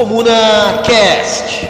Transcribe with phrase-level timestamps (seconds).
[0.00, 1.68] Comuna Cast.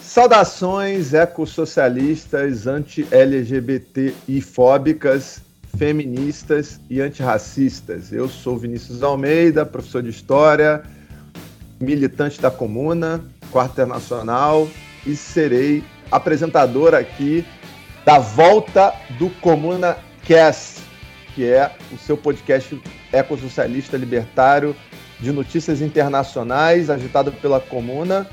[0.00, 5.42] Saudações ecossocialistas, anti-LGBT e fóbicas,
[5.76, 8.10] feministas e antirracistas.
[8.10, 10.82] Eu sou Vinícius Almeida, professor de História,
[11.78, 14.66] militante da Comuna, Quarta Internacional
[15.06, 17.44] e serei apresentador aqui
[18.02, 20.80] da volta do Comuna Cast,
[21.34, 22.80] que é o seu podcast
[23.12, 24.74] ecossocialista libertário
[25.20, 28.26] de notícias internacionais, agitado pela Comuna,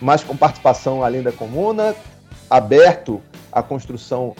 [0.00, 1.94] mas com participação além da Comuna,
[2.48, 3.20] aberto
[3.50, 4.36] à construção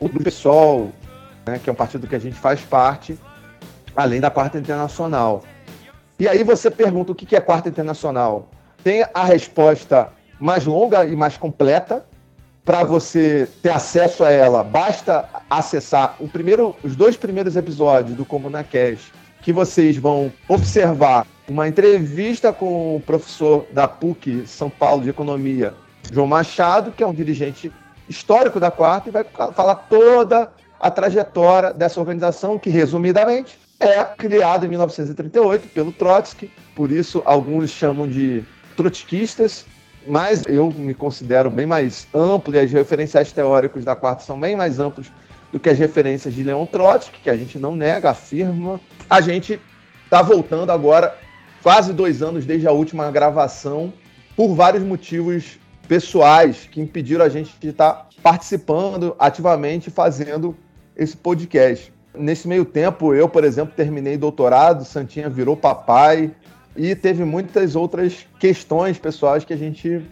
[0.00, 0.92] do PSOL,
[1.46, 3.18] né, que é um partido que a gente faz parte,
[3.96, 5.42] além da Quarta Internacional.
[6.18, 8.48] E aí você pergunta o que é Quarta Internacional?
[8.84, 12.04] Tem a resposta mais longa e mais completa,
[12.64, 18.62] para você ter acesso a ela, basta acessar primeiro, os dois primeiros episódios do Comuna
[18.62, 25.10] Cash, que vocês vão observar uma entrevista com o professor da PUC São Paulo de
[25.10, 25.74] Economia,
[26.12, 27.72] João Machado, que é um dirigente
[28.08, 34.66] histórico da Quarta, e vai falar toda a trajetória dessa organização, que, resumidamente, é criada
[34.66, 38.44] em 1938 pelo Trotsky, por isso alguns chamam de
[38.76, 39.64] trotskistas,
[40.06, 44.56] mas eu me considero bem mais amplo e as referenciais teóricos da quarta são bem
[44.56, 45.10] mais amplos
[45.52, 48.80] do que as referências de Leon Trotsky, que a gente não nega, afirma.
[49.10, 49.60] A gente
[50.04, 51.18] está voltando agora,
[51.64, 53.92] quase dois anos desde a última gravação,
[54.36, 55.58] por vários motivos
[55.88, 60.56] pessoais que impediram a gente de estar tá participando ativamente, fazendo
[60.96, 61.92] esse podcast.
[62.14, 66.30] Nesse meio tempo, eu, por exemplo, terminei doutorado, Santinha virou papai,
[66.76, 70.06] e teve muitas outras questões pessoais que a gente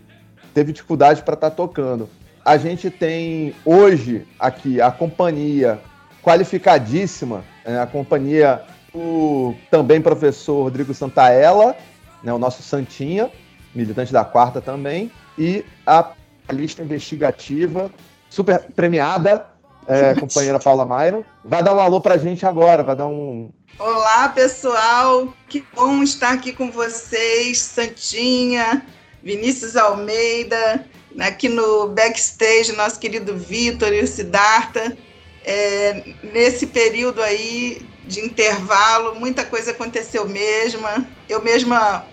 [0.52, 2.08] teve dificuldade para estar tá tocando.
[2.44, 5.78] A gente tem hoje aqui a companhia
[6.20, 8.64] qualificadíssima, né, a companhia
[8.98, 11.76] do também professor Rodrigo Santaella,
[12.22, 13.30] né, o nosso Santinha,
[13.74, 16.12] militante da quarta também, e a
[16.50, 17.90] lista investigativa
[18.28, 19.46] super premiada,
[19.86, 21.24] é, companheira Paula Mairo.
[21.44, 25.32] Vai dar um alô para a gente agora, vai dar um, Olá, pessoal.
[25.48, 28.84] Que bom estar aqui com vocês, Santinha,
[29.22, 30.84] Vinícius Almeida,
[31.20, 34.96] aqui no backstage, nosso querido Vitor e o Siddhartha.
[35.44, 41.06] É, nesse período aí de intervalo, muita coisa aconteceu mesma.
[41.28, 42.06] Eu mesma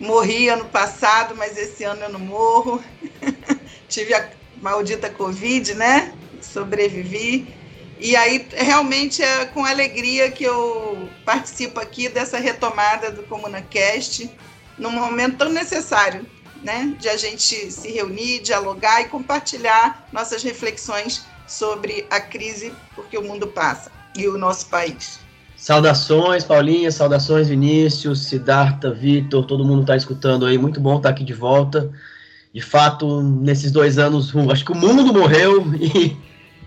[0.00, 2.82] morri ano passado, mas esse ano eu não morro.
[3.88, 4.30] Tive a
[4.60, 6.12] maldita Covid, né?
[6.40, 7.46] Sobrevivi.
[8.00, 14.28] E aí, realmente, é com alegria que eu participo aqui dessa retomada do ComunaCast,
[14.76, 16.26] num momento tão necessário,
[16.64, 16.96] né?
[16.98, 23.18] De a gente se reunir, dialogar e compartilhar nossas reflexões sobre a crise por que
[23.18, 25.21] o mundo passa e o nosso país.
[25.62, 31.22] Saudações, Paulinha, saudações, Vinícius, Siddhartha, Vitor, todo mundo está escutando aí, muito bom estar aqui
[31.22, 31.88] de volta.
[32.52, 36.16] De fato, nesses dois anos, acho que o mundo morreu e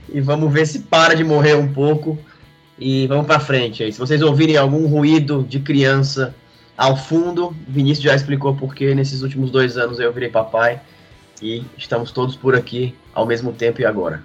[0.07, 2.17] e vamos ver se para de morrer um pouco
[2.79, 3.91] e vamos para frente aí.
[3.91, 6.34] Se vocês ouvirem algum ruído de criança
[6.78, 10.79] ao fundo, Vinícius já explicou porque nesses últimos dois anos eu virei papai
[11.41, 14.23] e estamos todos por aqui ao mesmo tempo e agora.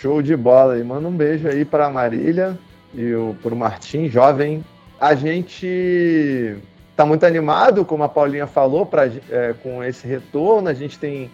[0.00, 2.56] Show de bola e manda um beijo aí para Marília
[2.94, 4.64] e o Martim, jovem.
[5.00, 6.56] A gente
[6.90, 10.68] está muito animado, como a Paulinha falou, pra, é, com esse retorno.
[10.68, 11.30] A gente tem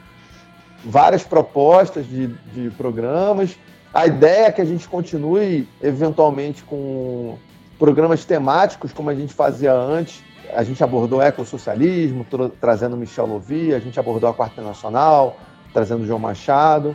[0.85, 3.57] várias propostas de, de programas.
[3.93, 7.39] A ideia é que a gente continue, eventualmente, com
[7.79, 10.23] programas temáticos, como a gente fazia antes.
[10.53, 12.27] A gente abordou ecossocialismo,
[12.61, 15.39] trazendo Michel Louvi, a gente abordou a Quarta Nacional,
[15.73, 16.95] trazendo João Machado.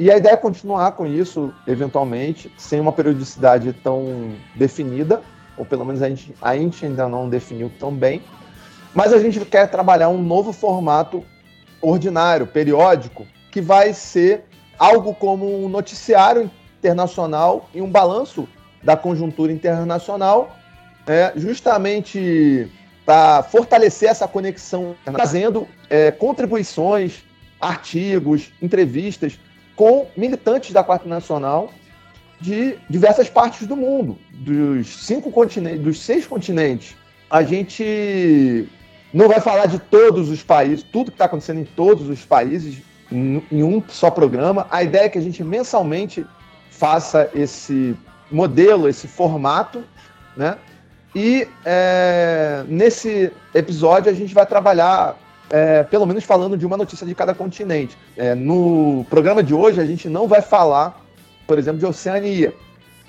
[0.00, 5.20] E a ideia é continuar com isso, eventualmente, sem uma periodicidade tão definida,
[5.58, 8.22] ou pelo menos a gente, a gente ainda não definiu tão bem.
[8.94, 11.22] Mas a gente quer trabalhar um novo formato
[11.82, 14.44] ordinário, periódico, que vai ser
[14.78, 18.48] algo como um noticiário internacional e um balanço
[18.82, 20.56] da conjuntura internacional,
[21.06, 22.72] é, justamente
[23.04, 27.22] para fortalecer essa conexão, trazendo é, contribuições,
[27.60, 29.38] artigos, entrevistas
[29.80, 31.70] com militantes da Quarta Nacional
[32.38, 36.94] de diversas partes do mundo, dos cinco continentes, dos seis continentes.
[37.30, 38.68] A gente
[39.10, 42.82] não vai falar de todos os países, tudo que está acontecendo em todos os países,
[43.10, 44.66] em, um só programa.
[44.70, 46.26] A ideia é que a gente mensalmente
[46.70, 47.96] faça esse
[48.30, 49.82] modelo, esse formato,
[50.36, 50.58] né?
[51.14, 55.16] E é, nesse episódio a gente vai trabalhar,
[55.50, 57.96] é, pelo menos falando de uma notícia de cada continente.
[58.16, 61.00] É, no programa de hoje a gente não vai falar
[61.50, 62.54] por exemplo, de Oceania.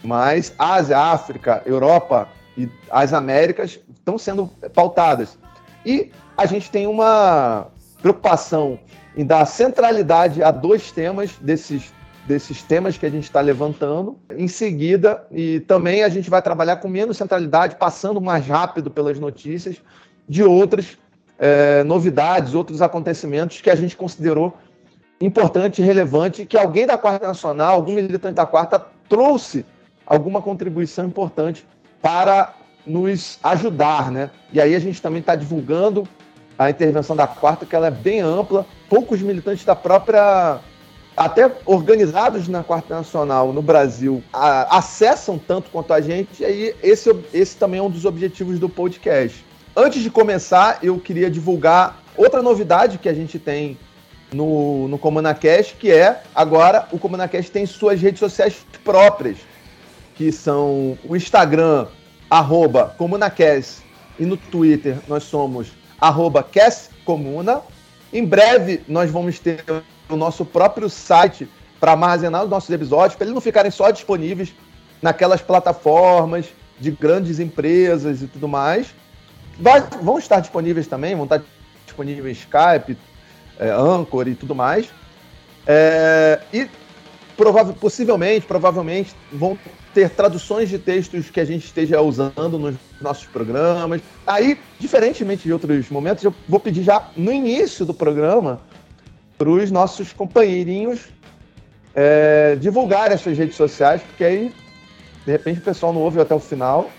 [0.04, 2.28] Mas Ásia, África, Europa
[2.58, 5.38] e as Américas estão sendo pautadas.
[5.86, 7.68] E a gente tem uma
[8.02, 8.80] preocupação
[9.16, 11.94] em dar centralidade a dois temas desses,
[12.26, 14.18] desses temas que a gente está levantando.
[14.36, 19.20] Em seguida, e também a gente vai trabalhar com menos centralidade, passando mais rápido pelas
[19.20, 19.80] notícias
[20.28, 20.98] de outras
[21.42, 24.56] é, novidades, outros acontecimentos que a gente considerou
[25.20, 29.66] importante e relevante, que alguém da Quarta Nacional, algum militante da Quarta, trouxe
[30.06, 31.66] alguma contribuição importante
[32.00, 32.54] para
[32.86, 34.30] nos ajudar, né?
[34.54, 36.08] E aí a gente também está divulgando
[36.60, 38.66] a intervenção da quarta, que ela é bem ampla.
[38.88, 40.60] Poucos militantes da própria,
[41.18, 46.76] até organizados na Quarta Nacional no Brasil, a, acessam tanto quanto a gente, e aí
[46.84, 49.51] esse, esse também é um dos objetivos do podcast.
[49.76, 53.78] Antes de começar, eu queria divulgar outra novidade que a gente tem
[54.34, 59.38] no, no ComunaCast, que é agora o ComunaCast tem suas redes sociais próprias,
[60.14, 61.88] que são o Instagram,
[62.30, 63.82] arroba ComunaCast,
[64.20, 66.46] e no Twitter nós somos arroba
[67.06, 67.62] Comuna.
[68.12, 69.64] Em breve nós vamos ter
[70.10, 71.48] o nosso próprio site
[71.80, 74.54] para armazenar os nossos episódios, para eles não ficarem só disponíveis
[75.02, 76.48] naquelas plataformas
[76.78, 78.94] de grandes empresas e tudo mais.
[79.62, 81.42] Vai, vão estar disponíveis também, vão estar
[81.86, 82.98] disponíveis Skype,
[83.60, 84.90] é, Anchor e tudo mais.
[85.68, 86.68] É, e
[87.38, 89.56] provável, possivelmente, provavelmente, vão
[89.94, 94.02] ter traduções de textos que a gente esteja usando nos nossos programas.
[94.26, 98.60] Aí, diferentemente de outros momentos, eu vou pedir já no início do programa
[99.38, 101.02] para os nossos companheirinhos
[101.94, 104.54] é, divulgarem as suas redes sociais, porque aí,
[105.24, 106.90] de repente, o pessoal não ouve até o final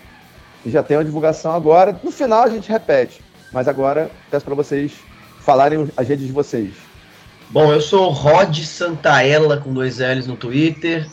[0.65, 1.99] e já tem uma divulgação agora.
[2.03, 3.21] No final a gente repete,
[3.51, 4.93] mas agora peço para vocês
[5.39, 6.73] falarem as redes de vocês.
[7.49, 11.07] Bom, eu sou Rod Santaella com dois L's no Twitter.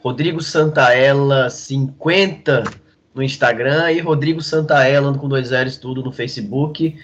[0.00, 2.64] Rodrigo Santaella 50
[3.14, 6.96] no Instagram e Rodrigo Santaella com dois L's tudo no Facebook.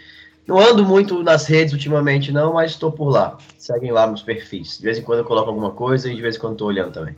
[0.47, 3.37] Não ando muito nas redes ultimamente não, mas estou por lá.
[3.59, 4.79] Seguem lá nos perfis.
[4.79, 6.93] De vez em quando eu coloco alguma coisa e de vez em quando estou olhando
[6.93, 7.15] também.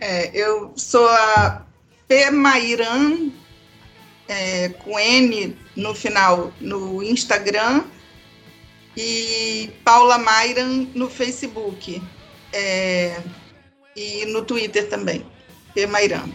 [0.00, 1.66] É, eu sou a
[2.06, 2.30] P.
[2.30, 3.30] Mairan,
[4.32, 7.82] é, com N no final, no Instagram,
[8.96, 12.02] e Paula Mairan no Facebook.
[12.52, 13.20] É,
[13.96, 15.24] e no Twitter também.
[15.74, 15.86] P.
[15.86, 16.28] Mairan.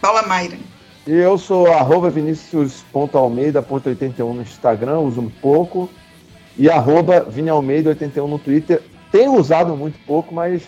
[0.00, 0.60] Paula Mairan.
[1.06, 5.90] E eu sou arroba vinicius.almeida.81 no Instagram, uso um pouco.
[6.56, 8.80] E arroba vinialmeida81 no Twitter.
[9.10, 10.62] Tenho usado muito pouco, mas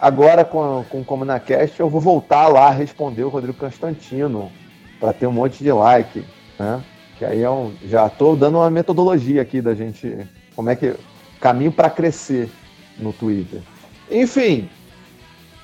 [0.00, 4.50] agora com, com o Comunacast eu vou voltar lá a responder o Rodrigo Constantino
[5.00, 6.24] para ter um monte de like,
[6.58, 6.82] né?
[7.18, 10.94] Que aí é um, já estou dando uma metodologia aqui da gente, como é que
[11.40, 12.50] caminho para crescer
[12.98, 13.60] no Twitter.
[14.10, 14.68] Enfim,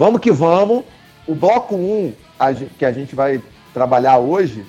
[0.02, 0.84] Vamos que vamos.
[1.28, 3.40] O bloco 1 a gente, que a gente vai
[3.72, 4.64] trabalhar hoje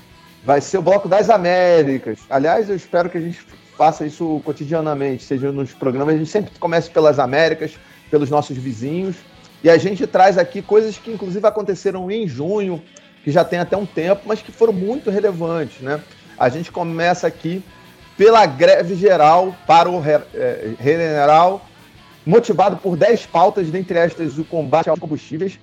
[0.45, 2.19] vai ser o bloco das Américas.
[2.30, 3.39] Aliás, eu espero que a gente
[3.75, 6.13] faça isso cotidianamente, seja nos programas.
[6.13, 7.80] A gente sempre começa pelas Américas,
[8.12, 9.15] pelos nossos vizinhos.
[9.63, 12.79] E a gente traz aqui coisas que, inclusive, aconteceram em junho,
[13.24, 15.82] que já tem até um tempo, mas que foram muito relevantes.
[15.82, 16.01] Né?
[16.38, 17.63] A gente começa aqui
[18.18, 21.65] pela greve geral para o é, general
[22.25, 25.60] motivado por 10 pautas, dentre estas o combate aos combustíveis,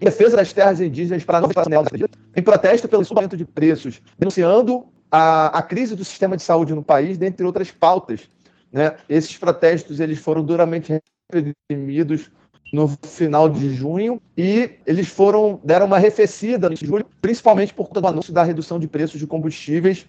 [0.00, 1.88] defesa das terras indígenas para nelas,
[2.36, 6.82] em protesto pelo subamento de preços, denunciando a, a crise do sistema de saúde no
[6.82, 8.28] país, dentre outras pautas.
[8.72, 8.94] Né?
[9.08, 10.98] Esses protestos eles foram duramente
[11.32, 12.30] reprimidos
[12.74, 18.00] no final de junho e eles foram deram uma arrefecida em julho, principalmente por conta
[18.00, 20.06] do anúncio da redução de preços de combustíveis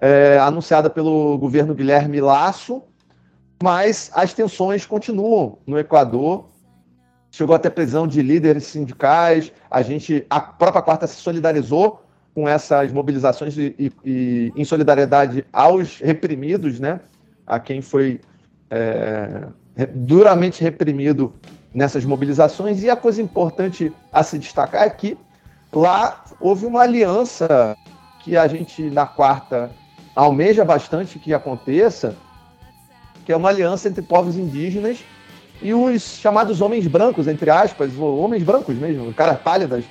[0.00, 2.82] é, anunciada pelo governo Guilherme Lasso
[3.62, 6.46] mas as tensões continuam no Equador.
[7.30, 9.52] Chegou até prisão de líderes sindicais.
[9.70, 12.02] A gente, a própria quarta se solidarizou
[12.34, 17.00] com essas mobilizações e, e, e em solidariedade aos reprimidos, né?
[17.46, 18.20] A quem foi
[18.70, 19.48] é,
[19.94, 21.32] duramente reprimido
[21.72, 22.82] nessas mobilizações.
[22.82, 25.16] E a coisa importante a se destacar é que
[25.72, 27.76] lá houve uma aliança
[28.20, 29.70] que a gente na quarta
[30.14, 32.16] almeja bastante que aconteça,
[33.24, 34.98] que é uma aliança entre povos indígenas
[35.60, 39.84] e os chamados homens brancos, entre aspas, homens brancos mesmo, caras pálidas,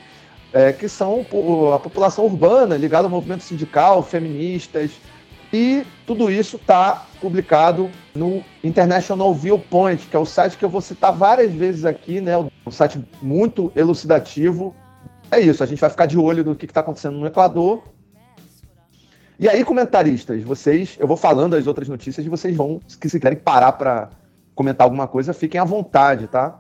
[0.54, 1.26] é, que são
[1.74, 4.92] a população urbana ligada ao movimento sindical, feministas,
[5.52, 10.82] e tudo isso está publicado no International Viewpoint, que é o site que eu vou
[10.82, 12.34] citar várias vezes aqui, né?
[12.38, 14.76] Um site muito elucidativo.
[15.32, 17.84] É isso, a gente vai ficar de olho no que está acontecendo no Equador
[19.40, 23.38] e aí, comentaristas, vocês, eu vou falando as outras notícias e vocês vão, se quiserem
[23.38, 24.10] parar para
[24.56, 26.60] comentar alguma coisa, fiquem à vontade, tá?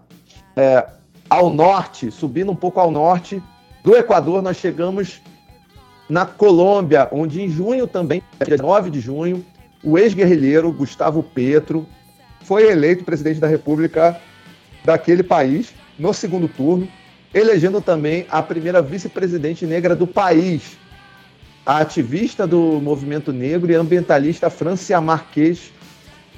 [0.55, 0.87] É,
[1.27, 3.41] ao norte, subindo um pouco ao norte
[3.83, 5.23] do Equador, nós chegamos
[6.07, 9.43] na Colômbia, onde em junho também, dia 9 de junho,
[9.87, 11.87] o ex-guerrilheiro Gustavo Petro
[12.41, 14.19] foi eleito presidente da República
[14.83, 16.89] daquele país no segundo turno,
[17.33, 20.77] elegendo também a primeira vice-presidente negra do país,
[21.65, 25.71] a ativista do movimento negro e ambientalista Francia Marques,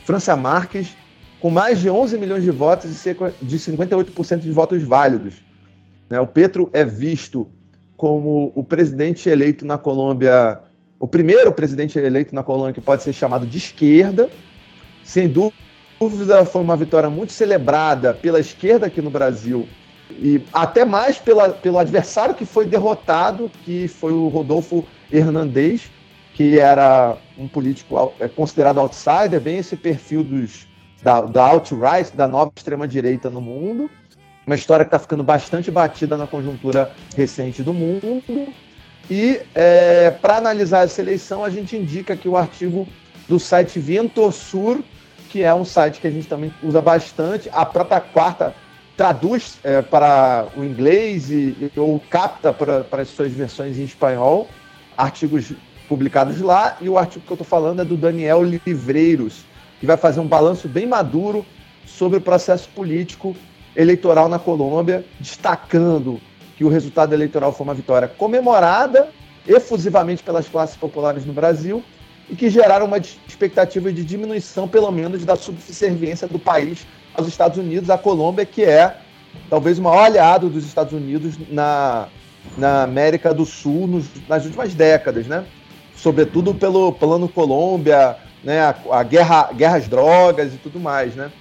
[0.06, 0.96] Francia Marques,
[1.40, 5.42] com mais de 11 milhões de votos e cerca de 58% de votos válidos.
[6.08, 6.20] Né?
[6.20, 7.48] O Petro é visto
[7.98, 10.60] como o presidente eleito na Colômbia,
[11.00, 14.30] o primeiro presidente eleito na Colômbia que pode ser chamado de esquerda.
[15.04, 19.68] Sem dúvida, foi uma vitória muito celebrada pela esquerda aqui no Brasil
[20.12, 25.90] e até mais pela, pelo adversário que foi derrotado, que foi o Rodolfo Hernandez,
[26.34, 30.68] que era um político é, considerado outsider, bem esse perfil dos,
[31.02, 33.90] da, da alt-right, da nova extrema-direita no mundo.
[34.46, 38.24] Uma história que está ficando bastante batida na conjuntura recente do mundo.
[39.10, 42.88] E é, para analisar essa eleição, a gente indica aqui o artigo
[43.28, 44.80] do site Ventosur,
[45.30, 47.50] que é um site que a gente também usa bastante.
[47.52, 48.54] A própria quarta
[48.96, 54.48] traduz é, para o inglês e, ou capta para, para as suas versões em espanhol
[54.98, 55.54] artigos
[55.88, 56.78] publicados lá.
[56.82, 59.46] E o artigo que eu estou falando é do Daniel Livreiros,
[59.80, 61.46] que vai fazer um balanço bem maduro
[61.86, 63.36] sobre o processo político
[63.76, 66.20] eleitoral na Colômbia, destacando
[66.60, 69.08] que o resultado eleitoral foi uma vitória comemorada
[69.48, 71.82] efusivamente pelas classes populares no Brasil
[72.30, 77.58] e que geraram uma expectativa de diminuição, pelo menos, da subserviência do país aos Estados
[77.58, 78.98] Unidos, a Colômbia, que é
[79.50, 82.10] talvez o maior aliado dos Estados Unidos na,
[82.58, 85.46] na América do Sul nos, nas últimas décadas, né?
[85.96, 91.32] Sobretudo pelo plano Colômbia, né, a, a guerra, guerra às drogas e tudo mais, né?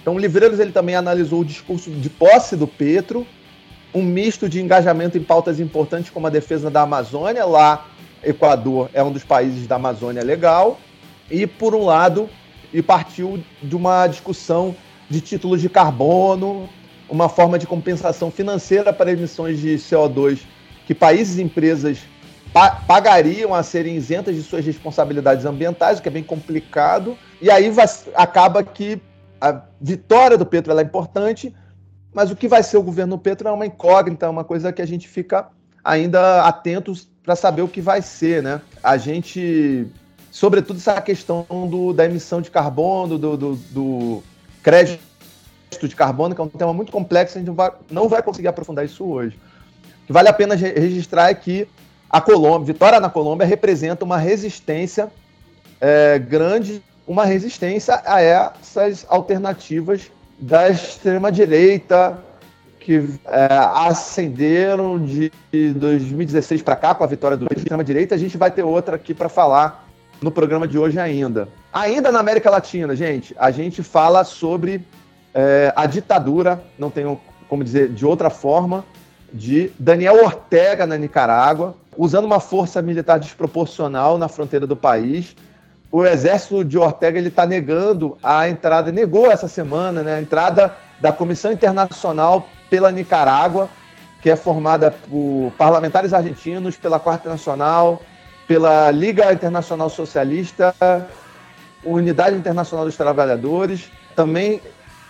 [0.00, 3.26] Então, o Livreiros ele também analisou o discurso de posse do Petro,
[3.94, 7.86] um misto de engajamento em pautas importantes como a defesa da Amazônia, lá
[8.22, 10.78] Equador é um dos países da Amazônia legal,
[11.30, 12.28] e por um lado,
[12.72, 14.74] e partiu de uma discussão
[15.10, 16.68] de títulos de carbono,
[17.08, 20.40] uma forma de compensação financeira para emissões de CO2
[20.86, 21.98] que países e empresas
[22.86, 27.16] pagariam a serem isentas de suas responsabilidades ambientais, o que é bem complicado.
[27.40, 29.00] E aí vai, acaba que
[29.40, 31.54] a vitória do Petro é importante,
[32.12, 34.82] mas o que vai ser o governo Petro é uma incógnita, é uma coisa que
[34.82, 35.48] a gente fica
[35.82, 38.60] ainda atentos para saber o que vai ser, né?
[38.82, 39.86] A gente,
[40.30, 44.22] sobretudo essa questão do, da emissão de carbono, do, do, do
[44.62, 45.00] crédito
[45.82, 48.48] de carbono, que é um tema muito complexo, a gente não vai, não vai conseguir
[48.48, 49.38] aprofundar isso hoje.
[50.02, 51.66] O que vale a pena registrar é que
[52.10, 55.10] a Colômbia, vitória na Colômbia representa uma resistência
[55.80, 60.10] é, grande, uma resistência a essas alternativas
[60.42, 62.18] da extrema-direita
[62.80, 63.48] que é,
[63.86, 68.16] ascenderam de 2016 para cá com a vitória do extrema-direita.
[68.16, 69.86] A gente vai ter outra aqui para falar
[70.20, 71.48] no programa de hoje ainda.
[71.72, 74.84] Ainda na América Latina, gente, a gente fala sobre
[75.32, 78.84] é, a ditadura, não tenho como dizer de outra forma,
[79.32, 85.36] de Daniel Ortega na Nicarágua, usando uma força militar desproporcional na fronteira do país.
[85.92, 90.74] O exército de Ortega ele está negando a entrada, negou essa semana, né, a entrada
[90.98, 93.68] da Comissão Internacional pela Nicarágua,
[94.22, 98.00] que é formada por parlamentares argentinos, pela Quarta Nacional,
[98.48, 100.74] pela Liga Internacional Socialista,
[101.84, 104.62] Unidade Internacional dos Trabalhadores, também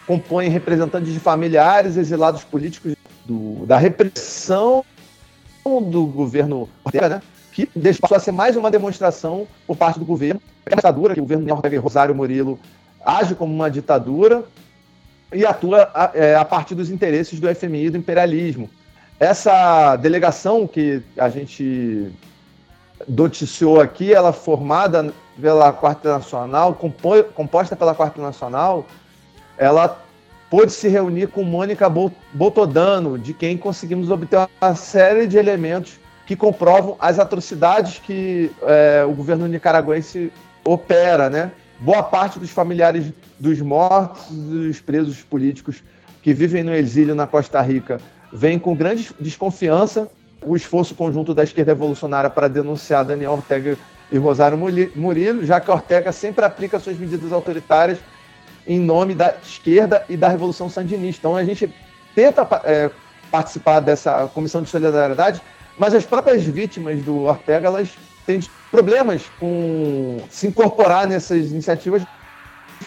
[0.04, 4.84] compõe representantes de familiares exilados políticos do, da repressão
[5.64, 7.22] do governo Ortega, né?
[7.52, 7.66] Que
[8.00, 11.54] passou a ser mais uma demonstração por parte do governo, a ditadura, que o governo
[11.54, 12.58] Ortega e Rosário Murilo
[13.04, 14.44] age como uma ditadura
[15.32, 18.70] e atua a, é, a partir dos interesses do FMI e do imperialismo.
[19.20, 22.10] Essa delegação que a gente
[23.06, 26.74] noticiou aqui, ela é formada pela Quarta Nacional,
[27.34, 28.86] composta pela Quarta Nacional,
[29.58, 30.00] ela
[30.50, 31.90] pôde se reunir com Mônica
[32.32, 36.01] Botodano, de quem conseguimos obter uma série de elementos
[36.32, 40.32] que comprovam as atrocidades que é, o governo nicaragüense
[40.64, 41.52] opera, né?
[41.78, 45.82] Boa parte dos familiares dos mortos, dos presos políticos
[46.22, 48.00] que vivem no exílio na Costa Rica,
[48.32, 50.08] vem com grande desconfiança
[50.42, 53.76] o esforço conjunto da esquerda revolucionária para denunciar Daniel Ortega
[54.10, 54.56] e Rosário
[54.96, 57.98] Murilo, já que Ortega sempre aplica suas medidas autoritárias
[58.66, 61.28] em nome da esquerda e da Revolução Sandinista.
[61.28, 61.70] Então a gente
[62.14, 62.90] tenta é,
[63.30, 65.42] participar dessa comissão de solidariedade,
[65.82, 67.90] mas as próprias vítimas do Ortega elas
[68.24, 68.38] têm
[68.70, 72.04] problemas com se incorporar nessas iniciativas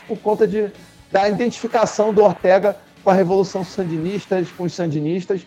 [0.08, 0.72] por conta de,
[1.12, 5.46] da identificação do Ortega com a Revolução Sandinista, com os sandinistas,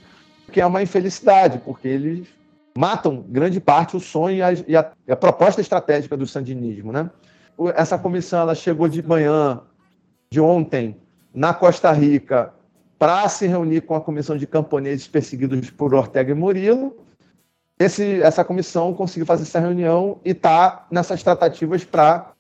[0.53, 2.29] que é uma infelicidade, porque eles
[2.77, 6.93] matam grande parte o sonho e a, e a, a proposta estratégica do sandinismo.
[6.93, 7.09] Né?
[7.75, 9.63] Essa comissão ela chegou de manhã
[10.31, 10.99] de ontem
[11.33, 12.53] na Costa Rica
[12.99, 17.08] para se reunir com a comissão de camponeses perseguidos por Ortega e Murilo.
[17.79, 22.33] Esse, essa comissão conseguiu fazer essa reunião e está nessas tratativas para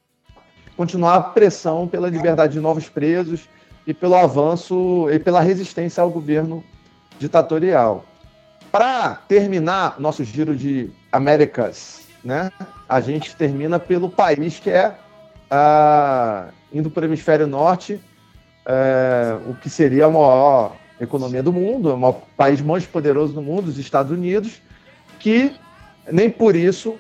[0.77, 3.49] continuar a pressão pela liberdade de novos presos
[3.87, 6.65] e pelo avanço e pela resistência ao governo
[7.19, 8.05] ditatorial.
[8.71, 12.51] Para terminar nosso giro de Américas, né,
[12.89, 14.95] a gente termina pelo país que é
[15.51, 18.01] ah, indo para o hemisfério norte,
[18.67, 23.69] é, o que seria a maior economia do mundo, o país mais poderoso do mundo,
[23.69, 24.61] os Estados Unidos,
[25.19, 25.55] que
[26.11, 26.99] nem por isso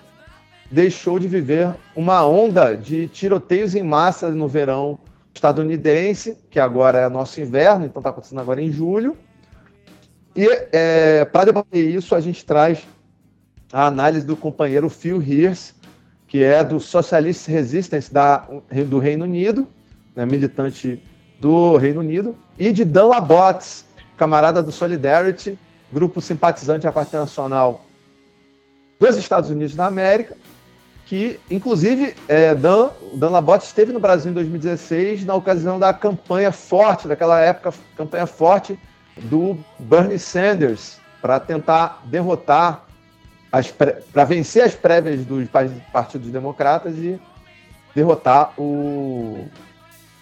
[0.71, 4.99] deixou de viver uma onda de tiroteios em massa no verão
[5.35, 9.17] estadunidense, que agora é nosso inverno, então está acontecendo agora em julho.
[10.37, 12.87] E é, para debater isso, a gente traz
[13.73, 15.75] a análise do companheiro Phil Hears,
[16.27, 18.47] que é do Socialist Resistance da,
[18.87, 19.67] do Reino Unido,
[20.15, 21.03] né, militante
[21.41, 25.59] do Reino Unido, e de Dan Labotz, camarada do Solidarity,
[25.93, 27.88] grupo simpatizante à Partido Nacional
[28.99, 30.37] dos Estados Unidos da América,
[31.07, 36.53] que, inclusive, é, Dan, Dan Labotz esteve no Brasil em 2016 na ocasião da campanha
[36.53, 38.79] forte, daquela época, campanha forte
[39.17, 42.85] do Bernie Sanders, para tentar derrotar,
[44.13, 45.49] para vencer as prévias dos
[45.93, 47.19] partidos democratas e
[47.95, 49.47] derrotar o,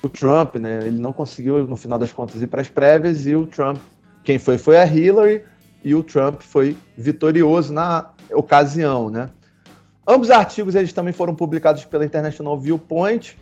[0.03, 0.87] o Trump, né?
[0.87, 3.79] Ele não conseguiu, no final das contas, ir para as prévias e o Trump,
[4.23, 5.43] quem foi, foi a Hillary
[5.85, 9.31] e o Trump foi vitorioso na ocasião, né?
[10.07, 13.37] Ambos artigos eles também foram publicados pela International Viewpoint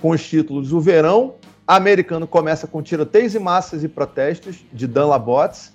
[0.00, 1.34] com os títulos O Verão
[1.66, 5.72] Americano começa com tiroteios e massas e protestos de Dan Labotz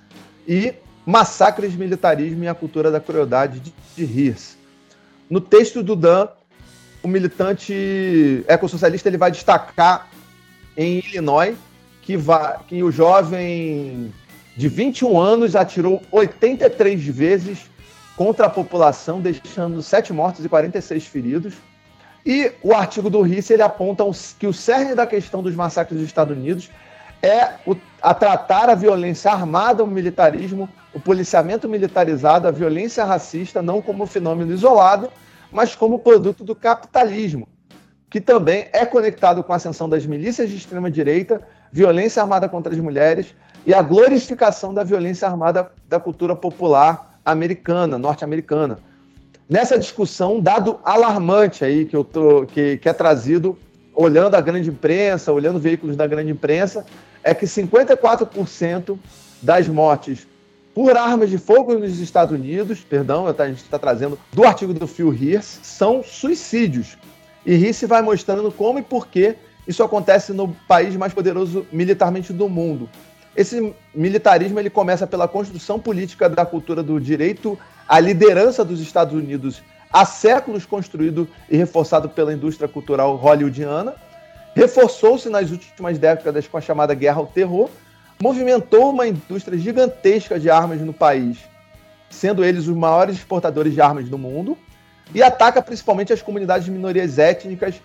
[0.47, 0.73] e
[1.05, 3.73] Massacres, Militarismo e a Cultura da Crueldade de,
[4.05, 4.35] de.
[5.29, 6.27] No texto do Dan,
[7.01, 10.09] o militante ecossocialista ele vai destacar
[10.75, 11.55] em Illinois
[12.01, 14.13] que, vai, que o jovem
[14.55, 17.69] de 21 anos atirou 83 vezes
[18.17, 21.53] contra a população, deixando 7 mortos e 46 feridos.
[22.25, 24.03] E o artigo do Risse ele aponta
[24.39, 26.69] que o cerne da questão dos massacres dos Estados Unidos
[27.21, 33.61] é o, a tratar a violência armada, o militarismo, o policiamento militarizado, a violência racista,
[33.61, 35.09] não como fenômeno isolado,
[35.51, 37.47] mas como produto do capitalismo,
[38.09, 42.79] que também é conectado com a ascensão das milícias de extrema-direita, violência armada contra as
[42.79, 43.27] mulheres
[43.65, 48.79] e a glorificação da violência armada da cultura popular americana, norte-americana.
[49.49, 53.57] Nessa discussão, dado alarmante aí que, eu tô, que, que é trazido
[53.93, 56.85] olhando a grande imprensa, olhando veículos da grande imprensa,
[57.23, 58.97] é que 54%
[59.41, 60.27] das mortes
[60.73, 64.85] por armas de fogo nos Estados Unidos, perdão, a gente está trazendo do artigo do
[64.85, 66.97] Phil Hirsch, são suicídios.
[67.43, 69.35] E Hirsch vai mostrando como e por que
[69.67, 72.87] isso acontece no país mais poderoso militarmente do mundo.
[73.37, 79.13] Esse militarismo ele começa pela construção política da cultura do direito à liderança dos Estados
[79.13, 79.61] Unidos
[79.93, 83.93] há séculos construído e reforçado pela indústria cultural hollywoodiana,
[84.55, 87.69] reforçou-se nas últimas décadas com a chamada Guerra ao Terror,
[88.19, 91.37] movimentou uma indústria gigantesca de armas no país,
[92.09, 94.57] sendo eles os maiores exportadores de armas do mundo,
[95.13, 97.75] e ataca principalmente as comunidades de minorias étnicas,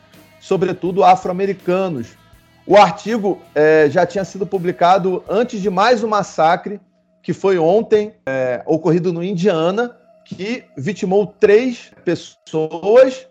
[0.40, 2.21] sobretudo afro-americanos.
[2.64, 6.80] O artigo é, já tinha sido publicado antes de mais um massacre,
[7.20, 13.26] que foi ontem, é, ocorrido no Indiana, que vitimou três pessoas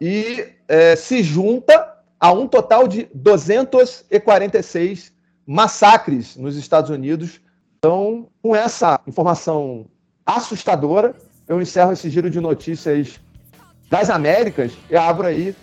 [0.00, 5.12] e é, se junta a um total de 246
[5.46, 7.40] massacres nos Estados Unidos.
[7.78, 9.86] Então, com essa informação
[10.26, 11.14] assustadora,
[11.46, 13.20] eu encerro esse giro de notícias
[13.88, 15.54] das Américas e abro aí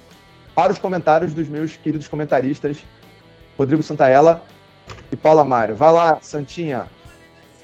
[0.55, 2.77] para os comentários dos meus queridos comentaristas
[3.59, 4.41] Rodrigo Santaella
[5.11, 5.75] e Paula Mário.
[5.75, 6.85] Vai lá, Santinha.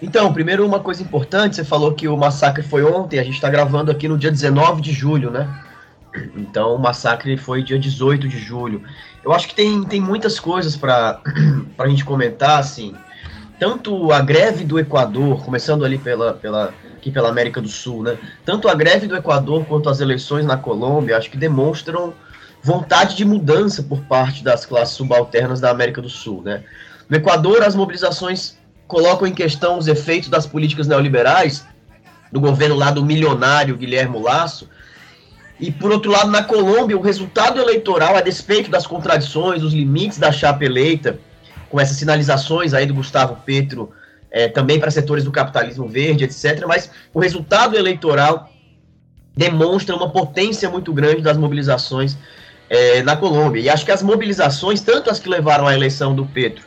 [0.01, 3.49] Então, primeiro uma coisa importante, você falou que o massacre foi ontem, a gente está
[3.49, 5.47] gravando aqui no dia 19 de julho, né?
[6.35, 8.83] Então o massacre foi dia 18 de julho.
[9.23, 11.21] Eu acho que tem, tem muitas coisas para
[11.79, 12.93] a gente comentar, assim.
[13.57, 18.17] Tanto a greve do Equador, começando ali pela, pela, aqui pela América do Sul, né?
[18.43, 22.13] Tanto a greve do Equador quanto as eleições na Colômbia, acho que demonstram
[22.65, 26.63] vontade de mudança por parte das classes subalternas da América do Sul, né?
[27.07, 31.63] No Equador, as mobilizações colocam em questão os efeitos das políticas neoliberais
[32.31, 34.67] do governo lá do milionário Guilherme Lasso,
[35.59, 40.17] e, por outro lado, na Colômbia, o resultado eleitoral, a despeito das contradições, dos limites
[40.17, 41.19] da chapa eleita,
[41.69, 43.91] com essas sinalizações aí do Gustavo Petro,
[44.31, 46.65] é, também para setores do capitalismo verde, etc.
[46.67, 48.49] Mas o resultado eleitoral
[49.37, 52.17] demonstra uma potência muito grande das mobilizações
[52.69, 53.61] é, na Colômbia.
[53.61, 56.63] E acho que as mobilizações, tanto as que levaram à eleição do Petro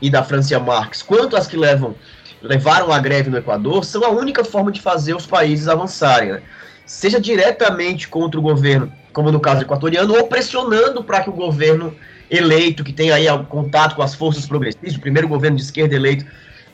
[0.00, 1.94] e da Francia Marques, quanto as que levam,
[2.42, 6.32] levaram à greve no Equador, são a única forma de fazer os países avançarem.
[6.32, 6.42] Né?
[6.86, 11.94] Seja diretamente contra o governo, como no caso equatoriano, ou pressionando para que o governo
[12.30, 16.24] eleito, que tem aí contato com as forças progressistas, o primeiro governo de esquerda eleito,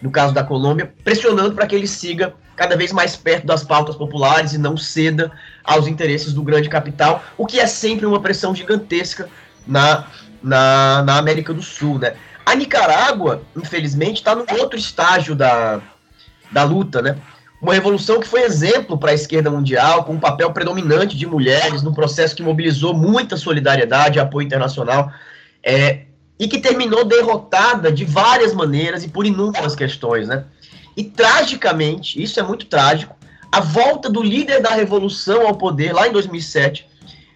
[0.00, 3.96] no caso da Colômbia, pressionando para que ele siga cada vez mais perto das pautas
[3.96, 8.54] populares e não ceda aos interesses do grande capital, o que é sempre uma pressão
[8.54, 9.28] gigantesca
[9.66, 10.06] na,
[10.42, 11.98] na, na América do Sul.
[11.98, 12.14] Né?
[12.46, 15.80] A Nicarágua, infelizmente, está no outro estágio da,
[16.52, 17.16] da luta, né?
[17.60, 21.82] Uma revolução que foi exemplo para a esquerda mundial, com um papel predominante de mulheres,
[21.82, 25.10] num processo que mobilizou muita solidariedade e apoio internacional,
[25.62, 26.02] é,
[26.38, 30.44] e que terminou derrotada de várias maneiras e por inúmeras questões, né?
[30.96, 33.16] E tragicamente, isso é muito trágico,
[33.50, 36.88] a volta do líder da revolução ao poder lá em 2007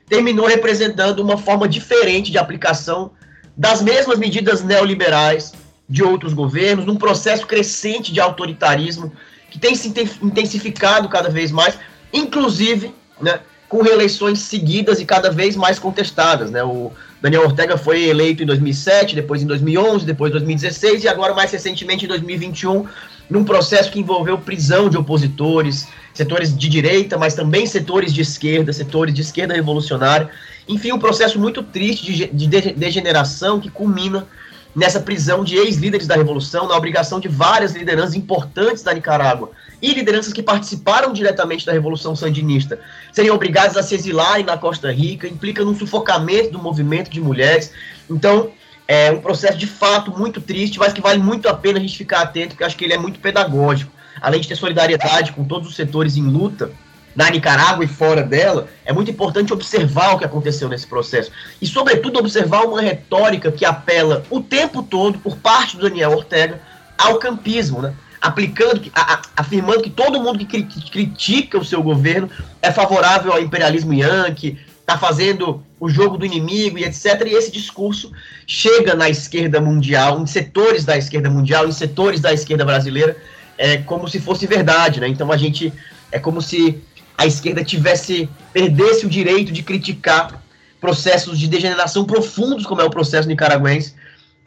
[0.08, 3.12] terminou representando uma forma diferente de aplicação
[3.56, 5.52] das mesmas medidas neoliberais
[5.88, 9.12] de outros governos, num processo crescente de autoritarismo
[9.50, 11.78] que tem se intensificado cada vez mais,
[12.12, 16.62] inclusive, né, com reeleições seguidas e cada vez mais contestadas, né?
[16.62, 21.34] O Daniel Ortega foi eleito em 2007, depois em 2011, depois em 2016 e agora
[21.34, 22.86] mais recentemente em 2021
[23.28, 28.72] num processo que envolveu prisão de opositores, setores de direita, mas também setores de esquerda,
[28.72, 30.30] setores de esquerda revolucionária.
[30.66, 34.26] Enfim, um processo muito triste de, de degeneração que culmina
[34.74, 39.92] nessa prisão de ex-líderes da revolução, na obrigação de várias lideranças importantes da Nicarágua e
[39.92, 42.80] lideranças que participaram diretamente da revolução sandinista
[43.12, 47.72] serem obrigadas a se exilarem na Costa Rica, implica num sufocamento do movimento de mulheres.
[48.10, 48.50] Então,
[48.86, 51.96] é um processo de fato muito triste, mas que vale muito a pena a gente
[51.96, 53.92] ficar atento, porque acho que ele é muito pedagógico.
[54.20, 56.72] Além de ter solidariedade com todos os setores em luta,
[57.14, 61.30] na Nicarágua e fora dela, é muito importante observar o que aconteceu nesse processo.
[61.60, 66.60] E, sobretudo, observar uma retórica que apela o tempo todo, por parte do Daniel Ortega,
[66.96, 67.92] ao campismo, né?
[68.20, 73.40] Aplicando, a, afirmando que todo mundo que, cri, critica o seu governo é favorável ao
[73.40, 77.22] imperialismo yankee, está fazendo o jogo do inimigo e etc.
[77.26, 78.10] E esse discurso
[78.46, 83.16] chega na esquerda mundial, em setores da esquerda mundial, em setores da esquerda brasileira,
[83.56, 85.08] é, como se fosse verdade, né?
[85.08, 85.72] Então a gente
[86.10, 86.82] é como se
[87.16, 90.42] a esquerda tivesse perdesse o direito de criticar
[90.80, 93.94] processos de degeneração profundos, como é o processo nicaragüense,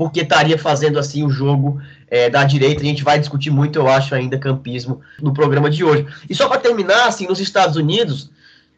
[0.02, 2.82] porque estaria fazendo assim o jogo é, da direita.
[2.82, 6.08] A gente vai discutir muito, eu acho, ainda campismo no programa de hoje.
[6.28, 8.32] E só para terminar, assim, nos Estados Unidos,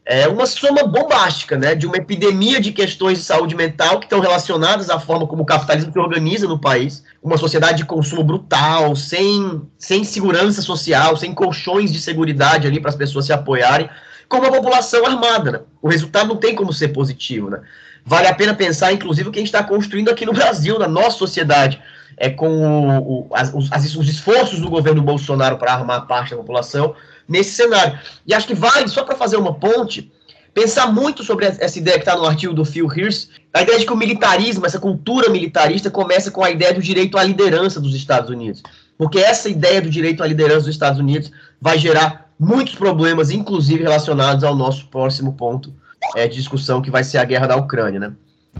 [0.05, 4.19] é uma soma bombástica, né, de uma epidemia de questões de saúde mental que estão
[4.19, 8.93] relacionadas à forma como o capitalismo se organiza no país, uma sociedade de consumo brutal,
[8.93, 13.89] sem, sem segurança social, sem colchões de segurança ali para as pessoas se apoiarem,
[14.27, 15.51] com uma população armada.
[15.53, 15.59] Né?
[15.81, 17.61] O resultado não tem como ser positivo, né?
[18.05, 20.87] Vale a pena pensar, inclusive, o que a gente está construindo aqui no Brasil, na
[20.87, 21.81] nossa sociedade,
[22.17, 26.37] é com o, o, as, os, os esforços do governo Bolsonaro para armar parte da
[26.37, 26.95] população,
[27.27, 27.97] nesse cenário.
[28.27, 30.11] E acho que vale, só para fazer uma ponte,
[30.53, 33.85] pensar muito sobre essa ideia que está no artigo do Phil Hirsch, a ideia de
[33.85, 37.95] que o militarismo, essa cultura militarista, começa com a ideia do direito à liderança dos
[37.95, 38.61] Estados Unidos.
[38.97, 43.81] Porque essa ideia do direito à liderança dos Estados Unidos vai gerar muitos problemas, inclusive
[43.81, 45.73] relacionados ao nosso próximo ponto
[46.15, 47.99] é, discussão, que vai ser a guerra da Ucrânia.
[47.99, 48.13] Né?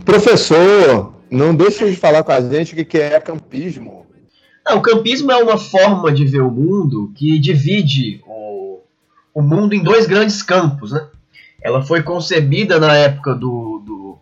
[0.05, 4.05] Professor, não deixe de falar com a gente o que é campismo.
[4.65, 8.21] Não, o campismo é uma forma de ver o mundo que divide
[9.33, 10.91] o mundo em dois grandes campos.
[10.91, 11.05] Né?
[11.61, 14.19] Ela foi concebida na época do, do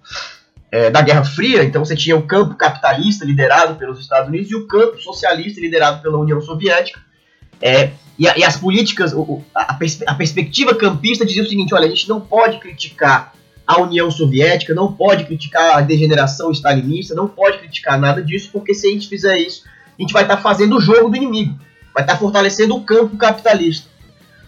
[0.72, 4.56] é, da Guerra Fria, então você tinha o campo capitalista liderado pelos Estados Unidos e
[4.56, 7.02] o campo socialista liderado pela União Soviética.
[7.62, 9.16] É, e, e, as políticas,
[9.56, 9.74] a,
[10.08, 13.34] a, perspectiva campista dizia o seguinte: olha, a gente não pode criticar
[13.66, 18.76] a União Soviética, não pode criticar a degeneração stalinista, não pode criticar nada disso, porque
[18.76, 19.64] se a gente fizer isso,
[19.98, 21.58] a gente vai estar tá fazendo o jogo do inimigo,
[21.96, 23.90] vai estar tá fortalecendo o campo capitalista.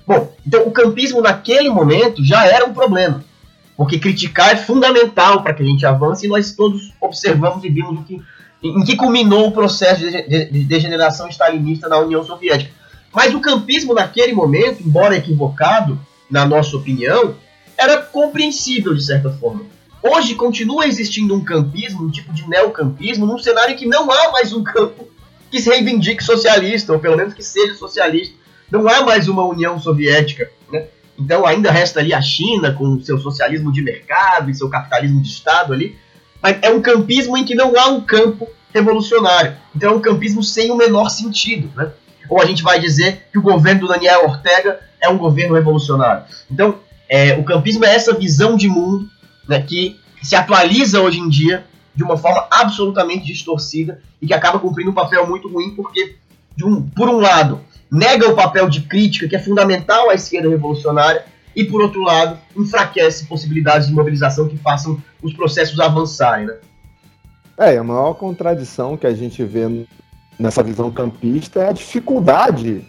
[0.05, 3.23] Bom, então o campismo naquele momento já era um problema,
[3.75, 8.01] porque criticar é fundamental para que a gente avance e nós todos observamos e vimos
[8.01, 8.21] o que,
[8.61, 12.82] em que culminou o processo de degeneração stalinista na União Soviética.
[13.13, 15.99] Mas o campismo naquele momento, embora equivocado,
[16.29, 17.35] na nossa opinião,
[17.77, 19.65] era compreensível de certa forma.
[20.01, 24.51] Hoje continua existindo um campismo, um tipo de neocampismo, num cenário que não há mais
[24.51, 25.07] um campo
[25.49, 29.79] que se reivindique socialista, ou pelo menos que seja socialista não há mais uma União
[29.79, 30.87] Soviética, né?
[31.15, 35.29] Então ainda resta ali a China com seu socialismo de mercado e seu capitalismo de
[35.29, 35.95] Estado ali,
[36.41, 39.55] mas é um campismo em que não há um campo revolucionário.
[39.75, 41.91] Então é um campismo sem o menor sentido, né?
[42.33, 46.23] Ou a gente vai dizer que o governo do Daniel Ortega é um governo revolucionário.
[46.49, 49.07] Então, é, o campismo é essa visão de mundo
[49.47, 54.57] né, que se atualiza hoje em dia de uma forma absolutamente distorcida e que acaba
[54.57, 56.15] cumprindo um papel muito ruim porque,
[56.63, 61.25] um, por um lado, nega o papel de crítica que é fundamental à esquerda revolucionária
[61.55, 66.47] e, por outro lado, enfraquece possibilidades de mobilização que façam os processos avançarem.
[66.47, 66.55] Né?
[67.59, 69.85] É, a maior contradição que a gente vê
[70.39, 72.83] nessa visão campista é a dificuldade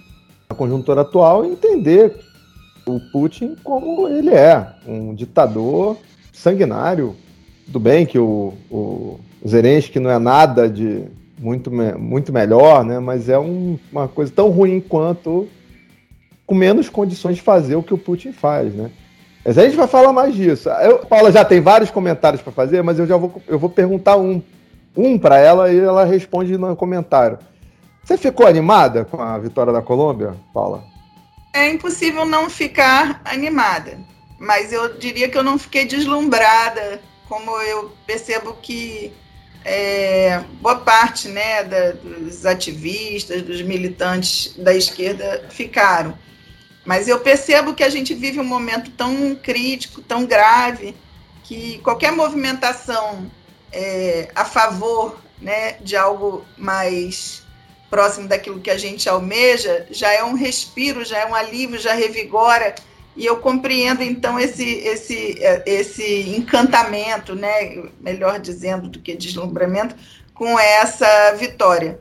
[0.48, 2.16] da conjuntura atual entender
[2.87, 5.96] o Putin como ele é, um ditador
[6.33, 7.16] sanguinário.
[7.66, 11.04] Tudo bem que o, o Zelensky não é nada de
[11.38, 12.98] muito, muito melhor, né?
[12.98, 15.48] mas é um, uma coisa tão ruim quanto
[16.46, 18.74] com menos condições de fazer o que o Putin faz.
[18.74, 18.90] Né?
[19.44, 20.68] Mas a gente vai falar mais disso.
[20.68, 24.16] Eu, Paula já tem vários comentários para fazer, mas eu já vou, eu vou perguntar
[24.16, 24.42] um,
[24.96, 27.38] um para ela e ela responde no comentário.
[28.02, 30.85] Você ficou animada com a vitória da Colômbia, Paula?
[31.52, 33.98] É impossível não ficar animada,
[34.38, 39.12] mas eu diria que eu não fiquei deslumbrada, como eu percebo que
[39.64, 46.18] é, boa parte né, da, dos ativistas, dos militantes da esquerda ficaram.
[46.85, 50.94] Mas eu percebo que a gente vive um momento tão crítico, tão grave,
[51.42, 53.30] que qualquer movimentação
[53.74, 57.42] é, a favor né, de algo mais
[57.90, 61.92] próximo daquilo que a gente almeja já é um respiro, já é um alívio, já
[61.92, 62.74] revigora.
[63.16, 69.94] E eu compreendo então esse esse esse encantamento, né, melhor dizendo do que deslumbramento,
[70.32, 72.00] com essa vitória.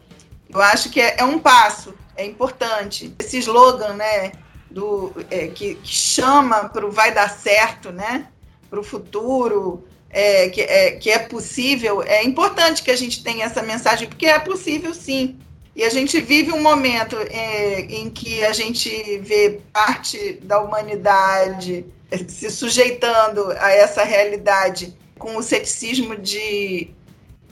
[0.49, 3.13] Eu acho que é, é um passo, é importante.
[3.19, 4.31] Esse slogan, né,
[4.69, 8.27] do é, que, que, chama para o vai dar certo, né,
[8.69, 12.04] para o futuro, é, que, é, que é possível.
[12.04, 15.38] É importante que a gente tenha essa mensagem, porque é possível sim.
[15.76, 21.84] E a gente vive um momento é, em que a gente vê parte da humanidade
[22.28, 26.91] se sujeitando a essa realidade com o ceticismo de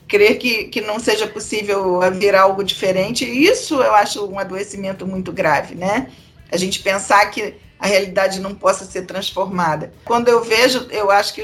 [0.06, 3.24] crer que, que não seja possível haver algo diferente.
[3.24, 6.12] Isso eu acho um adoecimento muito grave, né?
[6.48, 9.92] A gente pensar que a realidade não possa ser transformada.
[10.04, 11.42] Quando eu vejo, eu acho que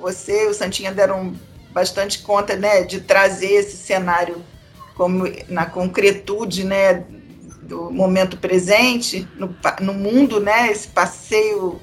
[0.00, 1.32] você e o Santinha deram
[1.70, 4.44] bastante conta né, de trazer esse cenário
[4.96, 7.04] como na concretude né,
[7.62, 11.80] do momento presente, no, no mundo, né, esse passeio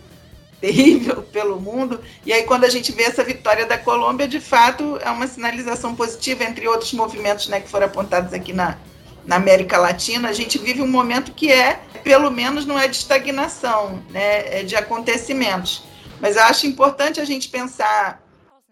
[0.60, 2.02] terrível pelo mundo.
[2.26, 5.96] E aí, quando a gente vê essa vitória da Colômbia, de fato, é uma sinalização
[5.96, 8.78] positiva, entre outros movimentos né, que foram apontados aqui na,
[9.26, 10.30] na América Latina.
[10.30, 14.64] A gente vive um momento que é, pelo menos, não é de estagnação, né, é
[14.64, 15.84] de acontecimentos.
[16.20, 18.22] Mas eu acho importante a gente pensar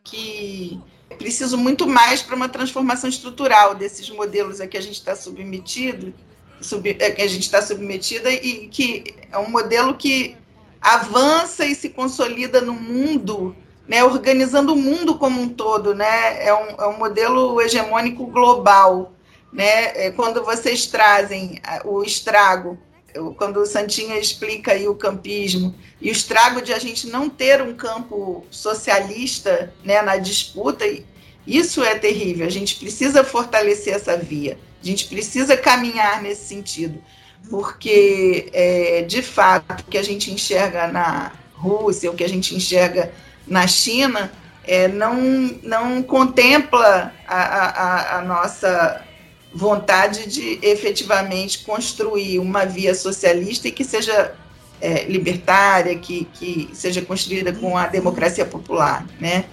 [0.03, 0.79] que
[1.17, 6.13] preciso muito mais para uma transformação estrutural desses modelos a que a gente está submetido,
[6.61, 10.35] sub, a que a gente está submetida e que é um modelo que
[10.81, 13.55] avança e se consolida no mundo,
[13.87, 19.13] né, organizando o mundo como um todo, né, é um, é um modelo hegemônico global,
[19.51, 22.77] né, é quando vocês trazem o estrago
[23.37, 27.61] quando o Santinha explica aí o campismo e o estrago de a gente não ter
[27.61, 30.85] um campo socialista né, na disputa,
[31.45, 32.45] isso é terrível.
[32.45, 37.01] A gente precisa fortalecer essa via, a gente precisa caminhar nesse sentido,
[37.49, 42.55] porque é, de fato o que a gente enxerga na Rússia, o que a gente
[42.55, 43.11] enxerga
[43.45, 44.31] na China,
[44.63, 45.15] é, não,
[45.63, 49.05] não contempla a, a, a nossa
[49.53, 54.33] vontade de efetivamente construir uma via socialista e que seja
[54.79, 59.45] é, libertária, que, que seja construída com a democracia popular, né?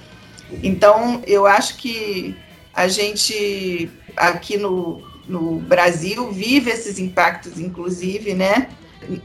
[0.62, 2.34] Então, eu acho que
[2.72, 8.70] a gente aqui no, no Brasil vive esses impactos, inclusive, né?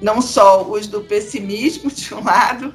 [0.02, 2.74] Não só os do pessimismo, de um lado,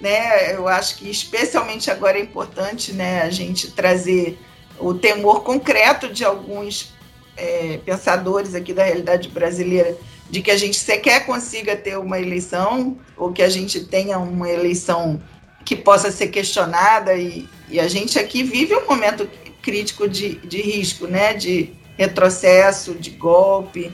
[0.00, 0.54] né?
[0.54, 4.38] Eu acho que especialmente agora é importante, né, a gente trazer
[4.78, 6.94] o temor concreto de alguns
[7.40, 9.96] é, pensadores aqui da realidade brasileira
[10.28, 14.48] de que a gente sequer consiga ter uma eleição ou que a gente tenha uma
[14.48, 15.20] eleição
[15.64, 19.28] que possa ser questionada e, e a gente aqui vive um momento
[19.62, 23.92] crítico de, de risco, né, de retrocesso, de golpe,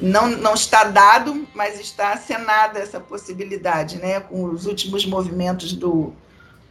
[0.00, 6.12] não, não está dado, mas está acenada essa possibilidade, né, com os últimos movimentos do,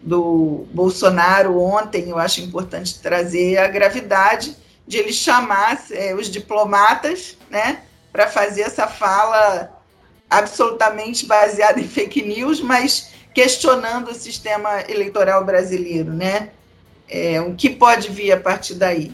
[0.01, 4.56] do Bolsonaro ontem, eu acho importante trazer a gravidade
[4.88, 9.71] de ele chamar é, os diplomatas, né, para fazer essa fala
[10.30, 16.50] absolutamente baseada em fake news, mas questionando o sistema eleitoral brasileiro, né?
[17.08, 19.12] É, o que pode vir a partir daí?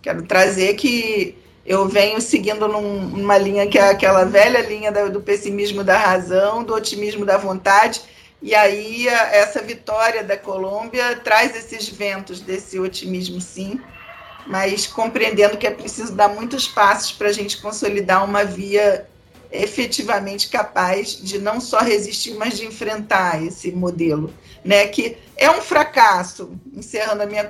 [0.00, 5.10] Quero trazer que eu venho seguindo num, numa linha que é aquela velha linha do,
[5.10, 8.02] do pessimismo da razão, do otimismo da vontade,
[8.40, 13.80] e aí essa vitória da Colômbia traz esses ventos desse otimismo, sim,
[14.46, 19.06] mas compreendendo que é preciso dar muitos passos para a gente consolidar uma via
[19.50, 24.88] efetivamente capaz de não só resistir, mas de enfrentar esse modelo, né?
[24.88, 27.48] Que é um fracasso, encerrando a minha,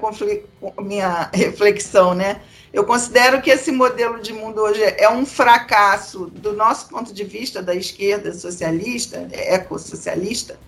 [0.83, 2.42] minha reflexão, né?
[2.72, 7.24] Eu considero que esse modelo de mundo hoje é um fracasso do nosso ponto de
[7.24, 10.59] vista da esquerda socialista, ecossocialista,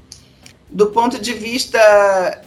[0.70, 1.78] do ponto de vista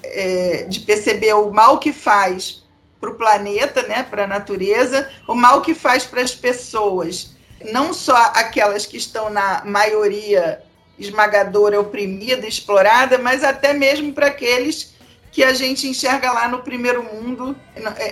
[0.04, 2.64] é, de perceber o mal que faz
[3.00, 7.36] para o planeta, né, para a natureza, o mal que faz para as pessoas,
[7.72, 10.62] não só aquelas que estão na maioria
[10.98, 14.94] esmagadora, oprimida, explorada, mas até mesmo para aqueles
[15.32, 17.56] que a gente enxerga lá no primeiro mundo.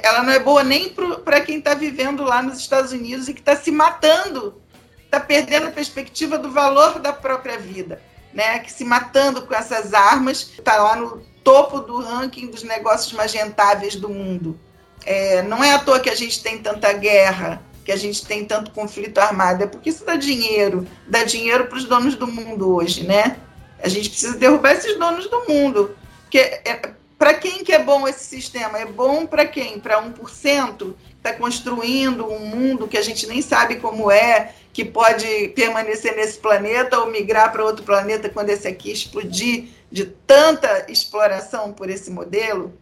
[0.04, 0.93] Ela não é boa nem
[1.26, 4.62] para quem está vivendo lá nos Estados Unidos e que está se matando,
[5.04, 8.02] está perdendo a perspectiva do valor da própria vida
[8.38, 13.12] né, que se matando com essas armas, está lá no topo do ranking dos negócios
[13.13, 14.60] mais rentáveis do mundo.
[15.08, 18.43] É, não é à toa que a gente tem tanta guerra, que a gente tem
[18.43, 22.76] tanto conflito armado, é porque isso dá dinheiro, dá dinheiro para os donos do mundo
[22.76, 23.38] hoje, né?
[23.82, 25.96] A gente precisa derrubar esses donos do mundo.
[26.30, 28.80] Que é, para quem que é bom esse sistema?
[28.80, 29.80] É bom para quem?
[29.80, 30.93] Para 1%?
[31.15, 36.38] Está construindo um mundo que a gente nem sabe como é, que pode permanecer nesse
[36.38, 42.12] planeta ou migrar para outro planeta quando esse aqui explodir de tanta exploração por esse
[42.12, 42.74] modelo,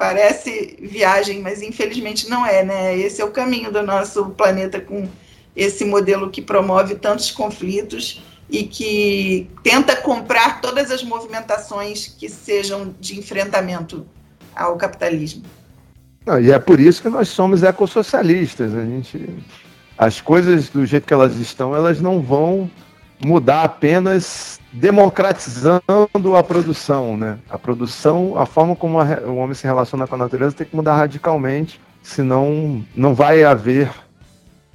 [0.00, 2.96] parece viagem, mas infelizmente não é, né?
[2.96, 5.06] Esse é o caminho do nosso planeta com
[5.54, 12.94] esse modelo que promove tantos conflitos e que tenta comprar todas as movimentações que sejam
[12.98, 14.06] de enfrentamento
[14.56, 15.42] ao capitalismo.
[16.24, 18.74] Não, e é por isso que nós somos ecossocialistas.
[18.74, 19.28] A gente
[19.98, 22.70] as coisas do jeito que elas estão, elas não vão
[23.22, 27.38] mudar apenas democratizando a produção, né?
[27.48, 30.76] A produção, a forma como a, o homem se relaciona com a natureza tem que
[30.76, 33.90] mudar radicalmente, senão não vai haver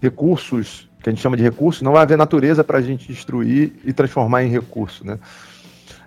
[0.01, 3.73] recursos, que a gente chama de recursos, não vai haver natureza para a gente destruir
[3.83, 5.17] e transformar em recurso, né?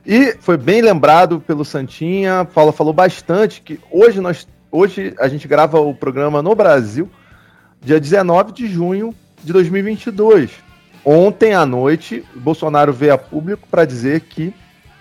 [0.06, 5.48] E foi bem lembrado pelo Santinha, Paula falou bastante que hoje nós hoje a gente
[5.48, 7.10] grava o programa no Brasil,
[7.80, 10.67] dia 19 de junho de 2022.
[11.10, 14.52] Ontem à noite, Bolsonaro veio a público para dizer que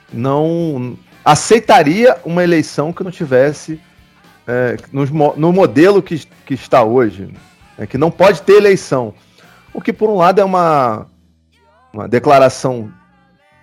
[0.10, 3.78] não aceitaria uma eleição que não tivesse
[4.48, 7.30] é, no, no, modelo que, que está hoje,
[7.78, 9.14] é, que não pode ter eleição.
[9.74, 11.08] O que, por um lado, é uma,
[11.92, 12.90] uma declaração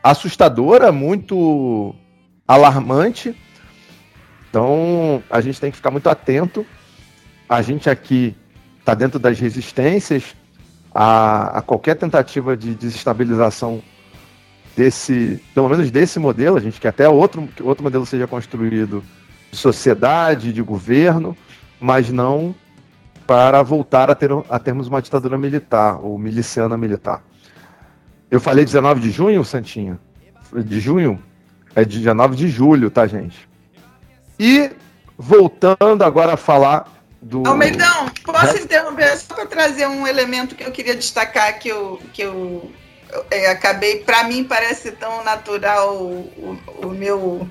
[0.03, 1.95] assustadora, muito
[2.47, 3.35] alarmante.
[4.51, 6.67] Então, a gente tem que ficar muito atento.
[7.49, 8.37] A gente aqui
[8.81, 10.37] está dentro das resistências
[10.95, 13.83] a, a, qualquer tentativa de desestabilização
[14.77, 19.03] desse, pelo menos desse modelo, a gente quer até outro, que outro modelo seja construído
[19.51, 21.37] de sociedade, de governo,
[21.81, 22.55] mas não
[23.27, 27.23] para voltar a, ter, a termos uma ditadura militar ou miliciana militar.
[28.31, 29.99] Eu falei 19 de junho, Santinha?
[30.53, 31.23] De junho?
[31.75, 33.49] É 19 de julho, tá, gente?
[34.39, 34.71] E
[35.17, 37.47] voltando agora a falar do.
[37.47, 42.23] Almeidão, posso interromper só para trazer um elemento que eu queria destacar que eu, que
[42.23, 42.71] eu,
[43.11, 47.49] eu é, acabei, para mim parece tão natural o, o, meu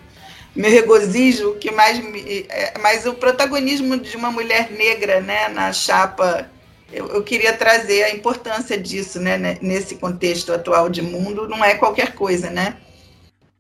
[0.56, 5.74] meu regozijo que mais me, é, mas o protagonismo de uma mulher negra, né, na
[5.74, 6.50] chapa,
[6.92, 11.76] eu, eu queria trazer a importância disso, né, nesse contexto atual de mundo, não é
[11.76, 12.78] qualquer coisa, né?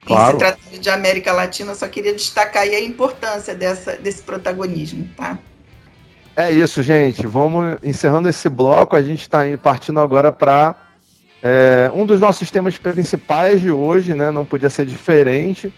[0.05, 0.29] Claro.
[0.29, 5.09] Em se tratando de América Latina, só queria destacar aí a importância dessa, desse protagonismo,
[5.15, 5.39] tá?
[6.35, 7.27] É isso, gente.
[7.27, 8.95] Vamos encerrando esse bloco.
[8.95, 10.75] A gente está partindo agora para
[11.43, 14.31] é, um dos nossos temas principais de hoje, né?
[14.31, 15.71] Não podia ser diferente.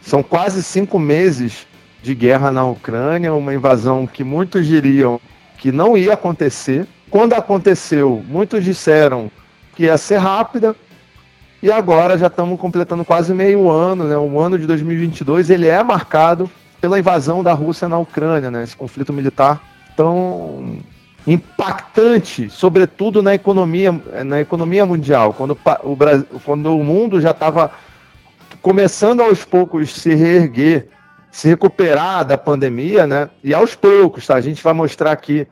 [0.00, 1.64] São quase cinco meses
[2.02, 5.20] de guerra na Ucrânia, uma invasão que muitos diriam
[5.58, 6.88] que não ia acontecer.
[7.08, 9.30] Quando aconteceu, muitos disseram
[9.76, 10.74] que ia ser rápida.
[11.62, 14.16] E agora já estamos completando quase meio ano, né?
[14.16, 16.50] O ano de 2022 ele é marcado
[16.80, 18.64] pela invasão da Rússia na Ucrânia, né?
[18.64, 20.78] Esse conflito militar tão
[21.26, 23.92] impactante, sobretudo na economia,
[24.24, 27.70] na economia mundial, quando o, Brasil, quando o mundo já estava
[28.62, 30.88] começando aos poucos se reerguer,
[31.30, 33.30] se recuperar da pandemia, né?
[33.44, 34.34] E aos poucos, tá?
[34.34, 35.46] A gente vai mostrar aqui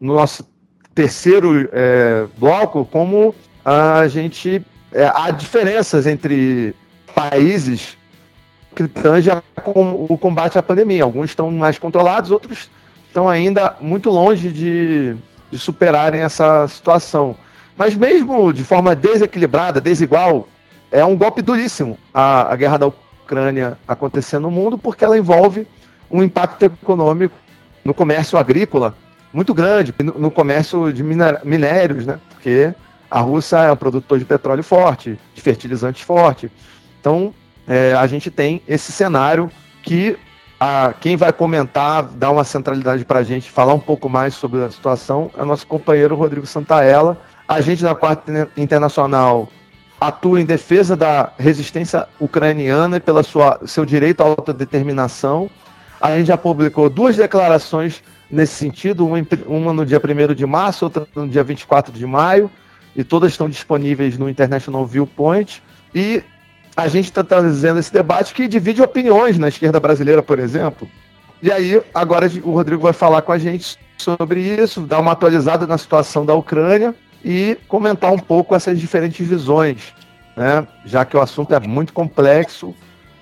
[0.00, 0.46] no nosso
[0.94, 3.34] terceiro é, bloco como
[3.64, 6.74] a gente é, há diferenças entre
[7.14, 7.96] países
[8.74, 9.32] que tangem
[9.64, 11.02] o combate à pandemia.
[11.02, 12.70] Alguns estão mais controlados, outros
[13.16, 15.16] estão ainda muito longe de,
[15.50, 17.34] de superarem essa situação.
[17.74, 20.46] Mas mesmo de forma desequilibrada, desigual,
[20.92, 25.66] é um golpe duríssimo a, a guerra da Ucrânia acontecer no mundo, porque ela envolve
[26.10, 27.34] um impacto econômico
[27.82, 28.94] no comércio agrícola
[29.32, 32.20] muito grande, no, no comércio de minérios, né?
[32.28, 32.74] Porque
[33.10, 36.50] a Rússia é um produtor de petróleo forte, de fertilizantes forte.
[37.00, 37.32] Então,
[37.66, 39.50] é, a gente tem esse cenário
[39.82, 40.18] que
[40.58, 44.62] a, quem vai comentar, dar uma centralidade para a gente, falar um pouco mais sobre
[44.64, 47.18] a situação, é o nosso companheiro Rodrigo Santaella.
[47.46, 49.48] A gente da Quarta Internacional
[50.00, 55.50] atua em defesa da resistência ucraniana e sua seu direito à autodeterminação.
[56.00, 60.86] A gente já publicou duas declarações nesse sentido, uma, uma no dia 1 de março,
[60.86, 62.50] outra no dia 24 de maio,
[62.94, 65.62] e todas estão disponíveis no International Viewpoint.
[65.94, 66.22] E
[66.76, 70.86] a gente está trazendo esse debate que divide opiniões na esquerda brasileira, por exemplo.
[71.42, 75.66] E aí, agora o Rodrigo vai falar com a gente sobre isso, dar uma atualizada
[75.66, 79.94] na situação da Ucrânia e comentar um pouco essas diferentes visões,
[80.36, 80.66] né?
[80.84, 82.74] já que o assunto é muito complexo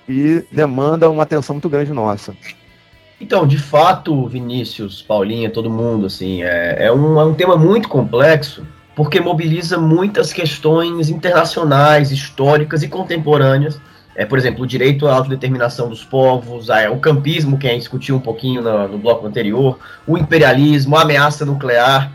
[0.07, 2.35] e demanda uma atenção muito grande nossa.
[3.19, 7.87] Então, de fato, Vinícius, Paulinha, todo mundo, assim, é, é, um, é um tema muito
[7.87, 13.79] complexo porque mobiliza muitas questões internacionais, históricas e contemporâneas.
[14.15, 17.81] É, por exemplo, o direito à autodeterminação dos povos, a, o campismo, que a gente
[17.81, 19.77] discutiu um pouquinho no, no bloco anterior,
[20.07, 22.11] o imperialismo, a ameaça nuclear.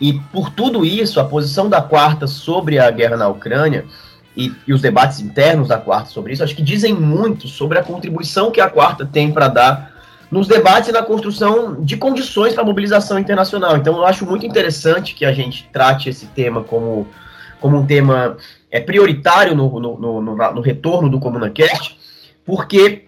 [0.00, 3.84] E por tudo isso, a posição da quarta sobre a guerra na Ucrânia
[4.36, 7.82] e, e, os debates internos da quarta sobre isso, acho que dizem muito sobre a
[7.82, 9.95] contribuição que a quarta tem para dar
[10.30, 13.76] nos debates e na construção de condições para a mobilização internacional.
[13.76, 17.08] Então, eu acho muito interessante que a gente trate esse tema como,
[17.60, 18.36] como um tema
[18.70, 21.96] é, prioritário no, no, no, no, no retorno do ComunaCast,
[22.44, 23.04] porque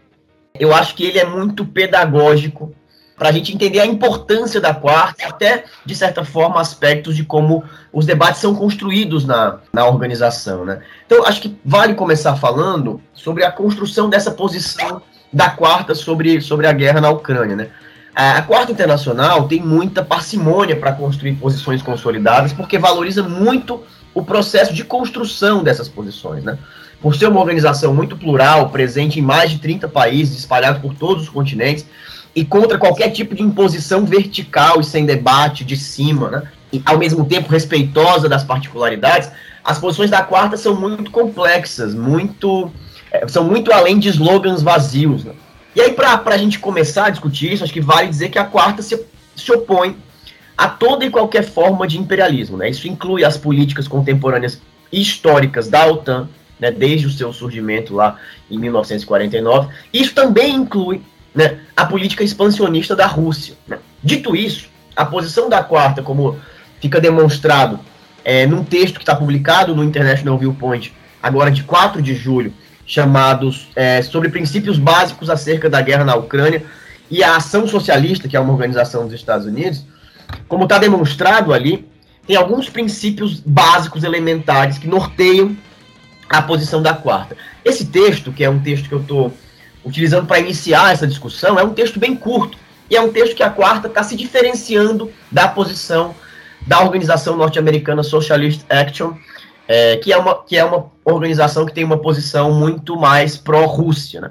[0.59, 2.75] eu acho que ele é muito pedagógico
[3.17, 7.65] para a gente entender a importância da quarta, até, de certa forma, aspectos de como
[7.93, 10.65] os debates são construídos na, na organização.
[10.65, 10.81] Né?
[11.05, 15.03] Então, acho que vale começar falando sobre a construção dessa posição
[15.33, 17.69] da quarta sobre, sobre a guerra na Ucrânia, né?
[18.15, 24.75] A quarta internacional tem muita parcimônia para construir posições consolidadas, porque valoriza muito o processo
[24.75, 26.59] de construção dessas posições, né?
[27.01, 31.25] Por ser uma organização muito plural, presente em mais de 30 países, espalhado por todos
[31.25, 31.87] os continentes,
[32.35, 36.43] e contra qualquer tipo de imposição vertical e sem debate de cima, né?
[36.73, 39.31] E ao mesmo tempo respeitosa das particularidades,
[39.65, 42.71] as posições da quarta são muito complexas, muito
[43.11, 45.25] é, são muito além de slogans vazios.
[45.25, 45.33] Né?
[45.75, 48.45] E aí, para a gente começar a discutir isso, acho que vale dizer que a
[48.45, 49.01] quarta se,
[49.37, 49.97] se opõe
[50.57, 52.57] a toda e qualquer forma de imperialismo.
[52.57, 52.71] Né?
[52.71, 54.61] Isso inclui as políticas contemporâneas
[54.93, 56.29] históricas da OTAN,
[56.59, 58.17] né, desde o seu surgimento lá
[58.51, 59.69] em 1949.
[59.93, 61.01] Isso também inclui
[61.33, 63.55] né, a política expansionista da Rússia.
[63.67, 63.79] Né?
[64.03, 66.37] Dito isso, a posição da quarta, como
[66.81, 67.79] fica demonstrado
[68.25, 70.93] é, num texto que está publicado no International Viewpoint,
[71.23, 72.53] agora de 4 de julho
[72.89, 76.65] chamados é, sobre princípios básicos acerca da guerra na Ucrânia
[77.11, 79.85] e a Ação Socialista, que é uma organização dos Estados Unidos,
[80.49, 81.87] como está demonstrado ali,
[82.27, 85.55] tem alguns princípios básicos elementares que norteiam
[86.29, 87.37] a posição da quarta.
[87.65, 89.33] Esse texto, que é um texto que eu estou
[89.85, 92.57] utilizando para iniciar essa discussão, é um texto bem curto
[92.91, 96.15] e é um texto que a quarta está se diferenciando da posição
[96.67, 99.13] da organização norte-americana Socialist Action,
[99.69, 104.23] é, que, é uma, que é uma organização que tem uma posição muito mais pró-Rússia.
[104.23, 104.31] Né?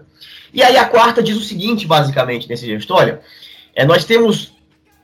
[0.51, 3.21] E aí a quarta diz o seguinte, basicamente, nesse texto: olha,
[3.75, 4.53] é, nós temos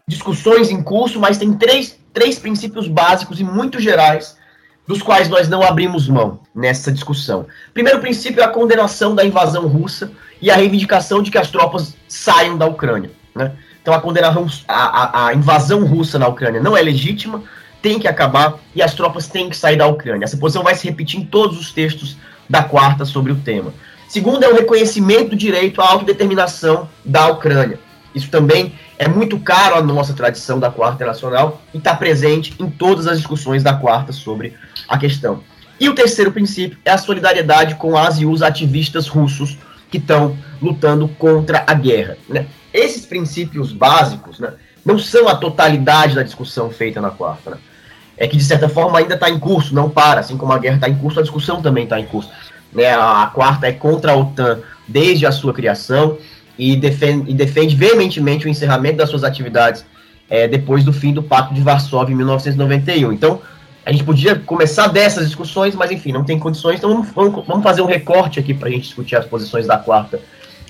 [0.08, 4.36] discussões em curso, mas tem três, três princípios básicos e muito gerais
[4.86, 7.46] dos quais nós não abrimos mão nessa discussão.
[7.74, 10.12] Primeiro princípio é a condenação da invasão russa
[10.42, 13.12] e a reivindicação de que as tropas saiam da Ucrânia.
[13.34, 13.54] Né?
[13.82, 17.44] Então a condenação, a, a, a invasão russa na Ucrânia não é legítima,
[17.84, 20.24] tem que acabar e as tropas têm que sair da Ucrânia.
[20.24, 22.16] Essa posição vai se repetir em todos os textos
[22.50, 23.74] da quarta sobre o tema.
[24.08, 27.78] Segundo é o reconhecimento do direito à autodeterminação da Ucrânia.
[28.16, 32.70] Isso também é muito caro à nossa tradição da quarta nacional e está presente em
[32.70, 34.54] todas as discussões da quarta sobre
[34.88, 35.44] a questão.
[35.78, 39.58] E o terceiro princípio é a solidariedade com as e os ativistas russos
[39.92, 42.18] que estão lutando contra a guerra.
[42.30, 42.46] Né?
[42.74, 44.54] Esses princípios básicos né,
[44.86, 47.52] não são a totalidade da discussão feita na quarta.
[47.52, 47.58] Né?
[48.18, 50.76] É que de certa forma ainda está em curso, não para, assim como a guerra
[50.76, 52.30] está em curso, a discussão também está em curso.
[52.72, 56.18] Né, a, a, quarta é contra a OTAN desde a sua criação
[56.58, 59.86] e defende, e defende veementemente o encerramento das suas atividades
[60.30, 63.12] é, depois do fim do Pacto de Varsóvia em 1991.
[63.12, 63.42] Então,
[63.86, 67.64] a gente podia começar dessas discussões, mas enfim, não tem condições, então vamos, vamos, vamos
[67.64, 70.22] fazer um recorte aqui para a gente discutir as posições da quarta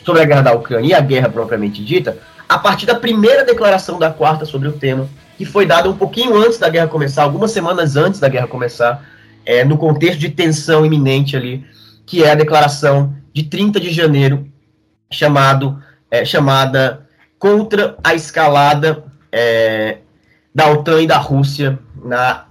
[0.04, 2.18] sobre a guerra da Ucrânia e a guerra propriamente dita,
[2.50, 5.08] a partir da primeira declaração da quarta sobre o tema,
[5.38, 9.04] que foi dada um pouquinho antes da guerra começar, algumas semanas antes da guerra começar,
[9.46, 11.66] é, no contexto de tensão iminente ali,
[12.06, 14.48] que é a declaração de 30 de janeiro,
[15.12, 17.08] chamado, é, chamada
[17.40, 19.98] contra a escalada é,
[20.54, 22.46] da OTAN e da Rússia na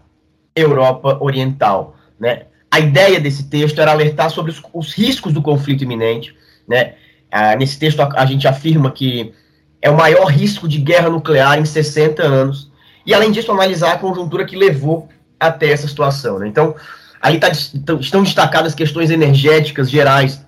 [0.54, 1.96] Europa Oriental.
[2.18, 2.46] Né?
[2.70, 6.34] A ideia desse texto era alertar sobre os, os riscos do conflito iminente.
[6.66, 6.94] Né?
[7.30, 9.32] Ah, nesse texto, a, a, gente afirma que
[9.80, 12.71] é o maior risco de guerra nuclear em 60 anos.
[13.04, 16.38] E, além disso, analisar a conjuntura que levou até essa situação.
[16.38, 16.48] Né?
[16.48, 16.74] Então,
[17.20, 20.44] aí tá, estão destacadas questões energéticas gerais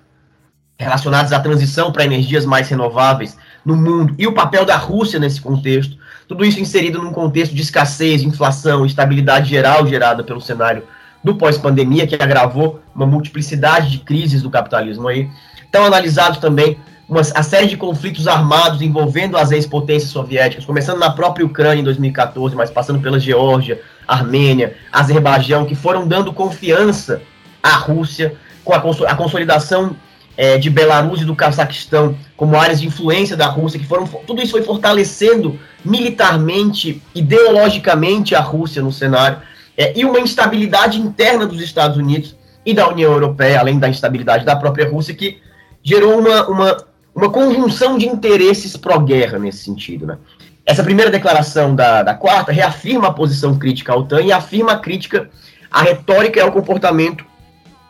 [0.77, 5.41] relacionadas à transição para energias mais renováveis no mundo e o papel da Rússia nesse
[5.41, 5.97] contexto.
[6.27, 10.83] Tudo isso inserido num contexto de escassez, inflação, estabilidade geral gerada pelo cenário
[11.23, 15.29] do pós-pandemia, que agravou uma multiplicidade de crises do capitalismo aí.
[15.63, 16.77] Estão analisados também
[17.07, 21.83] uma, a série de conflitos armados envolvendo as ex-potências soviéticas, começando na própria Ucrânia em
[21.83, 27.21] 2014, mas passando pela Geórgia, Armênia, Azerbaijão, que foram dando confiança
[27.61, 28.77] à Rússia com a,
[29.07, 29.95] a consolidação
[30.37, 34.41] é, de Belarus e do Cazaquistão como áreas de influência da Rússia, que foram tudo
[34.41, 39.37] isso foi fortalecendo militarmente, ideologicamente a Rússia no cenário,
[39.77, 42.35] é, e uma instabilidade interna dos Estados Unidos
[42.65, 45.39] e da União Europeia, além da instabilidade da própria Rússia, que
[45.83, 46.77] gerou uma, uma,
[47.15, 50.05] uma conjunção de interesses pró-guerra nesse sentido.
[50.05, 50.17] Né?
[50.65, 54.79] Essa primeira declaração da, da quarta reafirma a posição crítica à OTAN e afirma a
[54.79, 55.29] crítica
[55.71, 57.25] à retórica e ao comportamento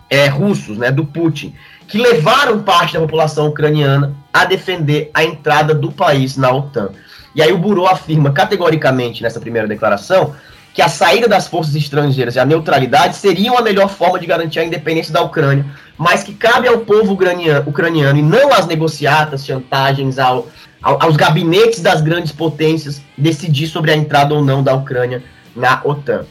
[0.09, 1.55] é, russos, né, do Putin
[1.87, 6.89] que levaram parte da população ucraniana a defender a entrada do país na OTAN.
[7.35, 10.33] E aí o Burô afirma categoricamente nessa primeira declaração
[10.75, 14.59] que a saída das forças estrangeiras e a neutralidade seriam a melhor forma de garantir
[14.59, 15.65] a independência da Ucrânia,
[15.97, 20.47] mas que cabe ao povo ucraniano, ucraniano e não às negociatas, chantagens, ao,
[20.83, 25.23] ao, aos gabinetes das grandes potências decidir sobre a entrada ou não da Ucrânia
[25.55, 26.25] na OTAN.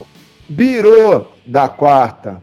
[0.47, 2.43] Biro da quarta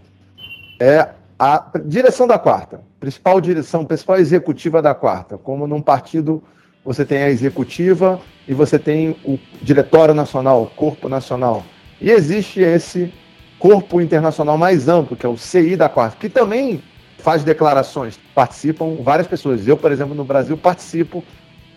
[0.80, 5.36] é a direção da quarta principal direção, principal executiva da quarta.
[5.36, 6.42] Como num partido
[6.86, 11.64] você tem a executiva e você tem o diretório nacional, o corpo nacional.
[12.02, 13.14] E existe esse
[13.60, 16.82] corpo internacional mais amplo, que é o CI da quarta, que também
[17.20, 19.68] faz declarações, participam várias pessoas.
[19.68, 21.24] Eu, por exemplo, no Brasil participo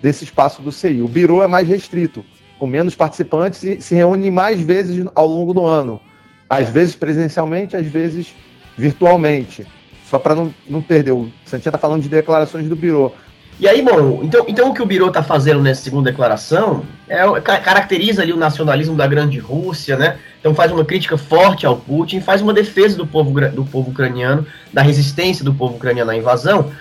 [0.03, 1.03] desse espaço do CI.
[1.03, 2.25] O Biro é mais restrito,
[2.59, 6.01] com menos participantes e se reúne mais vezes ao longo do ano.
[6.49, 8.35] Às vezes presencialmente, às vezes
[8.77, 9.67] virtualmente.
[10.09, 11.13] Só para não, não perder.
[11.13, 13.13] O Santinha tá falando de declarações do Biro.
[13.59, 17.19] E aí, bom, então, então o que o Biro está fazendo nessa segunda declaração é,
[17.41, 20.19] caracteriza ali o nacionalismo da grande Rússia, né?
[20.41, 24.47] Então faz uma crítica forte ao Putin, faz uma defesa do povo, do povo ucraniano,
[24.73, 26.73] da resistência do povo ucraniano à invasão,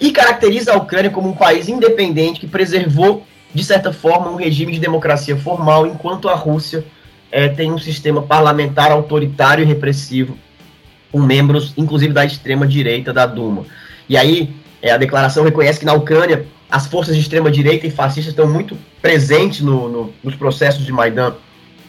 [0.00, 4.72] e caracteriza a Ucrânia como um país independente que preservou, de certa forma, um regime
[4.72, 6.84] de democracia formal, enquanto a Rússia
[7.30, 10.36] é, tem um sistema parlamentar autoritário e repressivo
[11.12, 13.64] com membros, inclusive da extrema direita da Duma.
[14.08, 17.90] E aí é, a declaração reconhece que na Ucrânia as forças de extrema direita e
[17.90, 21.34] fascistas estão muito presentes no, no, nos processos de Maidan,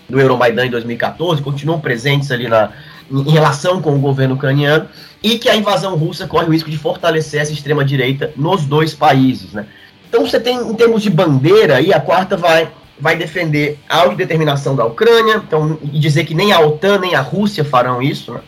[0.08, 2.72] do Euromaidan em 2014, continuam presentes ali na,
[3.10, 4.88] em relação com o governo ucraniano,
[5.24, 8.94] e que a invasão russa corre o risco de fortalecer essa extrema direita nos dois
[8.94, 9.54] países.
[9.54, 9.66] Né?
[10.08, 12.70] Então você tem, em termos de bandeira, aí a quarta vai
[13.00, 17.22] vai defender a autodeterminação da Ucrânia, então, e dizer que nem a OTAN nem a
[17.22, 18.39] Rússia farão isso, né?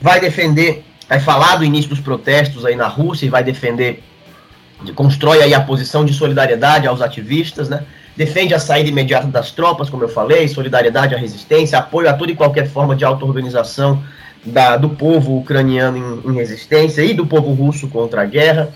[0.00, 4.02] vai defender, vai falar do início dos protestos aí na Rússia e vai defender,
[4.94, 7.84] constrói aí a posição de solidariedade aos ativistas, né?
[8.16, 12.30] Defende a saída imediata das tropas, como eu falei, solidariedade à resistência, apoio a toda
[12.30, 14.02] e qualquer forma de auto-organização
[14.80, 18.72] do povo ucraniano em, em resistência e do povo russo contra a guerra.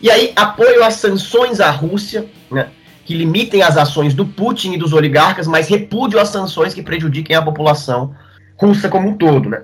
[0.00, 2.68] E aí, apoio às sanções à Rússia, né?
[3.04, 7.36] que limitem as ações do Putin e dos oligarcas, mas repúdio às sanções que prejudiquem
[7.36, 8.14] a população
[8.56, 9.62] russa como um todo, né?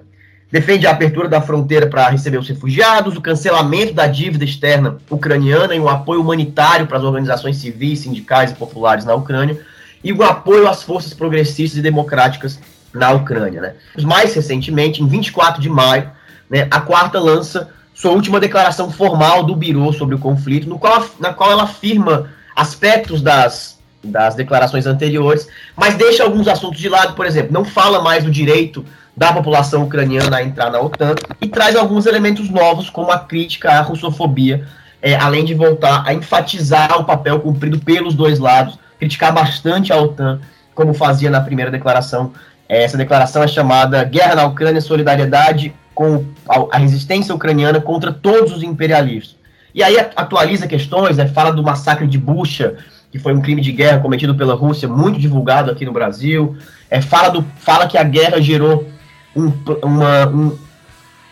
[0.50, 5.74] Defende a abertura da fronteira para receber os refugiados, o cancelamento da dívida externa ucraniana
[5.74, 9.58] e um apoio humanitário para as organizações civis, sindicais e populares na Ucrânia,
[10.02, 12.60] e o apoio às forças progressistas e democráticas
[12.92, 13.60] na Ucrânia.
[13.60, 13.74] Né?
[14.02, 16.10] Mais recentemente, em 24 de maio,
[16.48, 21.04] né, a quarta lança sua última declaração formal do Biro sobre o conflito, no qual,
[21.18, 27.14] na qual ela afirma aspectos das, das declarações anteriores, mas deixa alguns assuntos de lado,
[27.14, 28.84] por exemplo, não fala mais do direito
[29.16, 33.70] da população ucraniana a entrar na OTAN e traz alguns elementos novos, como a crítica
[33.70, 34.66] à russofobia,
[35.00, 39.96] é, além de voltar a enfatizar o papel cumprido pelos dois lados, criticar bastante a
[39.96, 40.40] OTAN,
[40.74, 42.32] como fazia na primeira declaração.
[42.68, 46.26] É, essa declaração é chamada Guerra na Ucrânia, Solidariedade com
[46.70, 49.36] a resistência ucraniana contra todos os imperialistas.
[49.74, 52.76] E aí atualiza questões, né, fala do massacre de Bucha,
[53.10, 56.56] que foi um crime de guerra cometido pela Rússia, muito divulgado aqui no Brasil.
[56.90, 58.86] É, fala, do, fala que a guerra gerou
[59.36, 60.58] um, uma, um,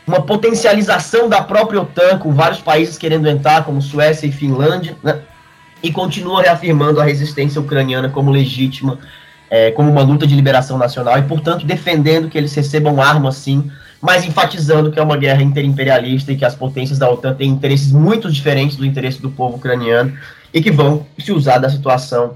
[0.06, 5.20] uma potencialização da própria OTAN, com vários países querendo entrar, como Suécia e Finlândia, né?
[5.82, 8.98] e continua reafirmando a resistência ucraniana como legítima,
[9.50, 13.70] é, como uma luta de liberação nacional, e, portanto, defendendo que eles recebam armas, sim,
[14.00, 17.90] mas enfatizando que é uma guerra interimperialista e que as potências da OTAN têm interesses
[17.90, 20.12] muito diferentes do interesse do povo ucraniano
[20.52, 22.34] e que vão se usar da situação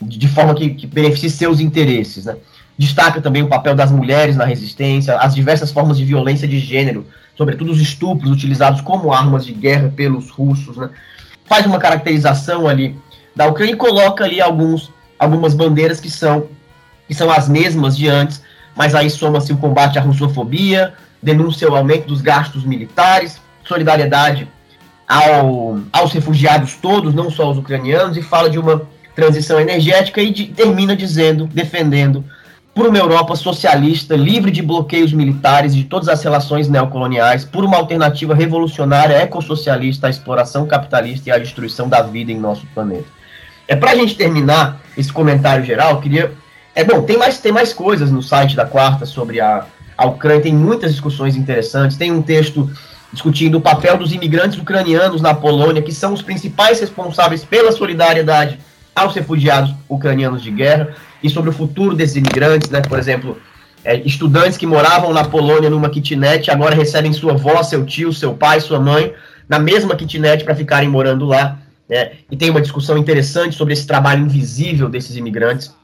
[0.00, 2.24] de forma que, que beneficie seus interesses.
[2.24, 2.36] Né?
[2.82, 7.06] Destaca também o papel das mulheres na resistência, as diversas formas de violência de gênero,
[7.36, 10.76] sobretudo os estupros utilizados como armas de guerra pelos russos.
[10.76, 10.90] Né?
[11.44, 12.98] Faz uma caracterização ali
[13.36, 16.48] da Ucrânia e coloca ali alguns, algumas bandeiras que são,
[17.06, 18.42] que são as mesmas de antes,
[18.74, 24.48] mas aí soma-se o combate à russofobia, denuncia o aumento dos gastos militares, solidariedade
[25.06, 28.82] ao, aos refugiados todos, não só os ucranianos, e fala de uma
[29.14, 32.24] transição energética e de, termina dizendo, defendendo
[32.74, 37.64] por uma Europa socialista, livre de bloqueios militares e de todas as relações neocoloniais, por
[37.64, 43.06] uma alternativa revolucionária ecossocialista à exploração capitalista e à destruição da vida em nosso planeta.
[43.68, 46.32] É para a gente terminar esse comentário geral, queria
[46.74, 49.66] é bom, tem mais tem mais coisas no site da quarta sobre a,
[49.96, 52.70] a Ucrânia, tem muitas discussões interessantes, tem um texto
[53.12, 58.58] discutindo o papel dos imigrantes ucranianos na Polônia, que são os principais responsáveis pela solidariedade
[58.94, 62.80] aos refugiados ucranianos de guerra e sobre o futuro desses imigrantes, né?
[62.80, 63.38] Por exemplo,
[63.84, 68.34] é, estudantes que moravam na Polônia numa kitnet agora recebem sua avó, seu tio, seu
[68.34, 69.12] pai, sua mãe
[69.48, 71.58] na mesma kitnet para ficarem morando lá.
[71.88, 72.12] Né?
[72.30, 75.74] E tem uma discussão interessante sobre esse trabalho invisível desses imigrantes.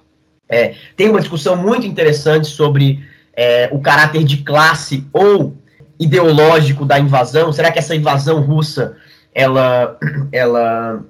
[0.48, 3.04] É, tem uma discussão muito interessante sobre
[3.36, 5.56] é, o caráter de classe ou
[6.00, 7.52] ideológico da invasão.
[7.52, 8.96] Será que essa invasão russa
[9.34, 9.98] ela,
[10.32, 11.04] ela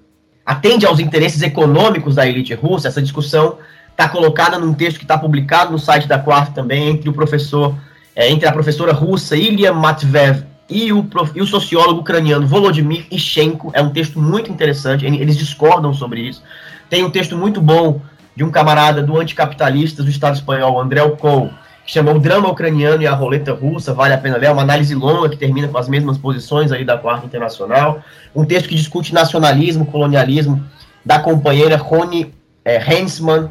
[0.44, 2.88] atende aos interesses econômicos da elite russa?
[2.88, 3.58] Essa discussão
[3.98, 7.74] está colocada num texto que está publicado no site da Quarta também, entre o professor,
[8.14, 13.72] é, entre a professora russa Ilya Matvev e o, e o sociólogo ucraniano Volodymyr Ishenko.
[13.74, 16.44] É um texto muito interessante, eles discordam sobre isso.
[16.88, 18.00] Tem um texto muito bom
[18.36, 21.50] de um camarada do anticapitalista do Estado espanhol, André Cole,
[21.84, 24.62] que chama O Drama Ucraniano e a Roleta Russa, vale a pena ler, é uma
[24.62, 28.00] análise longa que termina com as mesmas posições aí da Quarta Internacional.
[28.32, 30.64] Um texto que discute nacionalismo, colonialismo,
[31.04, 32.32] da companheira Rony
[32.64, 33.50] é, Hensman,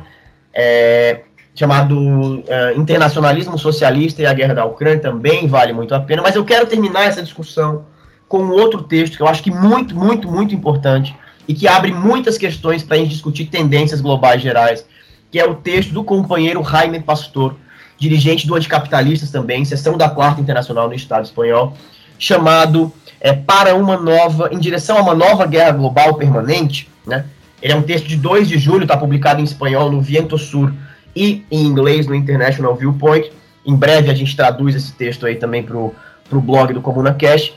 [0.60, 1.22] é,
[1.54, 6.24] chamado é, Internacionalismo Socialista e a Guerra da Ucrânia, também vale muito a pena.
[6.24, 7.86] Mas eu quero terminar essa discussão
[8.28, 11.16] com outro texto que eu acho que muito, muito, muito importante
[11.48, 14.84] e que abre muitas questões para a gente discutir tendências globais gerais,
[15.32, 17.56] que é o texto do companheiro Jaime Pastor,
[18.00, 21.78] dirigente do Anticapitalistas também, sessão da Quarta Internacional no Estado espanhol,
[22.18, 22.92] chamado
[23.22, 27.26] é, Para uma Nova, em direção a uma nova guerra global permanente, né?
[27.62, 30.72] Ele é um texto de 2 de julho, está publicado em espanhol no Viento Sur
[31.16, 33.32] e em inglês no International Viewpoint.
[33.66, 35.94] Em breve a gente traduz esse texto aí também para o
[36.42, 37.54] blog do Comuna Cash,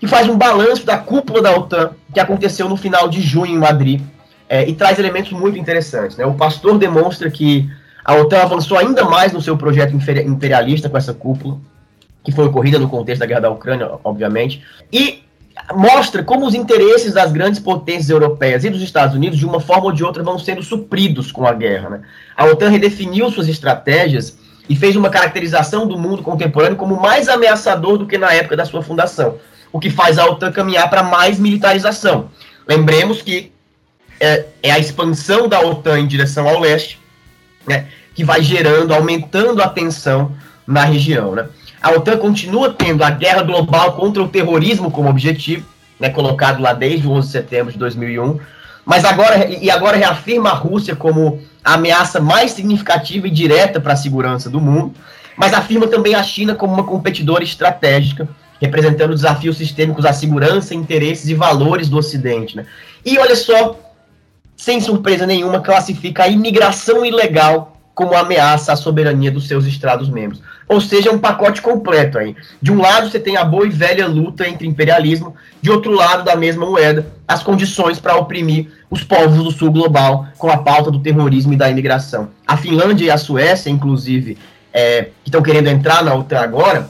[0.00, 3.58] que faz um balanço da cúpula da OTAN que aconteceu no final de junho em
[3.58, 4.00] Madrid
[4.48, 6.16] é, e traz elementos muito interessantes.
[6.16, 6.26] Né?
[6.26, 7.70] O pastor demonstra que
[8.04, 11.58] a OTAN avançou ainda mais no seu projeto imperialista com essa cúpula,
[12.24, 14.62] que foi ocorrida no contexto da guerra da Ucrânia, obviamente,
[14.92, 15.22] e
[15.74, 19.86] mostra como os interesses das grandes potências europeias e dos Estados Unidos, de uma forma
[19.86, 21.90] ou de outra, vão sendo supridos com a guerra.
[21.90, 22.00] Né?
[22.36, 24.38] A OTAN redefiniu suas estratégias
[24.68, 28.64] e fez uma caracterização do mundo contemporâneo como mais ameaçador do que na época da
[28.64, 29.36] sua fundação,
[29.72, 32.30] o que faz a OTAN caminhar para mais militarização.
[32.66, 33.52] Lembremos que
[34.20, 36.98] é, é, a expansão da OTAN em direção ao leste
[37.66, 40.32] né, que vai gerando, aumentando a tensão
[40.66, 41.34] na região.
[41.34, 41.46] Né?
[41.80, 45.66] A OTAN continua tendo a guerra global contra o terrorismo como objetivo,
[45.98, 48.38] né, colocado lá desde o 11 de setembro de 2001,
[48.84, 53.92] mas agora e agora reafirma a Rússia como a ameaça mais significativa e direta para
[53.92, 54.94] a segurança do mundo,
[55.36, 58.28] mas afirma também a China como uma competidora estratégica,
[58.60, 62.56] representando desafios sistêmicos à segurança, interesses e valores do Ocidente.
[62.56, 62.66] Né?
[63.04, 63.78] E olha só,
[64.56, 70.40] sem surpresa nenhuma, classifica a imigração ilegal como ameaça à soberania dos seus Estados-membros.
[70.68, 72.36] Ou seja, é um pacote completo aí.
[72.62, 76.22] De um lado, você tem a boa e velha luta entre imperialismo, de outro lado
[76.22, 80.92] da mesma moeda, as condições para oprimir os povos do sul global com a pauta
[80.92, 82.28] do terrorismo e da imigração.
[82.46, 84.38] A Finlândia e a Suécia, inclusive,
[84.72, 86.88] é, que estão querendo entrar na OTAN agora,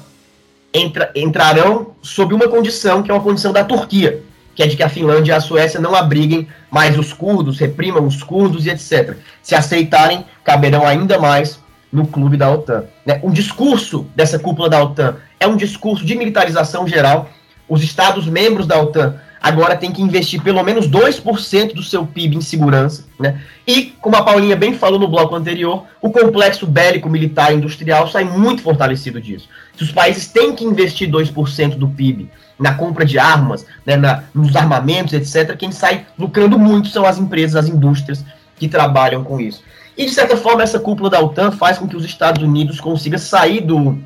[0.75, 4.23] entra, entrarão sob uma condição, que é uma condição da Turquia,
[4.59, 8.05] que é de que a Finlândia e a Suécia não abriguem mais os curdos, reprimam
[8.05, 9.17] os curdos e etc.
[9.41, 11.61] Se aceitarem, caberão ainda mais
[11.93, 12.87] no clube da OTAN.
[13.07, 13.21] Né?
[13.23, 17.31] Um discurso dessa cúpula da OTAN é um discurso de militarização geral.
[17.69, 22.39] Os Estados membros da OTAN agora tem que investir pelo menos 2% do seu PIB
[22.39, 23.41] em segurança, né?
[23.65, 28.09] E, como a Paulinha bem falou no bloco anterior, o complexo bélico militar e industrial
[28.09, 29.49] sai muito fortalecido disso.
[29.77, 32.29] Se os países têm que investir 2% do PIB
[32.59, 37.19] na compra de armas, né, na, nos armamentos, etc., quem sai lucrando muito são as
[37.19, 38.25] empresas, as indústrias
[38.57, 39.63] que trabalham com isso.
[39.97, 43.19] E, de certa forma, essa cúpula da OTAN faz com que os Estados Unidos consigam
[43.19, 43.99] sair do,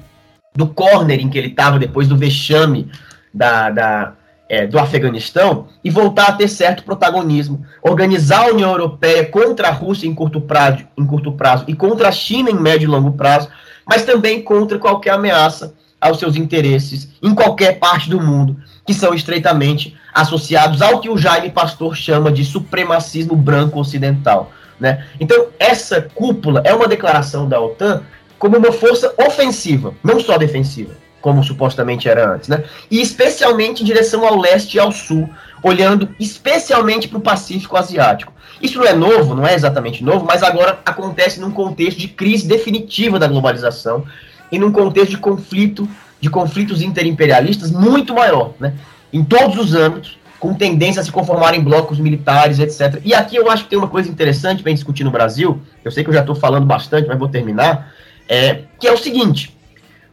[0.55, 2.90] do corner em que ele estava depois do vexame
[3.32, 4.12] da, da,
[4.48, 7.64] é, do Afeganistão e voltar a ter certo protagonismo.
[7.82, 12.09] Organizar a União Europeia contra a Rússia em curto prazo, em curto prazo e contra
[12.09, 13.48] a China em médio e longo prazo,
[13.86, 19.14] mas também contra qualquer ameaça aos seus interesses em qualquer parte do mundo, que são
[19.14, 24.50] estreitamente associados ao que o Jaime Pastor chama de supremacismo branco ocidental.
[24.80, 25.07] Né?
[25.20, 28.03] Então, essa cúpula é uma declaração da OTAN
[28.36, 32.64] como uma força ofensiva, não só defensiva como supostamente era antes, né?
[32.90, 35.30] E especialmente em direção ao leste e ao sul,
[35.62, 38.32] olhando especialmente para o Pacífico Asiático.
[38.61, 42.46] Isso não é novo, não é exatamente novo, mas agora acontece num contexto de crise
[42.46, 44.05] definitiva da globalização
[44.53, 45.88] e num contexto de conflito,
[46.20, 48.74] de conflitos interimperialistas muito maior, né?
[49.11, 53.00] Em todos os âmbitos, com tendência a se conformar em blocos militares, etc.
[53.05, 55.61] E aqui eu acho que tem uma coisa interessante para discutir no Brasil.
[55.82, 57.92] Eu sei que eu já estou falando bastante, mas vou terminar.
[58.28, 59.57] É, que é o seguinte: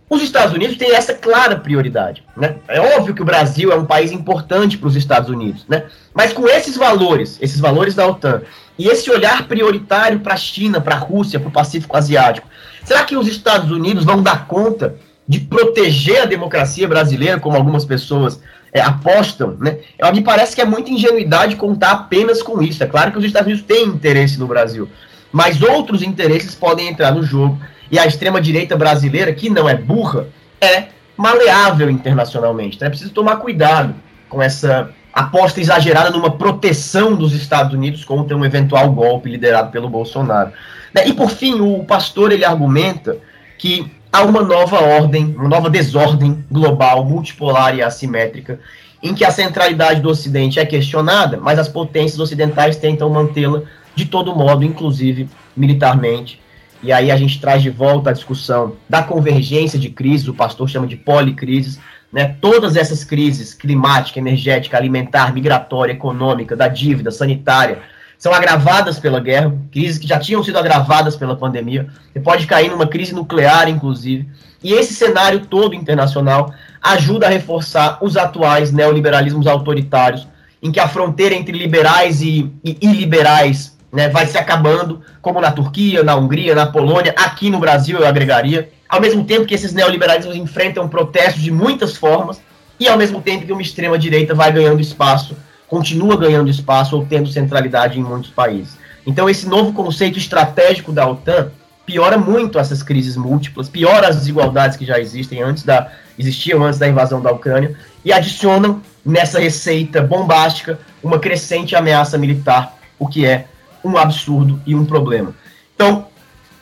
[0.09, 2.23] os Estados Unidos têm essa clara prioridade.
[2.35, 2.55] Né?
[2.67, 5.83] É óbvio que o Brasil é um país importante para os Estados Unidos, né?
[6.13, 8.41] mas com esses valores, esses valores da OTAN,
[8.79, 12.47] e esse olhar prioritário para a China, para a Rússia, para o Pacífico Asiático,
[12.85, 14.95] será que os Estados Unidos vão dar conta
[15.27, 19.57] de proteger a democracia brasileira, como algumas pessoas é, apostam?
[19.59, 19.79] Né?
[20.13, 22.81] Me parece que é muita ingenuidade contar apenas com isso.
[22.81, 24.87] É claro que os Estados Unidos têm interesse no Brasil,
[25.29, 27.59] mas outros interesses podem entrar no jogo
[27.91, 30.27] e a extrema-direita brasileira, que não é burra,
[30.61, 30.85] é
[31.17, 32.77] maleável internacionalmente.
[32.77, 33.93] Então é preciso tomar cuidado
[34.29, 39.89] com essa aposta exagerada numa proteção dos Estados Unidos contra um eventual golpe liderado pelo
[39.89, 40.51] Bolsonaro.
[40.93, 43.17] Né, e por fim, o pastor ele argumenta
[43.57, 48.59] que há uma nova ordem, uma nova desordem global, multipolar e assimétrica,
[49.01, 53.61] em que a centralidade do Ocidente é questionada, mas as potências ocidentais tentam mantê-la
[53.95, 56.41] de todo modo, inclusive militarmente,
[56.81, 60.69] e aí a gente traz de volta a discussão da convergência de crises, o pastor
[60.69, 61.79] chama de policrises,
[62.11, 62.35] né?
[62.41, 67.79] Todas essas crises, climática, energética, alimentar, migratória, econômica, da dívida, sanitária,
[68.17, 71.87] são agravadas pela guerra, crises que já tinham sido agravadas pela pandemia.
[72.11, 74.27] Você pode cair numa crise nuclear, inclusive.
[74.61, 80.27] E esse cenário todo internacional ajuda a reforçar os atuais neoliberalismos autoritários,
[80.61, 85.51] em que a fronteira entre liberais e, e iliberais né, vai se acabando, como na
[85.51, 88.69] Turquia, na Hungria, na Polônia, aqui no Brasil eu agregaria.
[88.89, 92.41] Ao mesmo tempo que esses neoliberalismos enfrentam protestos de muitas formas,
[92.79, 95.37] e ao mesmo tempo que uma extrema-direita vai ganhando espaço,
[95.67, 98.77] continua ganhando espaço ou tendo centralidade em muitos países.
[99.05, 101.51] Então, esse novo conceito estratégico da OTAN
[101.85, 106.77] piora muito essas crises múltiplas, piora as desigualdades que já existem antes da existiam antes
[106.77, 113.25] da invasão da Ucrânia e adicionam nessa receita bombástica uma crescente ameaça militar, o que
[113.25, 113.45] é
[113.83, 115.33] um absurdo e um problema.
[115.73, 116.07] Então,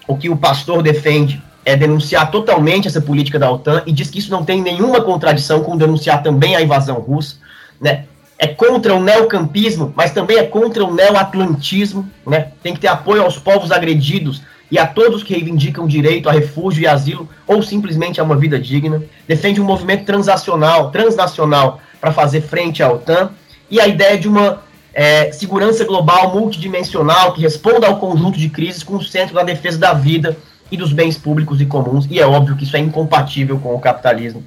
[0.07, 4.19] o que o pastor defende é denunciar totalmente essa política da OTAN e diz que
[4.19, 7.35] isso não tem nenhuma contradição com denunciar também a invasão russa,
[7.79, 8.05] né?
[8.39, 12.51] É contra o neocampismo, mas também é contra o neoatlantismo, né?
[12.63, 14.41] Tem que ter apoio aos povos agredidos
[14.71, 18.57] e a todos que reivindicam direito a refúgio e asilo ou simplesmente a uma vida
[18.57, 19.03] digna.
[19.27, 23.31] Defende um movimento transacional, transnacional para fazer frente à OTAN
[23.69, 24.61] e a ideia de uma
[24.93, 29.77] é, segurança global multidimensional que responda ao conjunto de crises com o centro da defesa
[29.77, 30.37] da vida
[30.71, 33.79] e dos bens públicos e comuns, e é óbvio que isso é incompatível com o
[33.79, 34.43] capitalismo.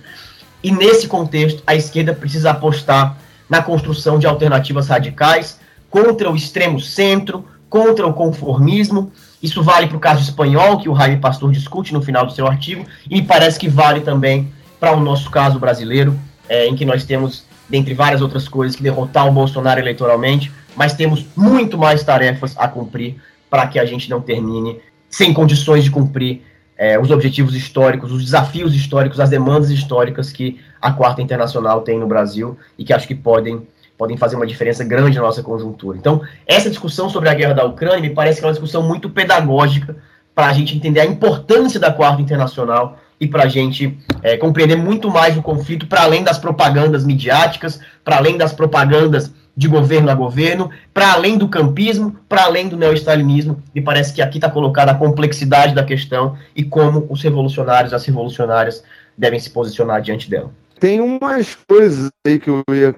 [0.62, 3.16] E nesse contexto, a esquerda precisa apostar
[3.48, 5.58] na construção de alternativas radicais
[5.88, 9.10] contra o extremo centro, contra o conformismo.
[9.42, 12.46] Isso vale para o caso espanhol, que o Jaime Pastor discute no final do seu
[12.46, 16.18] artigo, e me parece que vale também para o nosso caso brasileiro,
[16.48, 20.92] é, em que nós temos dentre várias outras coisas, que derrotar o Bolsonaro eleitoralmente, mas
[20.92, 23.16] temos muito mais tarefas a cumprir
[23.48, 24.78] para que a gente não termine
[25.10, 26.42] sem condições de cumprir
[26.78, 31.98] é, os objetivos históricos, os desafios históricos, as demandas históricas que a Quarta Internacional tem
[31.98, 33.66] no Brasil e que acho que podem,
[33.98, 35.98] podem fazer uma diferença grande na nossa conjuntura.
[35.98, 39.10] Então, essa discussão sobre a guerra da Ucrânia me parece que é uma discussão muito
[39.10, 39.96] pedagógica
[40.34, 44.76] para a gente entender a importância da Quarta Internacional e para a gente é, compreender
[44.76, 50.10] muito mais o conflito para além das propagandas midiáticas, para além das propagandas de governo
[50.10, 54.50] a governo, para além do campismo, para além do neo-stalinismo, e parece que aqui está
[54.50, 58.82] colocada a complexidade da questão e como os revolucionários, as revolucionárias
[59.16, 60.50] devem se posicionar diante dela.
[60.80, 62.94] tem umas coisas aí que eu ia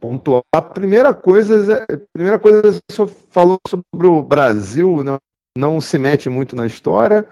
[0.00, 0.42] pontuar.
[0.54, 5.18] A primeira coisa, a primeira coisa você falou sobre o Brasil, não,
[5.56, 7.26] não se mete muito na história.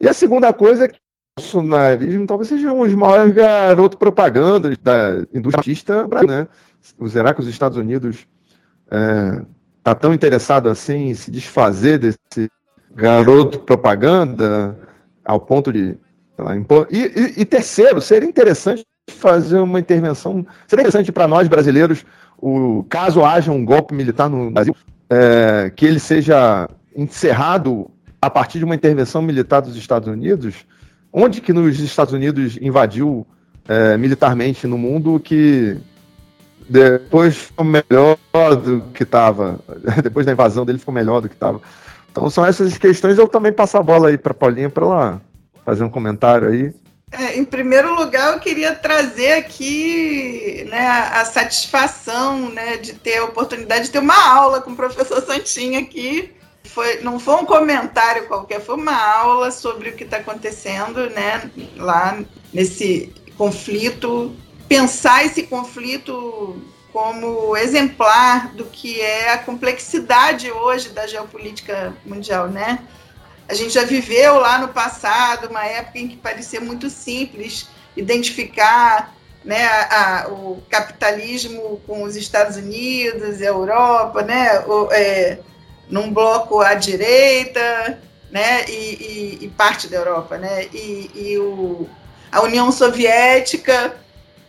[0.00, 4.70] E a segunda coisa é que o bolsonarismo talvez seja um dos maiores garoto propaganda
[4.80, 6.46] da indústria artista, né?
[7.08, 8.26] Será que os Estados Unidos
[8.90, 9.42] é,
[9.82, 12.50] tá tão interessado assim em se desfazer desse
[12.94, 14.76] garoto propaganda
[15.24, 15.96] ao ponto de
[16.38, 16.86] lá, impor...
[16.90, 22.04] e, e, e, terceiro, seria interessante fazer uma intervenção, seria interessante para nós brasileiros,
[22.38, 24.74] o caso haja um golpe militar no Brasil,
[25.08, 30.66] é, que ele seja encerrado a partir de uma intervenção militar dos Estados Unidos,
[31.12, 33.26] onde que nos Estados Unidos invadiu
[33.68, 35.76] é, militarmente no mundo que
[36.68, 38.16] depois ficou melhor
[38.62, 39.60] do que estava.
[40.02, 41.60] Depois da invasão dele ficou melhor do que estava.
[42.10, 43.18] Então são essas questões.
[43.18, 45.22] Eu também passo a bola aí para Paulinha para ela
[45.64, 46.74] fazer um comentário aí.
[47.12, 53.24] É, em primeiro lugar, eu queria trazer aqui né, a satisfação né, de ter a
[53.24, 56.32] oportunidade de ter uma aula com o professor Santinho aqui.
[56.64, 61.48] Foi, não foi um comentário qualquer, foi uma aula sobre o que está acontecendo né,
[61.76, 62.18] lá
[62.52, 64.34] nesse conflito
[64.68, 66.60] pensar esse conflito
[66.92, 72.80] como exemplar do que é a complexidade hoje da geopolítica mundial, né?
[73.48, 79.14] A gente já viveu lá no passado uma época em que parecia muito simples identificar
[79.44, 85.38] né, a, a, o capitalismo com os Estados Unidos, a Europa, né, o, é,
[85.88, 88.00] num bloco à direita,
[88.30, 91.88] né, e, e, e parte da Europa, né, e, e o,
[92.32, 93.94] a União Soviética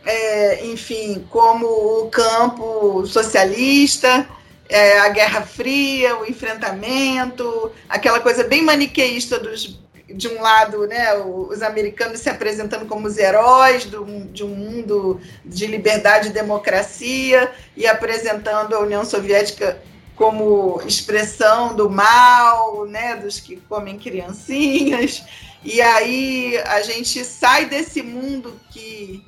[0.08, 4.26] é, enfim, como o campo socialista,
[4.70, 9.78] é, a Guerra Fria, o enfrentamento, aquela coisa bem maniqueísta dos,
[10.08, 15.20] de um lado, né, os americanos se apresentando como os heróis do, de um mundo
[15.44, 19.78] de liberdade e democracia e apresentando a União Soviética
[20.16, 25.22] como expressão do mal, né, dos que comem criancinhas.
[25.66, 29.22] E aí a gente sai desse mundo que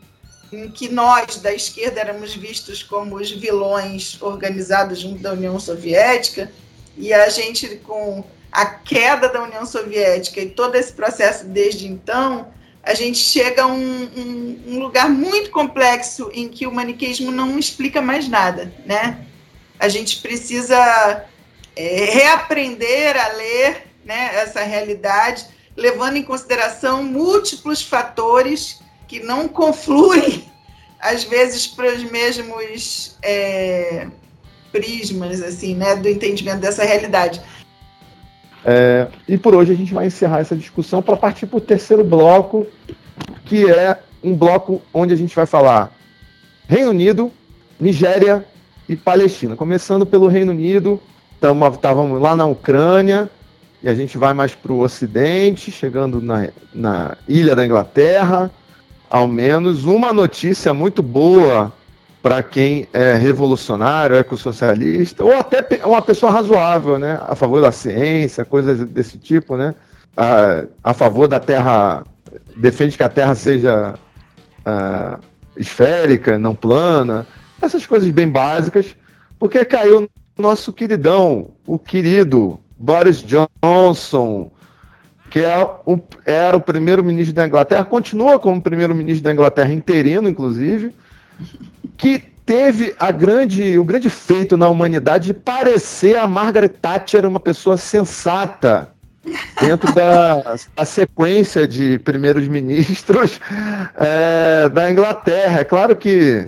[0.51, 6.51] em que nós da esquerda éramos vistos como os vilões organizados junto da União Soviética,
[6.97, 12.47] e a gente, com a queda da União Soviética e todo esse processo desde então,
[12.81, 17.59] a gente chega a um, um, um lugar muito complexo em que o maniqueísmo não
[17.59, 19.25] explica mais nada, né?
[19.79, 21.25] A gente precisa
[21.75, 25.45] é, reaprender a ler né, essa realidade,
[25.75, 28.79] levando em consideração múltiplos fatores
[29.09, 30.43] que não confluem,
[31.01, 34.07] às vezes, para os mesmos é,
[34.71, 37.41] prismas, assim, né, do entendimento dessa realidade.
[38.63, 42.03] É, e por hoje a gente vai encerrar essa discussão para partir para o terceiro
[42.03, 42.67] bloco,
[43.45, 45.91] que é um bloco onde a gente vai falar
[46.67, 47.31] Reino Unido,
[47.79, 48.45] Nigéria
[48.87, 49.55] e Palestina.
[49.55, 51.01] Começando pelo Reino Unido,
[51.33, 53.27] estávamos lá na Ucrânia,
[53.81, 58.51] e a gente vai mais para o Ocidente, chegando na, na ilha da Inglaterra,
[59.09, 61.73] ao menos uma notícia muito boa
[62.21, 67.19] para quem é revolucionário, ecossocialista, ou até uma pessoa razoável, né?
[67.27, 69.73] A favor da ciência, coisas desse tipo, né?
[70.15, 72.03] A, a favor da Terra,
[72.57, 73.95] defende que a Terra seja
[74.59, 75.19] uh,
[75.55, 77.25] esférica, não plana,
[77.61, 78.95] essas coisas bem básicas,
[79.37, 84.51] porque caiu nosso queridão, o querido Boris Johnson,
[85.29, 90.93] que é o, era o primeiro-ministro da Inglaterra, continua como primeiro-ministro da Inglaterra interino, inclusive,
[91.97, 97.39] que teve a grande, o grande feito na humanidade de parecer a Margaret Thatcher uma
[97.39, 98.89] pessoa sensata
[99.61, 103.39] dentro da, sequência de primeiros ministros
[103.95, 105.59] é, da Inglaterra.
[105.59, 106.47] É claro que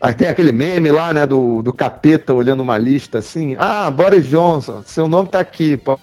[0.00, 4.26] aí tem aquele meme lá, né, do, do capeta olhando uma lista assim, ah, Boris
[4.26, 6.02] Johnson, seu nome está aqui, pode,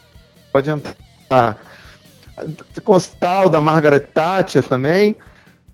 [0.51, 1.57] pode entrar.
[2.83, 5.15] Constal da Margaret Thatcher também.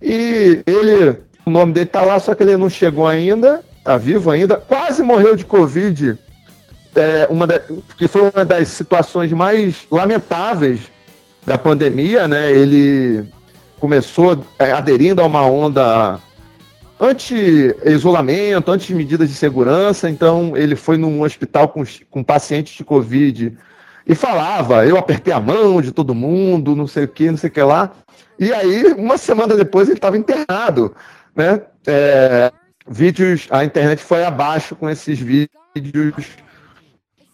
[0.01, 4.31] E ele, o nome dele tá lá, só que ele não chegou ainda, tá vivo
[4.31, 6.17] ainda, quase morreu de Covid.
[6.95, 7.61] É, uma da,
[7.97, 10.81] que foi uma das situações mais lamentáveis
[11.45, 12.51] da pandemia, né?
[12.51, 13.25] Ele
[13.79, 16.19] começou é, aderindo a uma onda
[16.99, 23.57] anti-isolamento, anti-medidas de segurança, então ele foi num hospital com, com pacientes de Covid
[24.11, 27.49] e falava, eu apertei a mão de todo mundo, não sei o que, não sei
[27.49, 27.93] o que lá.
[28.37, 30.93] E aí, uma semana depois, ele estava internado,
[31.33, 31.61] né?
[31.87, 32.51] É,
[32.85, 36.27] vídeos, a internet foi abaixo com esses vídeos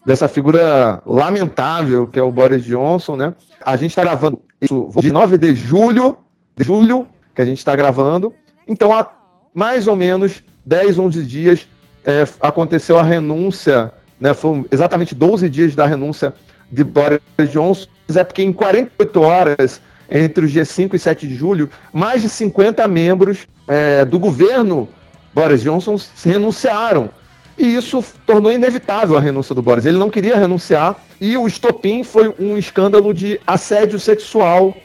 [0.06, 3.34] dessa figura lamentável que é o Boris Johnson, né?
[3.60, 6.16] A gente está gravando isso de 9 de julho,
[6.56, 8.32] de julho, que a gente está gravando.
[8.68, 9.10] Então, há
[9.52, 11.68] mais ou menos 10, 11 dias,
[12.04, 16.32] é, aconteceu a renúncia, né, foram exatamente 12 dias da renúncia
[16.70, 21.34] de Boris Johnson, é porque em 48 horas, entre os dias 5 e 7 de
[21.34, 24.88] julho, mais de 50 membros é, do governo
[25.34, 27.10] Boris Johnson renunciaram.
[27.56, 29.84] E isso tornou inevitável a renúncia do Boris.
[29.84, 34.76] Ele não queria renunciar e o estopim foi um escândalo de assédio sexual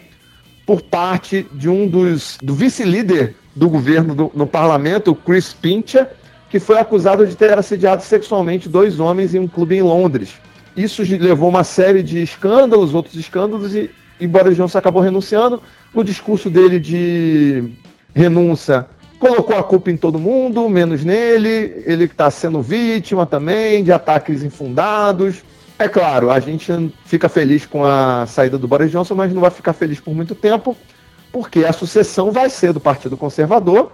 [0.65, 6.07] por parte de um dos do vice-líder do governo do, no parlamento, Chris Pincher,
[6.49, 10.34] que foi acusado de ter assediado sexualmente dois homens em um clube em Londres.
[10.76, 15.61] Isso levou uma série de escândalos, outros escândalos, e, e Boris Johnson acabou renunciando.
[15.93, 17.71] No discurso dele de
[18.15, 18.88] renúncia,
[19.19, 21.84] colocou a culpa em todo mundo, menos nele.
[21.86, 25.43] Ele está sendo vítima também de ataques infundados.
[25.78, 26.71] É claro, a gente
[27.05, 30.34] fica feliz com a saída do Boris Johnson, mas não vai ficar feliz por muito
[30.34, 30.78] tempo,
[31.32, 33.91] porque a sucessão vai ser do Partido Conservador,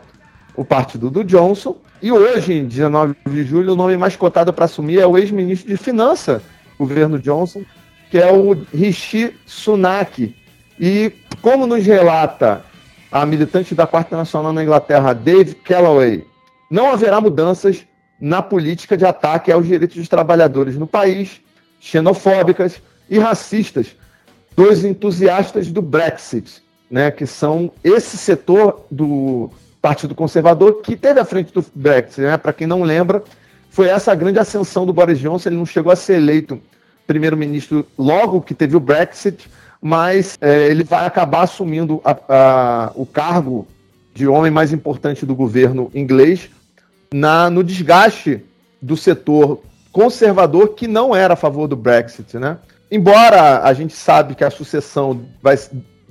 [0.56, 1.76] o partido do Johnson.
[2.02, 5.70] E hoje, em 19 de julho, o nome mais cotado para assumir é o ex-ministro
[5.70, 6.42] de Finanças
[6.80, 7.64] governo Johnson,
[8.10, 10.36] que é o Rishi Sunak.
[10.80, 11.12] E
[11.42, 12.64] como nos relata
[13.12, 16.26] a militante da Quarta Nacional na Inglaterra, Dave Calloway,
[16.72, 17.86] não haverá mudanças
[18.20, 21.42] na política de ataque aos direitos dos trabalhadores no país,
[21.80, 23.96] xenofóbicas e racistas
[24.56, 26.62] dos entusiastas do Brexit,
[26.92, 29.50] né, que são esse setor do
[29.82, 32.22] Partido Conservador que teve à frente do Brexit.
[32.22, 33.24] Né, Para quem não lembra,
[33.80, 35.48] foi essa a grande ascensão do Boris Johnson.
[35.48, 36.60] Ele não chegou a ser eleito
[37.08, 39.50] primeiro-ministro logo que teve o Brexit,
[39.82, 43.66] mas é, ele vai acabar assumindo a, a, o cargo
[44.14, 46.50] de homem mais importante do governo inglês
[47.14, 48.44] na, no desgaste
[48.82, 49.62] do setor
[49.94, 52.58] conservador que não era a favor do Brexit, né?
[52.92, 55.58] Embora a gente sabe que a sucessão vai,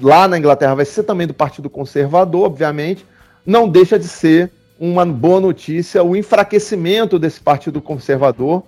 [0.00, 3.04] lá na Inglaterra vai ser também do Partido Conservador, obviamente,
[3.44, 8.62] não deixa de ser uma boa notícia o enfraquecimento desse Partido Conservador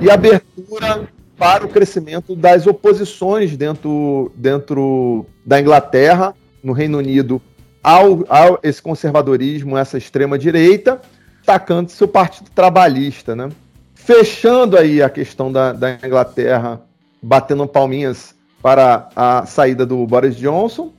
[0.00, 7.40] e abertura para o crescimento das oposições dentro, dentro da Inglaterra, no Reino Unido,
[7.82, 11.00] ao, ao esse conservadorismo, essa extrema-direita,
[11.42, 13.36] atacando seu Partido Trabalhista.
[13.36, 13.50] Né?
[13.94, 16.80] Fechando aí a questão da, da Inglaterra,
[17.22, 20.92] batendo palminhas para a saída do Boris Johnson,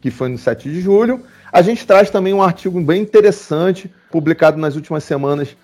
[0.00, 1.22] que foi no 7 de julho,
[1.52, 5.56] a gente traz também um artigo bem interessante, publicado nas últimas semanas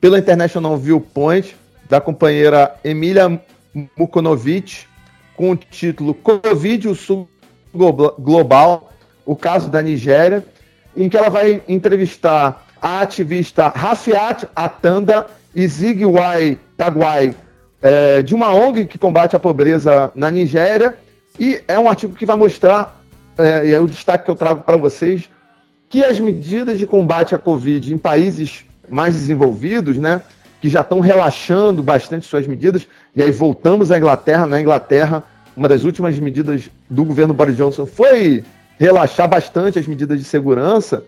[0.00, 1.56] pela International Viewpoint,
[1.88, 3.40] da companheira Emília
[3.96, 4.86] Mukonovic,
[5.36, 7.28] com o título Covid, o Sul
[7.74, 8.92] Global,
[9.24, 10.44] o caso da Nigéria,
[10.96, 17.34] em que ela vai entrevistar a ativista Rafiat Atanda e Zigwai Tagwai,
[17.80, 20.96] é, de uma ONG que combate a pobreza na Nigéria,
[21.38, 23.01] e é um artigo que vai mostrar,
[23.38, 25.28] é, e é o destaque que eu trago para vocês,
[25.88, 30.22] que as medidas de combate à Covid em países mais desenvolvidos, né,
[30.60, 34.46] que já estão relaxando bastante suas medidas, e aí voltamos à Inglaterra.
[34.46, 35.24] Na Inglaterra,
[35.56, 38.44] uma das últimas medidas do governo Boris Johnson foi
[38.78, 41.04] relaxar bastante as medidas de segurança,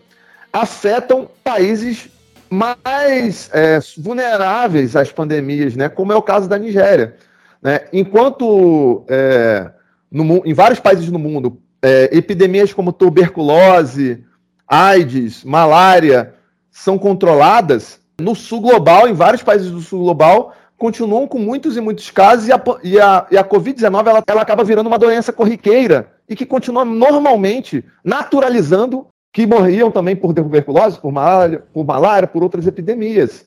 [0.53, 2.09] afetam países
[2.51, 7.17] mais é, vulneráveis às pandemias, né, como é o caso da Nigéria.
[7.63, 7.81] Né?
[7.93, 9.71] Enquanto é,
[10.11, 14.25] no, em vários países no mundo, é, epidemias como tuberculose,
[14.67, 16.35] AIDS, malária
[16.71, 21.83] são controladas, no sul global, em vários países do sul global, continuam com muitos e
[21.83, 25.31] muitos casos e a, e a, e a Covid-19 ela, ela acaba virando uma doença
[25.31, 32.27] corriqueira e que continua normalmente naturalizando que morriam também por tuberculose, por malária, por malária,
[32.27, 33.47] por outras epidemias.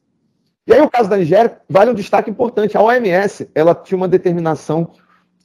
[0.68, 2.78] E aí o caso da Nigéria vale um destaque importante.
[2.78, 4.92] A OMS ela tinha uma determinação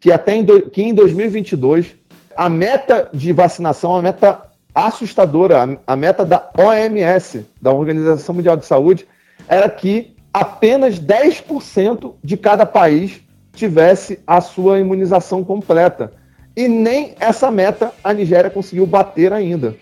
[0.03, 1.95] que até em, do, que em 2022
[2.37, 4.43] a meta de vacinação, a meta
[4.75, 9.07] assustadora, a, meta da OMS, da Organização Mundial de Saúde,
[9.47, 13.21] era que apenas 10% de cada país
[13.53, 16.13] tivesse a sua imunização completa.
[16.57, 19.77] E nem essa meta a Nigéria conseguiu bater ainda.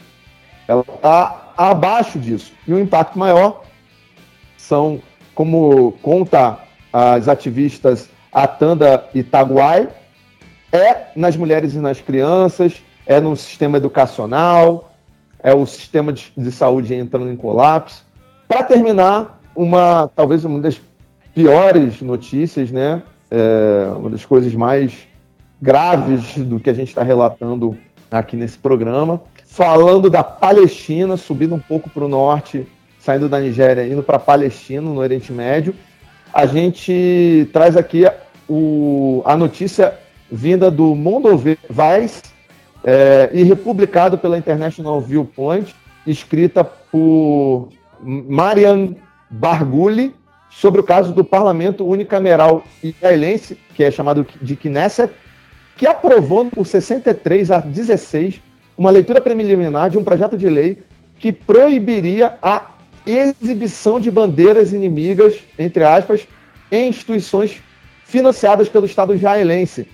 [0.67, 2.53] Ela está abaixo disso.
[2.67, 3.65] E o impacto maior
[4.57, 5.01] são,
[5.35, 6.59] como conta
[6.93, 9.89] as ativistas Atanda e Taguai,
[10.73, 14.93] é nas mulheres e nas crianças, é no sistema educacional,
[15.43, 18.05] é o sistema de, de saúde entrando em colapso.
[18.47, 20.81] Para terminar, uma talvez uma das
[21.35, 23.03] piores notícias, né?
[23.31, 24.93] É, uma das coisas mais
[25.63, 27.77] graves do que a gente está relatando
[28.11, 29.21] aqui nesse programa.
[29.47, 32.67] Falando da Palestina, subindo um pouco para o norte,
[32.99, 35.75] saindo da Nigéria, indo para a Palestina, no Oriente Médio.
[36.33, 38.05] A gente traz aqui
[38.49, 39.95] o, a notícia
[40.31, 42.23] vinda do Mondovice
[42.85, 45.75] é, e republicado pela International Viewpoint,
[46.07, 47.69] escrita por
[48.03, 48.95] Marian
[49.31, 50.15] Barguli
[50.51, 55.13] sobre o caso do Parlamento Unicameral israelense, que é chamado de Knesset,
[55.77, 58.41] que aprovou por 63 a 16
[58.77, 60.83] uma leitura preliminar de um projeto de lei
[61.19, 62.71] que proibiria a
[63.07, 66.27] exibição de bandeiras inimigas, entre aspas,
[66.73, 67.61] em instituições
[68.05, 69.87] financiadas pelo Estado israelense.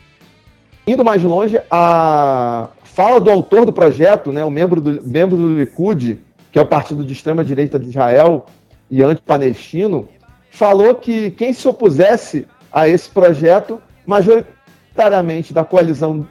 [0.86, 5.58] Indo mais longe, a fala do autor do projeto, né, o membro do, membro do
[5.58, 6.20] Likud,
[6.52, 8.46] que é o partido de extrema-direita de Israel
[8.90, 10.08] e anti-palestino,
[10.50, 16.26] falou que quem se opusesse a esse projeto, majoritariamente da coalizão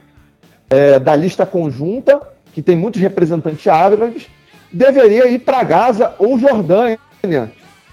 [0.70, 2.20] é, da lista conjunta,
[2.52, 4.26] que tem muitos representantes árabes,
[4.72, 6.98] deveria ir para Gaza ou Jordânia,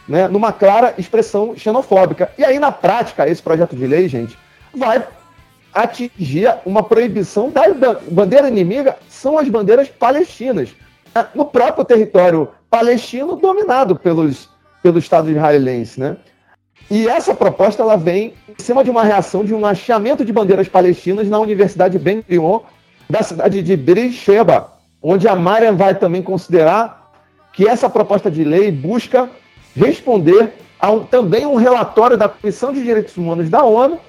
[0.07, 2.31] né, numa clara expressão xenofóbica.
[2.37, 4.37] E aí, na prática, esse projeto de lei, gente,
[4.73, 5.05] vai
[5.73, 7.63] atingir uma proibição da
[8.09, 10.69] bandeira inimiga são as bandeiras palestinas.
[11.33, 14.49] No próprio território palestino dominado pelos,
[14.81, 16.17] pelo Estado israelense, né?
[16.89, 20.67] E essa proposta ela vem em cima de uma reação de um hasteamento de bandeiras
[20.67, 22.61] palestinas na Universidade Ben Gurion
[23.09, 27.11] da cidade de Beersheba, onde a Mariam vai também considerar
[27.53, 29.29] que essa proposta de lei busca
[29.75, 33.99] responder a um, também um relatório da Comissão de Direitos Humanos da ONU,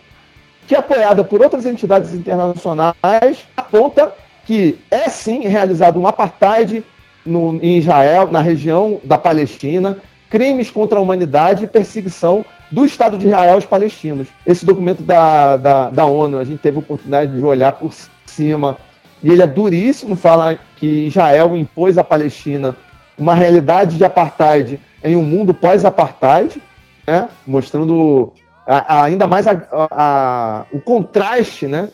[0.67, 4.13] que, apoiada por outras entidades internacionais, aponta
[4.45, 6.85] que é sim realizado um apartheid
[7.25, 9.99] no, em Israel, na região da Palestina,
[10.29, 14.29] crimes contra a humanidade e perseguição do Estado de Israel aos palestinos.
[14.45, 17.93] Esse documento da, da, da ONU, a gente teve a oportunidade de olhar por
[18.27, 18.77] cima,
[19.23, 22.77] e ele é duríssimo, fala que Israel impôs à Palestina
[23.17, 26.61] uma realidade de apartheid em um mundo pós-apartheid,
[27.07, 27.29] né?
[27.47, 28.33] mostrando
[28.67, 31.89] a, ainda mais a, o contraste né?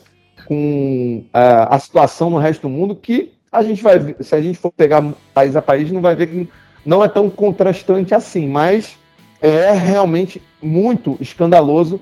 [0.46, 4.72] com a, situação no resto do mundo, que a gente vai se a gente for
[4.72, 5.04] pegar
[5.34, 6.48] país a país, não vai ver que
[6.84, 8.96] não é tão contrastante assim, mas
[9.40, 12.00] é realmente muito escandaloso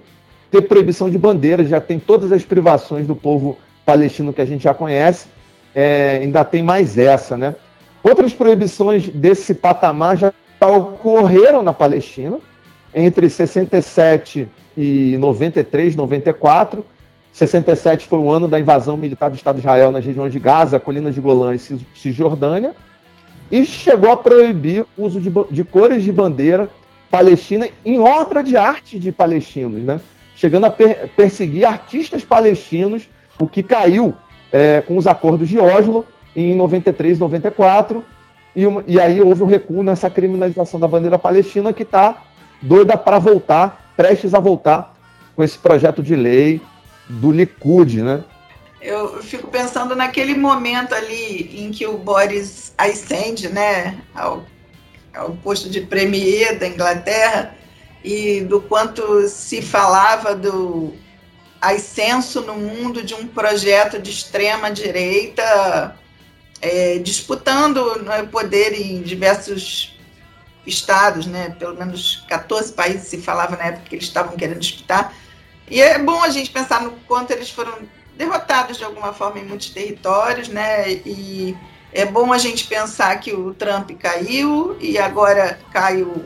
[0.51, 4.65] ter proibição de bandeiras, já tem todas as privações do povo palestino que a gente
[4.65, 5.29] já conhece,
[5.75, 7.55] é, ainda tem mais essa, né?
[8.03, 12.39] Outras proibições desse patamar já ocorreram na Palestina
[12.99, 16.85] entre 67 e 93, 94.
[17.33, 20.81] 67 foi o ano da invasão militar do Estado de Israel nas regiões de Gaza,
[20.81, 22.75] Colinas de Golã e Cisjordânia,
[23.51, 26.69] e chegou a proibir o uso de, de cores de bandeira
[27.11, 30.01] palestina em obra de arte de palestinos, né?
[30.35, 34.15] chegando a per perseguir artistas palestinos, o que caiu
[34.53, 38.05] é, com os acordos de Oslo em 93, 94,
[38.55, 42.23] e, e aí houve um recuo nessa criminalização da bandeira palestina que está
[42.61, 44.95] doida para voltar, prestes a voltar
[45.35, 46.61] com esse projeto de lei
[47.09, 48.25] do Likud, né?
[48.81, 54.45] Eu fico pensando naquele momento ali em que o Boris ascende, né, ao
[55.15, 57.55] ao posto de premier da Inglaterra,
[58.05, 60.95] e do quanto se falava do
[61.61, 65.97] ascenso no mundo de um projeto de extrema direita
[66.61, 69.98] é, disputando né, poder em diversos
[70.69, 71.55] estados, né?
[71.59, 75.13] Pelo menos 14 países se falava na época que eles estavam querendo disputar.
[75.71, 77.79] E é bom a gente pensar no quanto eles foram
[78.17, 80.91] derrotados de alguma forma em muitos territórios, né?
[80.91, 81.57] E
[81.93, 86.25] é bom a gente pensar que o Trump caiu e agora cai o,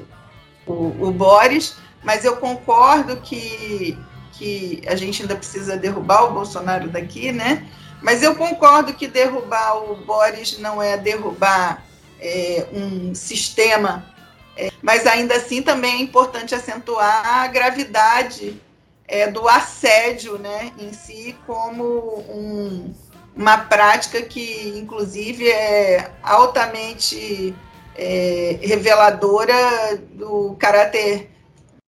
[0.67, 3.97] o, o Boris, mas eu concordo que,
[4.33, 7.67] que a gente ainda precisa derrubar o Bolsonaro daqui, né?
[8.01, 11.85] Mas eu concordo que derrubar o Boris não é derrubar
[12.21, 14.12] é, um sistema,
[14.57, 18.61] é, mas ainda assim também é importante acentuar a gravidade
[19.07, 21.85] é, do assédio né, em si como
[22.29, 22.95] um,
[23.35, 27.55] uma prática que, inclusive, é altamente
[27.95, 31.31] é, reveladora do caráter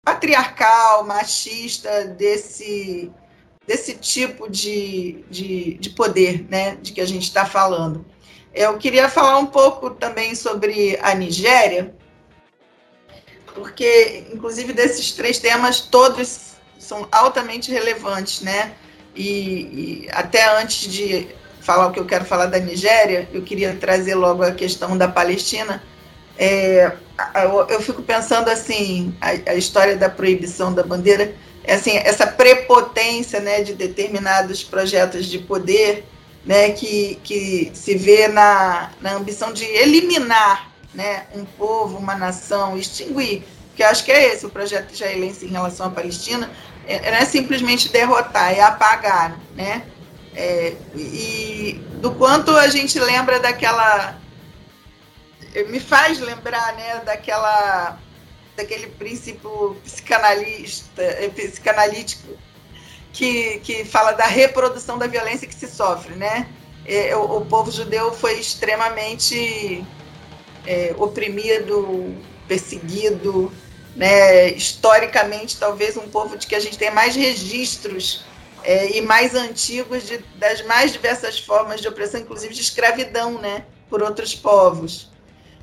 [0.04, 3.10] patriarcal, machista desse,
[3.66, 8.04] desse tipo de, de, de poder né, de que a gente está falando.
[8.54, 11.94] Eu queria falar um pouco também sobre a Nigéria,
[13.54, 18.72] porque, inclusive, desses três temas, todos são altamente relevantes, né?
[19.14, 21.28] E, e, até antes de
[21.60, 25.08] falar o que eu quero falar da Nigéria, eu queria trazer logo a questão da
[25.08, 25.82] Palestina.
[26.36, 26.92] É,
[27.44, 31.32] eu, eu, fico pensando assim, a, a, história da proibição da bandeira,
[31.62, 36.04] é assim, essa prepotência né, de determinados projetos de poder
[36.44, 42.76] né, que, que se vê na, na ambição de eliminar né, um povo, uma nação,
[42.76, 43.44] extinguir,
[43.74, 46.50] que acho que é esse o projeto israelense em relação à Palestina,
[46.86, 49.82] é, não é simplesmente derrotar, é apagar, né?
[50.36, 54.18] É, e do quanto a gente lembra daquela
[55.68, 57.98] me faz lembrar, né, daquela
[58.56, 62.36] daquele princípio psicanalista, eh, psicanalítico
[63.12, 66.48] que, que fala da reprodução da violência que se sofre, né?
[66.86, 69.84] É, o, o, povo judeu foi extremamente
[70.66, 72.14] é, oprimido,
[72.46, 73.52] perseguido,
[73.96, 74.50] né?
[74.50, 78.24] Historicamente, talvez um povo de que a gente tem mais registros
[78.62, 83.64] é, e mais antigos de, das mais diversas formas de opressão, inclusive de escravidão, né?
[83.88, 85.10] Por outros povos.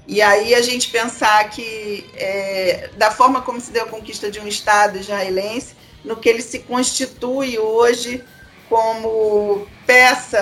[0.07, 4.39] E aí a gente pensar que, é, da forma como se deu a conquista de
[4.39, 8.23] um Estado israelense, no que ele se constitui hoje
[8.67, 10.39] como peça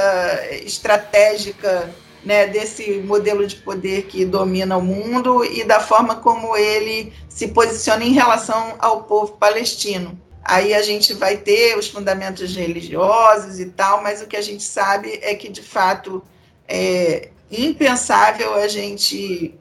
[0.63, 1.89] estratégica
[2.23, 7.49] né, desse modelo de poder que domina o mundo e da forma como ele se
[7.49, 10.19] posiciona em relação ao povo palestino.
[10.43, 14.63] Aí a gente vai ter os fundamentos religiosos e tal, mas o que a gente
[14.63, 16.23] sabe é que, de fato,
[16.67, 19.53] é, impensável a gente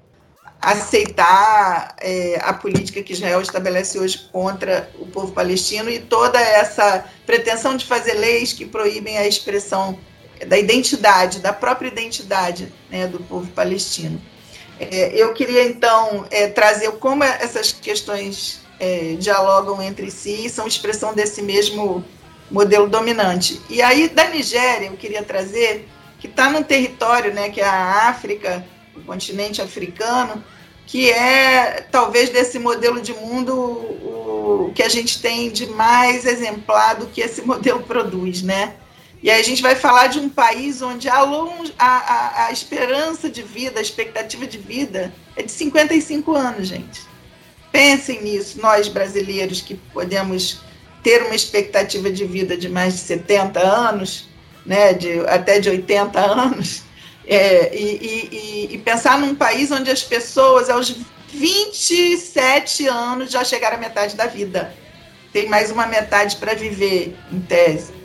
[0.61, 7.05] aceitar é, a política que Israel estabelece hoje contra o povo palestino e toda essa
[7.25, 9.99] pretensão de fazer leis que proíbem a expressão
[10.47, 14.21] da identidade, da própria identidade né, do povo palestino.
[14.79, 20.67] É, eu queria, então, é, trazer como essas questões é, dialogam entre si e são
[20.67, 22.05] expressão desse mesmo
[22.51, 23.61] modelo dominante.
[23.69, 25.89] E aí, da Nigéria, eu queria trazer
[26.19, 28.65] que está num território, né, que é a África,
[28.97, 30.43] o continente africano,
[30.87, 36.97] que é talvez desse modelo de mundo o, que a gente tem de mais exemplar
[36.97, 38.75] do que esse modelo produz, né?
[39.23, 42.53] E aí a gente vai falar de um país onde a, longe, a, a, a
[42.53, 47.01] esperança de vida, a expectativa de vida é de 55 anos, gente.
[47.73, 50.61] Pensem nisso, nós brasileiros que podemos
[51.03, 54.29] ter uma expectativa de vida de mais de 70 anos,
[54.65, 56.83] né, de, até de 80 anos,
[57.27, 60.95] é, e, e, e, pensar num país onde as pessoas, aos
[61.33, 64.75] 27 anos, já chegaram à metade da vida.
[65.33, 67.98] Tem mais uma metade para viver, em tese.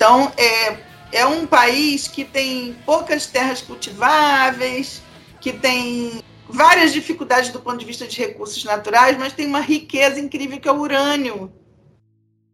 [0.00, 0.78] Então, é,
[1.12, 5.02] é um país que tem poucas terras cultiváveis,
[5.42, 10.18] que tem várias dificuldades do ponto de vista de recursos naturais, mas tem uma riqueza
[10.18, 11.52] incrível que é o urânio.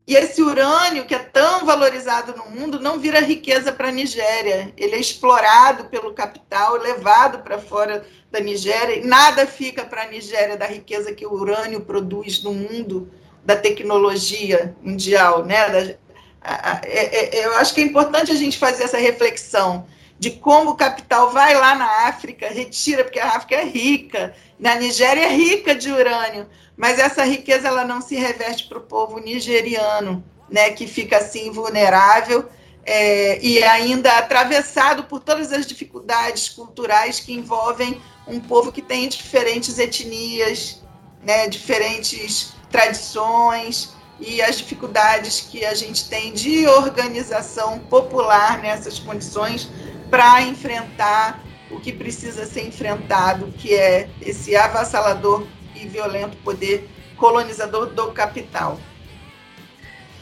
[0.09, 4.75] E esse urânio, que é tão valorizado no mundo, não vira riqueza para a Nigéria.
[4.77, 10.09] Ele é explorado pelo capital, levado para fora da Nigéria, e nada fica para a
[10.09, 13.09] Nigéria da riqueza que o urânio produz no mundo,
[13.45, 15.45] da tecnologia mundial.
[15.45, 15.97] Né?
[16.43, 19.87] É, é, eu acho que é importante a gente fazer essa reflexão
[20.19, 24.75] de como o capital vai lá na África, retira, porque a África é rica, na
[24.77, 29.19] Nigéria é rica de urânio, mas essa riqueza ela não se reverte para o povo
[29.19, 32.49] nigeriano, né, que fica assim vulnerável
[32.85, 39.09] é, e ainda atravessado por todas as dificuldades culturais que envolvem um povo que tem
[39.09, 40.83] diferentes etnias,
[41.23, 49.71] né, diferentes tradições e as dificuldades que a gente tem de organização popular nessas condições
[50.11, 57.87] para enfrentar o que precisa ser enfrentado, que é esse avassalador e violento poder colonizador
[57.87, 58.79] do capital.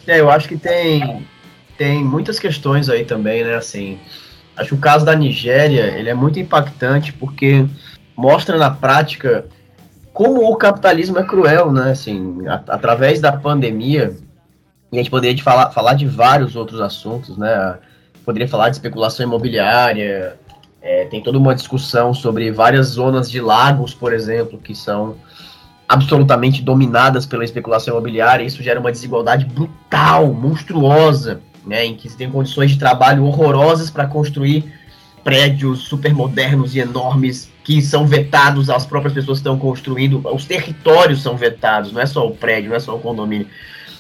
[0.07, 1.27] É, eu acho que tem,
[1.77, 3.55] tem muitas questões aí também, né?
[3.55, 3.99] Assim,
[4.57, 7.67] acho que o caso da Nigéria ele é muito impactante porque
[8.17, 9.47] mostra na prática
[10.15, 11.91] como o capitalismo é cruel, né?
[11.91, 14.17] Assim, a, através da pandemia,
[14.93, 17.77] a gente poderia de falar, falar de vários outros assuntos, né?
[18.25, 20.39] Poderia falar de especulação imobiliária,
[20.81, 25.17] é, tem toda uma discussão sobre várias zonas de lagos, por exemplo, que são
[25.89, 28.45] absolutamente dominadas pela especulação imobiliária.
[28.45, 33.91] Isso gera uma desigualdade brutal, monstruosa, né, em que se tem condições de trabalho horrorosas
[33.91, 34.73] para construir
[35.25, 40.23] prédios super modernos e enormes que são vetados às próprias pessoas estão construindo.
[40.33, 43.49] Os territórios são vetados, não é só o prédio, não é só o condomínio.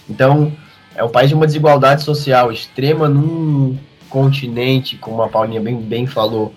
[0.08, 0.52] Então,
[0.94, 3.76] é um país de uma desigualdade social extrema num
[4.10, 6.54] continente, como a Paulinha bem, bem falou,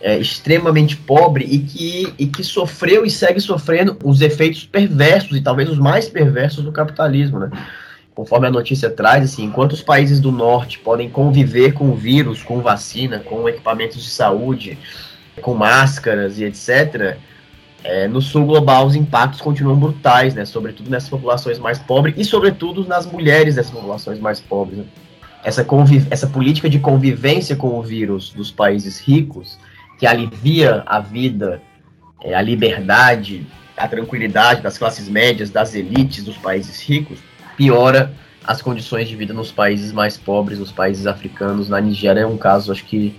[0.00, 5.40] é, extremamente pobre e que, e que sofreu e segue sofrendo os efeitos perversos e
[5.40, 7.50] talvez os mais perversos do capitalismo, né?
[8.14, 12.42] Conforme a notícia traz, assim, enquanto os países do norte podem conviver com o vírus,
[12.42, 14.78] com vacina, com equipamentos de saúde,
[15.38, 17.16] com máscaras e etc.,
[17.84, 20.44] é, no sul global os impactos continuam brutais, né?
[20.44, 24.78] Sobretudo nessas populações mais pobres e sobretudo nas mulheres dessas populações mais pobres.
[24.78, 24.84] Né?
[25.44, 25.64] Essa,
[26.10, 29.58] essa política de convivência com o vírus dos países ricos
[29.98, 31.62] que alivia a vida,
[32.22, 33.46] é, a liberdade,
[33.76, 37.20] a tranquilidade das classes médias, das elites dos países ricos,
[37.56, 38.12] piora
[38.44, 41.68] as condições de vida nos países mais pobres, nos países africanos.
[41.68, 43.14] Na Nigéria é um caso, acho que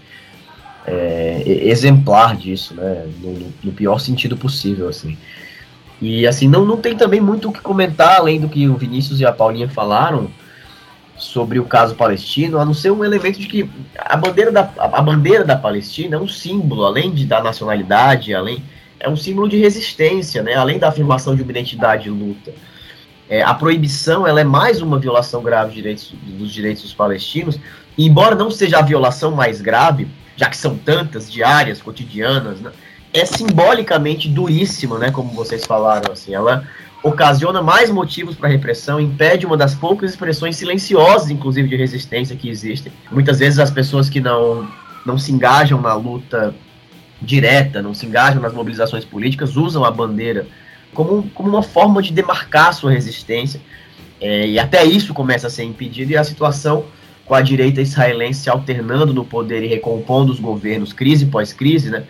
[0.90, 3.06] é, exemplar disso, né?
[3.22, 5.18] No, no, pior sentido possível, assim.
[6.02, 9.20] E assim, não, não tem também muito o que comentar, além do que o Vinícius
[9.20, 10.30] e a Paulinha falaram
[11.18, 15.02] sobre o caso palestino, a não ser um elemento de que a bandeira da, a
[15.02, 18.64] bandeira da Palestina é um símbolo, além de, da nacionalidade, além
[19.00, 20.56] é um símbolo de resistência, né?
[20.56, 22.54] além da afirmação de uma identidade de luta.
[23.30, 27.60] É, a proibição ela é mais uma violação grave direitos, dos direitos dos palestinos,
[27.98, 30.08] e embora não seja a violação mais grave,
[30.40, 32.72] já que são tantas, diárias, cotidianas, né?
[33.14, 36.64] é simbolicamente duríssima, né, como vocês falaram, assim, ela
[37.04, 42.50] ocasiona mais motivos para repressão, impede uma das poucas expressões silenciosas, inclusive, de resistência que
[42.50, 42.92] existem.
[43.12, 44.68] Muitas vezes as pessoas que não,
[45.06, 46.54] não se engajam na luta
[47.22, 50.48] direta, não se engajam nas mobilizações políticas, usam a bandeira
[50.94, 53.60] como, como uma forma de demarcar sua resistência,
[54.22, 56.86] é, e até isso começa a ser impedido, e a situação
[57.30, 62.04] com a direita israelense alternando no poder e recompondo os governos, crise pós crise, né,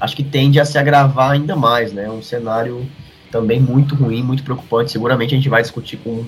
[0.00, 2.06] acho que tende a se agravar ainda mais, né?
[2.06, 2.84] É um cenário
[3.30, 4.90] também muito ruim, muito preocupante.
[4.90, 6.24] Seguramente a gente vai discutir com,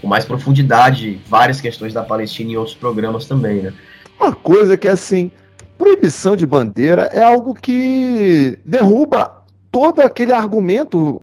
[0.00, 3.72] com mais profundidade várias questões da Palestina em outros programas também, né?
[4.20, 5.30] Uma coisa que é assim,
[5.78, 11.20] proibição de bandeira é algo que derruba todo aquele argumento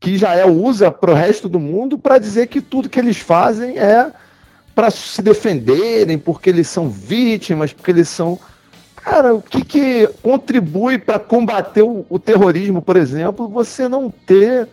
[0.00, 3.78] que Israel usa para o resto do mundo para dizer que tudo que eles fazem
[3.78, 4.10] é
[4.74, 8.38] para se defenderem, porque eles são vítimas, porque eles são
[9.02, 14.68] Cara, o que, que contribui para combater o, o, terrorismo, por exemplo, você não ter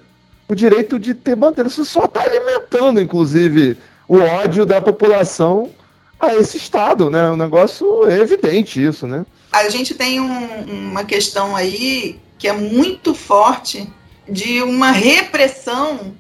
[0.48, 1.68] o direito de ter bandeira?
[1.68, 3.76] Você só está alimentando, inclusive,
[4.08, 5.72] o ódio da população
[6.20, 7.32] a esse Estado, né?
[7.32, 9.26] Um negócio é evidente isso, né?
[9.52, 13.92] A gente tem um, uma questão aí que é muito forte
[14.28, 16.14] de uma repressão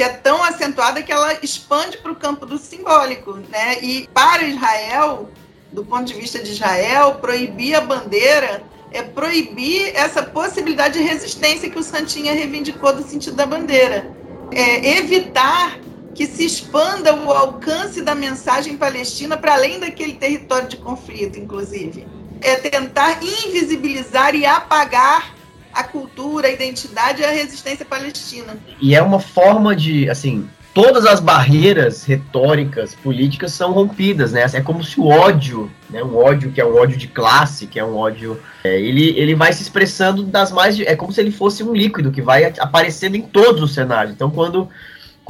[0.00, 3.78] que é tão acentuada que ela expande para o campo do simbólico, né?
[3.82, 5.28] E para Israel
[5.70, 8.62] do ponto de vista de Israel, proibir a bandeira
[8.92, 14.10] é proibir essa possibilidade de resistência que o Santinha reivindicou do sentido da bandeira.
[14.50, 15.78] É evitar
[16.14, 22.08] que se expanda o alcance da mensagem palestina para além daquele território de conflito, inclusive.
[22.40, 25.39] É tentar invisibilizar e apagar
[25.72, 28.56] a cultura, a identidade e a resistência palestina.
[28.80, 34.44] E é uma forma de, assim, todas as barreiras retóricas, políticas são rompidas, né?
[34.52, 36.02] É como se o ódio, né?
[36.02, 39.34] Um ódio que é um ódio de classe, que é um ódio, é, ele, ele
[39.34, 43.16] vai se expressando das mais, é como se ele fosse um líquido que vai aparecendo
[43.16, 44.14] em todos os cenários.
[44.14, 44.68] Então, quando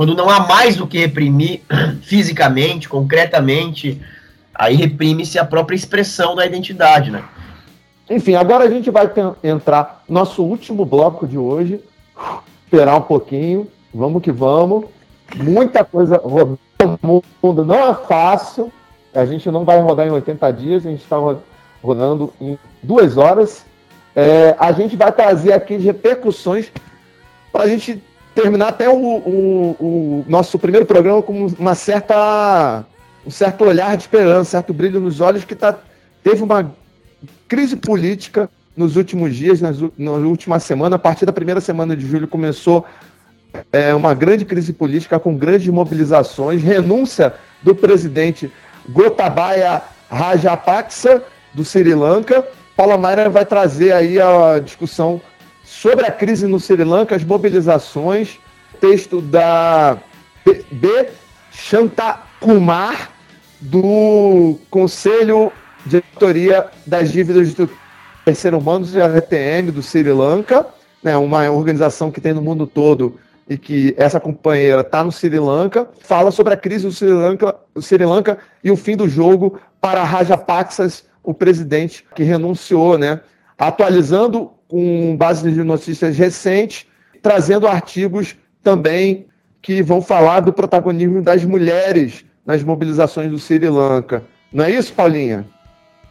[0.01, 1.61] quando não há mais do que reprimir
[2.03, 4.01] fisicamente, concretamente,
[4.55, 7.23] aí reprime-se a própria expressão da identidade, né?
[8.11, 9.09] Enfim, agora a gente vai
[9.43, 11.81] entrar nosso último bloco de hoje.
[12.65, 13.69] Esperar um pouquinho.
[13.95, 14.87] Vamos que vamos
[15.37, 16.59] muita coisa rodando
[17.03, 17.65] no mundo.
[17.65, 18.73] Não é fácil.
[19.15, 21.17] A gente não vai rodar em 80 dias, a gente está
[21.83, 23.65] rodando em duas horas.
[24.15, 26.71] É, a gente vai trazer aqui repercussões
[27.53, 28.03] para a gente
[28.35, 32.85] terminar até o, o, o, nosso primeiro programa com uma certa,
[33.27, 35.77] um certo olhar de esperança, um certo brilho nos olhos, que tá,
[36.23, 36.73] teve uma
[37.49, 42.07] crise política nos últimos dias, nas, na última semana, a partir da primeira semana de
[42.07, 42.85] julho começou
[43.73, 48.51] é, uma grande crise política com grandes mobilizações, renúncia do presidente
[48.89, 51.23] Gotabaya Rajapaksa,
[51.53, 52.47] do Sri Lanka.
[52.77, 55.21] Paula Maia vai trazer aí a discussão
[55.65, 58.39] sobre a crise no Sri Lanka, as mobilizações,
[58.81, 59.99] texto da
[60.71, 61.09] B.
[62.41, 63.11] Kumar,
[63.61, 65.53] do Conselho
[65.87, 67.69] Diretoria das Dívidas do
[68.25, 70.67] Terceiro Humanos e RTM do Sri Lanka,
[71.03, 75.39] né, uma organização que tem no mundo todo e que essa companheira está no Sri
[75.39, 79.59] Lanka, fala sobre a crise do Sri Lanka, Sri Lanka e o fim do jogo
[79.81, 83.21] para Rajapaksas, o presidente que renunciou, né?
[83.59, 86.87] Atualizando com base de notícias recentes,
[87.21, 89.27] trazendo artigos também
[89.61, 94.23] que vão falar do protagonismo das mulheres nas mobilizações do Sri Lanka.
[94.53, 95.47] Não é isso, Paulinha?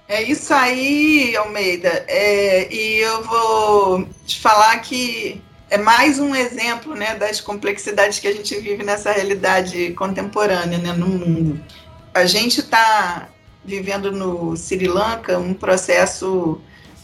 [0.09, 2.03] É isso aí, Almeida.
[2.07, 8.27] É, e eu vou te falar que é mais um exemplo né, das complexidades que
[8.27, 11.63] a gente vive nessa realidade contemporânea né, no mundo.
[12.11, 13.29] A gente está
[13.63, 16.59] vivendo no Sri Lanka um processo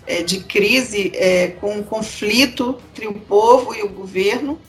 [0.08, 4.60] é, de crise é, com um conflito entre o povo e o governo.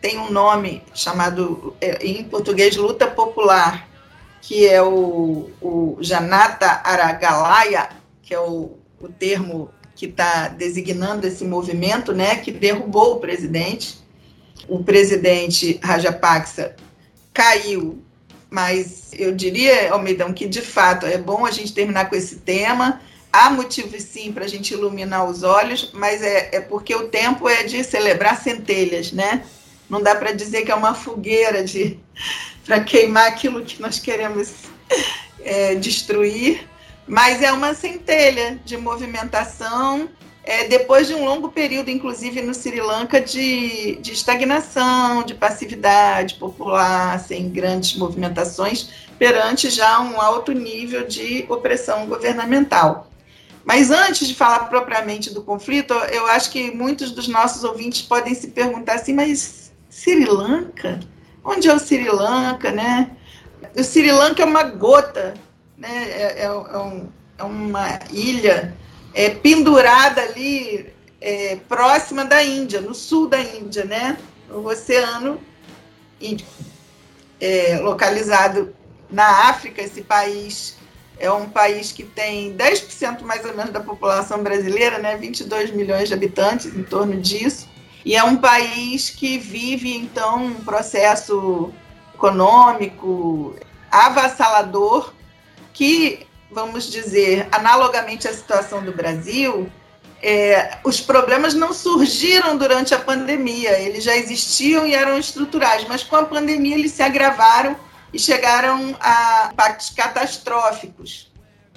[0.00, 3.88] Tem um nome chamado, é, em português, luta popular,
[4.42, 7.88] que é o, o Janata Aragalaya,
[8.22, 14.02] que é o, o termo que está designando esse movimento, né, que derrubou o presidente.
[14.68, 16.74] O presidente Rajapaksa
[17.32, 18.02] caiu,
[18.50, 23.00] mas eu diria, Almeidão, que de fato é bom a gente terminar com esse tema,
[23.32, 27.48] há motivo sim para a gente iluminar os olhos, mas é, é porque o tempo
[27.48, 29.44] é de celebrar centelhas, né?
[29.88, 32.00] Não dá para dizer que é uma fogueira de
[32.64, 34.52] para queimar aquilo que nós queremos
[35.40, 36.68] é, destruir,
[37.06, 40.08] mas é uma centelha de movimentação
[40.44, 46.34] é, depois de um longo período, inclusive no Sri Lanka, de, de estagnação, de passividade
[46.34, 53.08] popular, sem grandes movimentações, perante já um alto nível de opressão governamental.
[53.64, 58.34] Mas antes de falar propriamente do conflito, eu acho que muitos dos nossos ouvintes podem
[58.34, 60.98] se perguntar assim, mas Sri Lanka?
[61.44, 63.10] Onde é o Sri Lanka, né?
[63.76, 65.34] O Sri Lanka é uma gota,
[65.76, 66.10] né?
[66.10, 67.08] É, é, é, um,
[67.38, 68.76] é uma ilha
[69.14, 74.18] é, pendurada ali é, próxima da Índia, no sul da Índia, né?
[74.50, 75.40] O Oceano
[76.20, 76.50] Índico,
[77.40, 78.74] é, localizado
[79.10, 80.76] na África, esse país
[81.18, 85.16] é um país que tem 10% mais ou menos da população brasileira, né?
[85.16, 87.68] 22 milhões de habitantes, em torno disso.
[88.04, 91.72] E é um país que vive, então, um processo
[92.14, 93.56] econômico
[93.90, 95.12] avassalador
[95.72, 99.70] que vamos dizer, analogamente à situação do Brasil,
[100.22, 106.04] é, os problemas não surgiram durante a pandemia, eles já existiam e eram estruturais, mas
[106.04, 107.74] com a pandemia eles se agravaram
[108.12, 111.32] e chegaram a impactos catastróficos.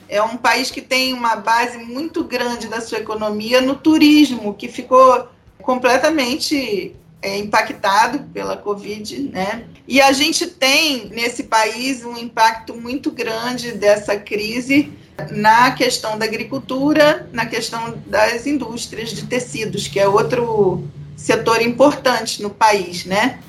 [0.07, 4.67] É um país que tem uma base muito grande da sua economia no turismo, que
[4.67, 5.27] ficou
[5.65, 9.65] completamente é, impactado pela Covid, né?
[9.87, 14.93] E a gente tem nesse país um impacto muito grande dessa crise
[15.31, 20.83] na questão da agricultura, na questão das indústrias de tecidos, que é outro
[21.15, 23.39] setor importante no país, né?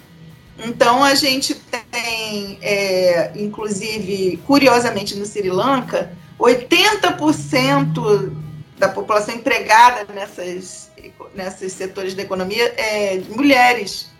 [0.65, 8.33] Então a gente tem, é, inclusive, curiosamente no Sri Lanka, 80%
[8.79, 10.86] da população empregada nessas
[11.35, 14.11] nesses setores da economia é mulheres.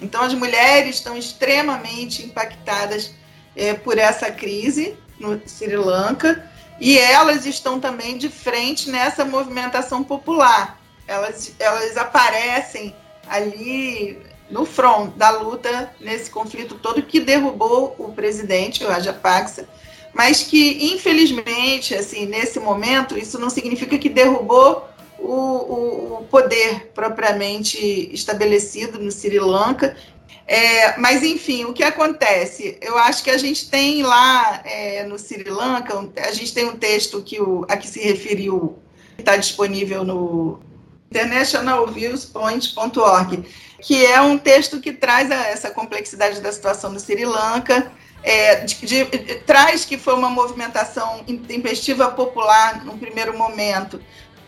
[0.00, 3.12] Então, as mulheres estão extremamente impactadas
[3.56, 10.02] é, por essa crise no Sri Lanka e elas estão também de frente nessa movimentação
[10.02, 10.80] popular.
[11.06, 12.94] Elas, elas aparecem
[13.28, 14.18] ali
[14.50, 19.68] no front da luta nesse conflito todo que derrubou o presidente, o Rajapaksa,
[20.12, 24.88] mas que infelizmente, assim, nesse momento, isso não significa que derrubou
[25.24, 27.78] o, o, o poder propriamente
[28.12, 29.96] estabelecido no Sri Lanka.
[30.46, 32.76] É, mas, enfim, o que acontece?
[32.82, 36.76] Eu acho que a gente tem lá é, no Sri Lanka, a gente tem um
[36.76, 38.78] texto que o, a que se referiu,
[39.18, 40.60] está disponível no
[41.10, 43.44] internationalviewspoint.org,
[43.80, 47.90] que é um texto que traz a, essa complexidade da situação no Sri Lanka,
[48.24, 54.00] é, de, de, de, traz que foi uma movimentação intempestiva popular no primeiro momento,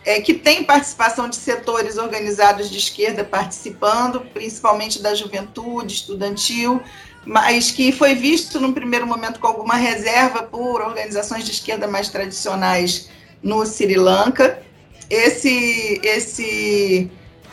[0.07, 6.81] é, que tem participação de setores organizados de esquerda participando, principalmente da juventude estudantil,
[7.25, 12.07] mas que foi visto num primeiro momento com alguma reserva por organizações de esquerda mais
[12.07, 13.09] tradicionais
[13.43, 14.63] no Sri Lanka.
[15.09, 17.11] Esse, esse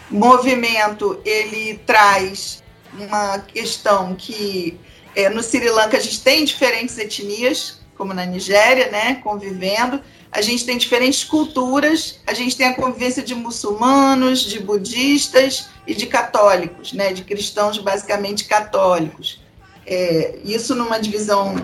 [0.09, 2.63] movimento ele traz
[2.97, 4.79] uma questão que
[5.17, 10.01] é, no Sri Lanka a gente tem diferentes etnias, como na Nigéria, né, convivendo,
[10.35, 15.95] a gente tem diferentes culturas, a gente tem a convivência de muçulmanos, de budistas e
[15.95, 19.41] de católicos, né, de cristãos basicamente católicos.
[19.87, 21.55] É, isso numa divisão,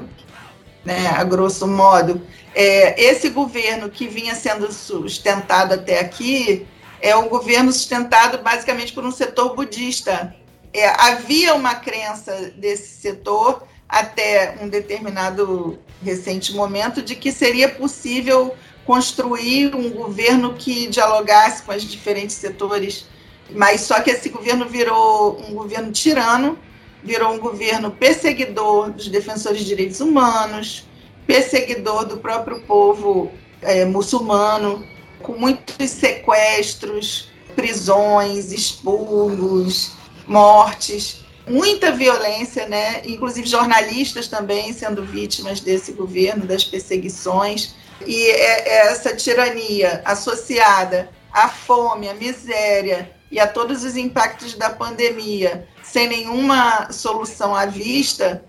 [0.84, 2.22] né, a grosso modo.
[2.54, 6.64] É, esse governo que vinha sendo sustentado até aqui
[7.02, 10.32] é um governo sustentado basicamente por um setor budista.
[10.72, 18.54] É, havia uma crença desse setor até um determinado recente momento de que seria possível
[18.86, 23.06] construir um governo que dialogasse com os diferentes setores,
[23.50, 26.56] mas só que esse governo virou um governo tirano,
[27.02, 30.86] virou um governo perseguidor dos defensores de direitos humanos,
[31.26, 34.86] perseguidor do próprio povo é, muçulmano,
[35.20, 39.92] com muitos sequestros, prisões, expurgos,
[40.26, 43.02] mortes muita violência, né?
[43.04, 47.74] Inclusive jornalistas também sendo vítimas desse governo, das perseguições.
[48.06, 54.54] E é, é essa tirania associada à fome, à miséria e a todos os impactos
[54.54, 58.44] da pandemia, sem nenhuma solução à vista,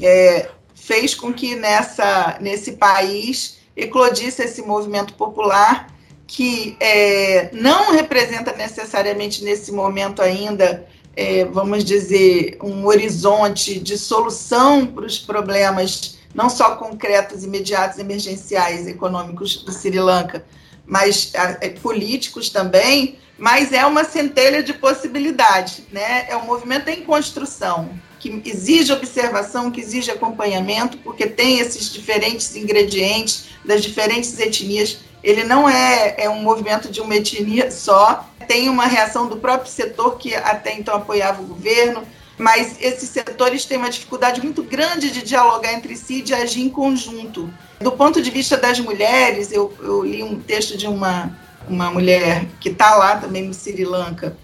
[0.00, 5.86] é, fez com que nessa, nesse país eclodisse esse movimento popular
[6.26, 10.86] que é, não representa necessariamente nesse momento ainda
[11.20, 18.86] é, vamos dizer, um horizonte de solução para os problemas não só concretos, imediatos, emergenciais,
[18.86, 20.44] econômicos do Sri Lanka,
[20.86, 26.26] mas é, políticos também, mas é uma centelha de possibilidades, né?
[26.28, 27.90] É um movimento em construção
[28.20, 34.98] que exige observação, que exige acompanhamento, porque tem esses diferentes ingredientes das diferentes etnias.
[35.22, 39.70] Ele não é, é um movimento de uma etnia só, tem uma reação do próprio
[39.70, 42.02] setor que até então apoiava o governo,
[42.38, 46.70] mas esses setores têm uma dificuldade muito grande de dialogar entre si, de agir em
[46.70, 47.52] conjunto.
[47.80, 51.36] Do ponto de vista das mulheres, eu, eu li um texto de uma,
[51.68, 54.36] uma mulher que está lá também no Sri Lanka,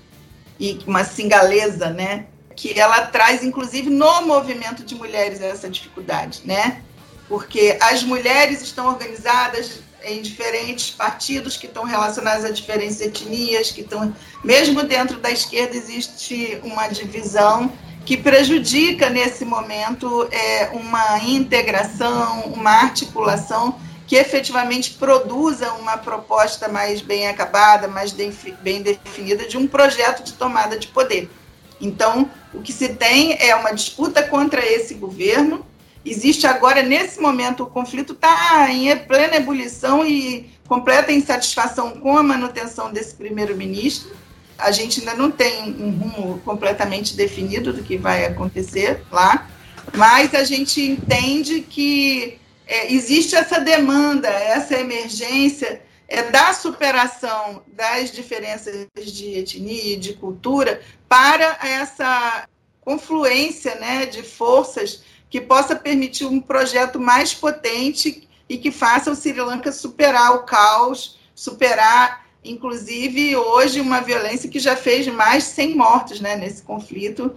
[0.59, 2.27] e uma singalesa, né?
[2.55, 6.83] Que ela traz, inclusive, no movimento de mulheres essa dificuldade, né?
[7.29, 13.81] Porque as mulheres estão organizadas em diferentes partidos que estão relacionados a diferentes etnias, que
[13.81, 17.73] estão mesmo dentro da esquerda existe uma divisão
[18.05, 27.01] que prejudica nesse momento é, uma integração, uma articulação que efetivamente produza uma proposta mais
[27.01, 31.31] bem acabada, mais bem definida de um projeto de tomada de poder.
[31.81, 35.65] Então, o que se tem é uma disputa contra esse governo,
[36.05, 42.23] Existe agora, nesse momento, o conflito está em plena ebulição e completa insatisfação com a
[42.23, 44.15] manutenção desse primeiro-ministro.
[44.59, 49.49] A gente ainda não tem um rumo completamente definido do que vai acontecer lá,
[49.95, 58.11] mas a gente entende que é, existe essa demanda, essa emergência é, da superação das
[58.11, 62.47] diferenças de etnia e de cultura para essa
[62.81, 65.03] confluência né, de forças
[65.35, 70.45] que possa permitir um projeto mais potente e que faça o Sri Lanka superar o
[70.45, 76.63] caos, superar, inclusive, hoje, uma violência que já fez mais de 100 mortos né, nesse
[76.63, 77.35] conflito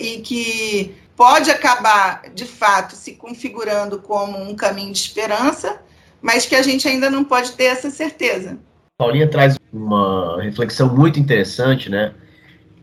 [0.00, 5.82] e que pode acabar, de fato, se configurando como um caminho de esperança,
[6.22, 8.58] mas que a gente ainda não pode ter essa certeza.
[8.96, 12.14] Paulinha traz uma reflexão muito interessante, né?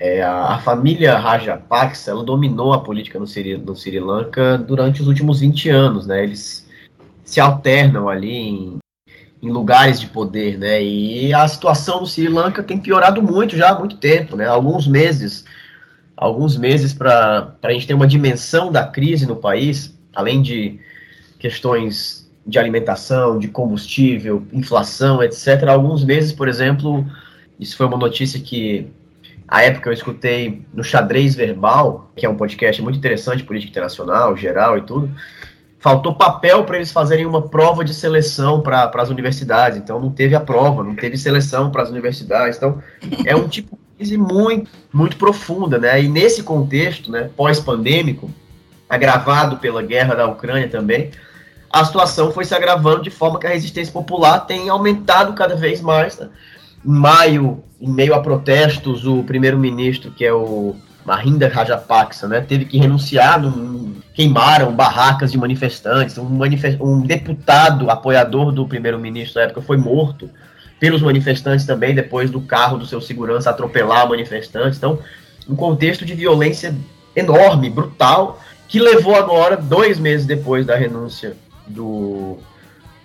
[0.04, 5.08] É, a, família Rajapaksa ela dominou a política no Sri, no Sri Lanka durante os
[5.08, 6.24] últimos 20 anos, né?
[6.24, 6.68] Eles
[7.24, 8.80] se alternam ali em,
[9.44, 10.84] em, lugares de poder, né?
[10.84, 14.48] E a situação no Sri Lanka tem piorado muito já há muito tempo, né?
[14.48, 15.46] Alguns meses,
[16.18, 20.80] alguns meses para a gente ter uma dimensão da crise no país, além de
[21.38, 25.64] questões de alimentação, de combustível, inflação, etc.
[25.68, 27.06] Alguns meses, por exemplo,
[27.60, 28.92] isso foi uma notícia que
[29.52, 34.38] a época eu escutei no Xadrez Verbal, que é um podcast muito interessante, política internacional,
[34.38, 35.12] geral e tudo.
[35.78, 39.78] Faltou papel para eles fazerem uma prova de seleção para as universidades.
[39.78, 42.56] Então não teve a prova, não teve seleção para as universidades.
[42.56, 42.82] Então
[43.26, 46.02] é um tipo de crise muito, muito profunda, né?
[46.02, 48.32] E nesse contexto, né, pós-pandêmico,
[48.88, 51.12] agravado pela guerra da Ucrânia também,
[51.70, 55.82] a situação foi se agravando de forma que a resistência popular tem aumentado cada vez
[55.82, 56.18] mais.
[56.18, 56.30] Né?
[56.86, 60.76] Em maio, em meio a protestos, o primeiro-ministro, que é o
[61.06, 67.90] Mahinda Rajapaksa, né, teve que renunciar, num, queimaram barracas de manifestantes, um, manifest, um deputado
[67.90, 70.30] apoiador do primeiro-ministro da época foi morto
[70.80, 75.00] pelos manifestantes também, depois do carro do seu segurança atropelar manifestantes, então,
[75.48, 76.76] um contexto de violência
[77.16, 81.36] enorme, brutal, que levou agora, dois meses depois da renúncia
[81.68, 82.38] do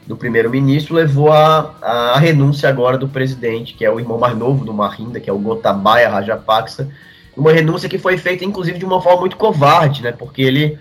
[0.06, 4.64] do primeiro-ministro levou a, a, renúncia agora do presidente, que é o irmão mais novo
[4.64, 6.88] do Mahinda, que é o Gotabaya Rajapaksa,
[7.36, 10.78] uma renúncia que foi feita, inclusive, de uma forma muito covarde, né, porque ele,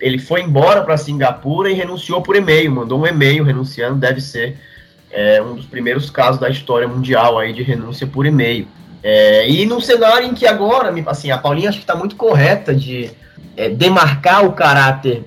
[0.00, 4.56] ele foi embora para Singapura e renunciou por e-mail, mandou um e-mail renunciando, deve ser
[5.10, 8.66] é, um dos primeiros casos da história mundial aí de renúncia por e-mail.
[9.02, 12.74] É, e num cenário em que agora, assim, a Paulinha acho que está muito correta
[12.74, 13.10] de
[13.54, 15.24] é, demarcar o caráter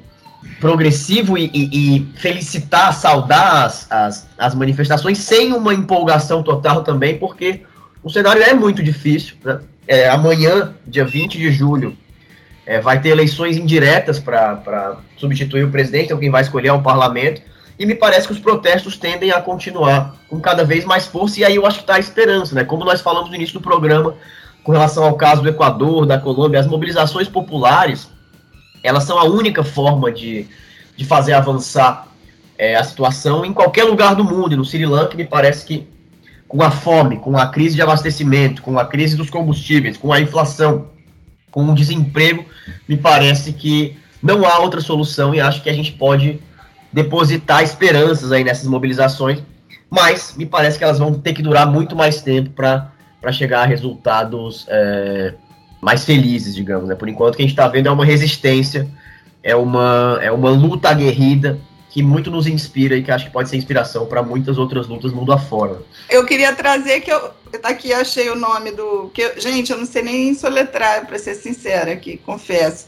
[0.59, 7.17] progressivo e, e, e, felicitar, saudar as, as, as, manifestações sem uma empolgação total também,
[7.17, 7.61] porque
[8.03, 9.35] o cenário é muito difícil.
[9.43, 9.59] Né?
[9.87, 11.95] É, amanhã, dia 20 de julho,
[12.65, 16.81] é, vai ter eleições indiretas para substituir o presidente, então quem vai escolher é o
[16.81, 17.41] parlamento,
[17.79, 21.45] e me parece que os protestos tendem a continuar com cada vez mais força, e
[21.45, 22.63] aí eu acho que está a esperança, né?
[22.63, 24.15] Como nós falamos no início do programa,
[24.63, 28.09] com relação ao caso do Equador, da Colômbia, as mobilizações populares
[28.83, 30.47] elas são a única forma de,
[30.95, 32.07] de fazer avançar
[32.57, 34.53] é, a situação em qualquer lugar do mundo.
[34.53, 35.87] E no Sri Lanka, me parece que
[36.47, 40.21] com a fome, com a crise de abastecimento, com a crise dos combustíveis, com a
[40.21, 40.87] inflação,
[41.51, 42.45] com o desemprego,
[42.87, 46.39] me parece que não há outra solução e acho que a gente pode
[46.91, 49.43] depositar esperanças aí nessas mobilizações,
[49.89, 52.91] mas me parece que elas vão ter que durar muito mais tempo para
[53.31, 55.33] chegar a resultados é,
[55.81, 56.87] mais felizes, digamos.
[56.87, 56.95] Né?
[56.95, 58.87] Por enquanto, o que a gente está vendo é uma resistência
[59.43, 61.57] é uma, é uma luta aguerrida
[61.89, 65.13] que muito nos inspira e que acho que pode ser inspiração para muitas outras lutas
[65.13, 65.81] mundo afora.
[66.09, 67.31] Eu queria trazer que eu
[67.63, 71.93] aqui achei o nome do que gente, eu não sei nem soletrar para ser sincera
[71.93, 72.87] aqui, confesso.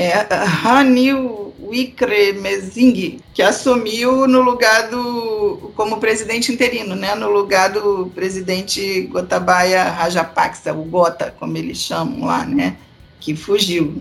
[0.00, 8.06] É Ranil Wickremesinghe, que assumiu no lugar do como presidente interino, né, no lugar do
[8.14, 12.76] presidente Gotabaya Rajapaksa, o Gota, como eles chamam lá, né,
[13.18, 14.00] que fugiu,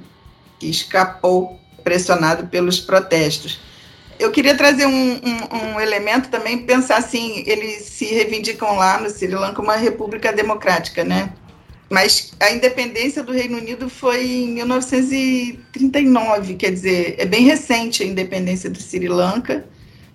[0.60, 3.60] que escapou pressionado pelos protestos.
[4.20, 9.10] Eu queria trazer um, um, um, elemento também, pensar assim, eles se reivindicam lá no
[9.10, 11.34] Sri Lanka uma república democrática, né?
[11.90, 18.06] Mas a independência do Reino Unido foi em 1939, quer dizer, é bem recente a
[18.06, 19.66] independência do Sri Lanka,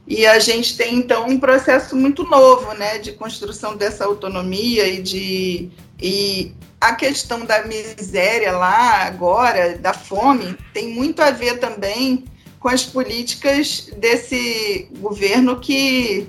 [0.06, 5.00] e a gente tem então um processo muito novo, né, de construção dessa autonomia e
[5.00, 5.70] de
[6.02, 12.24] e a questão da miséria lá agora, da fome, tem muito a ver também
[12.58, 16.28] com as políticas desse governo que,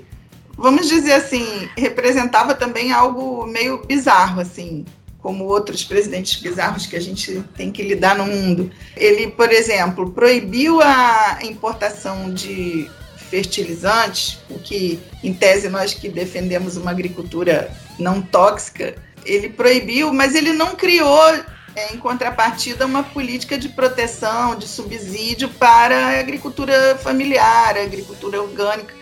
[0.56, 4.86] vamos dizer assim, representava também algo meio bizarro, assim,
[5.24, 8.70] como outros presidentes bizarros que a gente tem que lidar no mundo.
[8.95, 12.91] Ele, por exemplo, proibiu a importação de
[13.30, 18.95] fertilizantes, o que, em tese, nós que defendemos uma agricultura não tóxica,
[19.26, 21.34] ele proibiu, mas ele não criou
[21.76, 28.41] é, em contrapartida, uma política de proteção, de subsídio para a agricultura familiar, a agricultura
[28.41, 28.94] orgânica.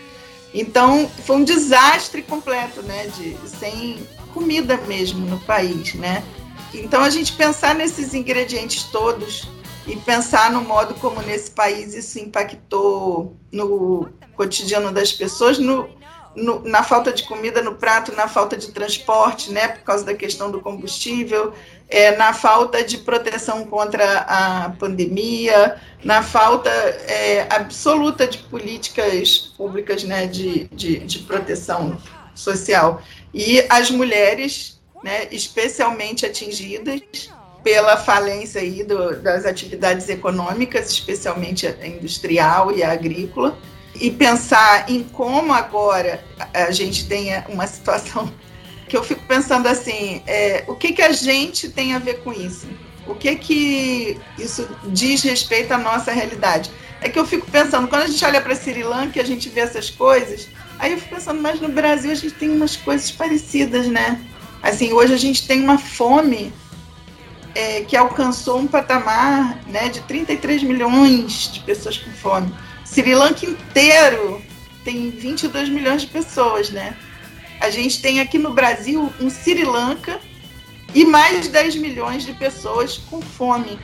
[0.54, 6.22] Então, foi um desastre completo, né, de, sem comida mesmo no país, né?
[6.74, 9.48] Então, a gente pensar nesses ingredientes todos
[9.86, 15.88] e pensar no modo como nesse país isso impactou no cotidiano das pessoas, no,
[16.34, 20.14] no, na falta de comida no prato, na falta de transporte, né, por causa da
[20.14, 21.52] questão do combustível,
[21.88, 30.04] é, na falta de proteção contra a pandemia, na falta é, absoluta de políticas públicas
[30.04, 31.98] né, de, de, de proteção
[32.34, 33.02] social.
[33.34, 37.00] E as mulheres, né, especialmente atingidas
[37.62, 43.58] pela falência aí do, das atividades econômicas, especialmente a industrial e a agrícola,
[43.94, 48.32] e pensar em como agora a gente tenha uma situação
[48.88, 52.32] que eu fico pensando assim, é, o que, que a gente tem a ver com
[52.32, 52.66] isso?
[53.06, 56.70] O que que isso diz respeito à nossa realidade?
[57.00, 59.48] É que eu fico pensando, quando a gente olha para Sri Lanka e a gente
[59.48, 60.48] vê essas coisas,
[60.82, 64.20] aí eu fico pensando, mas no Brasil a gente tem umas coisas parecidas, né?
[64.60, 66.52] Assim, hoje a gente tem uma fome
[67.54, 72.52] é, que alcançou um patamar né, de 33 milhões de pessoas com fome.
[72.84, 74.42] Sri Lanka inteiro
[74.84, 76.96] tem 22 milhões de pessoas, né?
[77.60, 80.18] A gente tem aqui no Brasil um Sri Lanka
[80.92, 83.78] e mais de 10 milhões de pessoas com fome.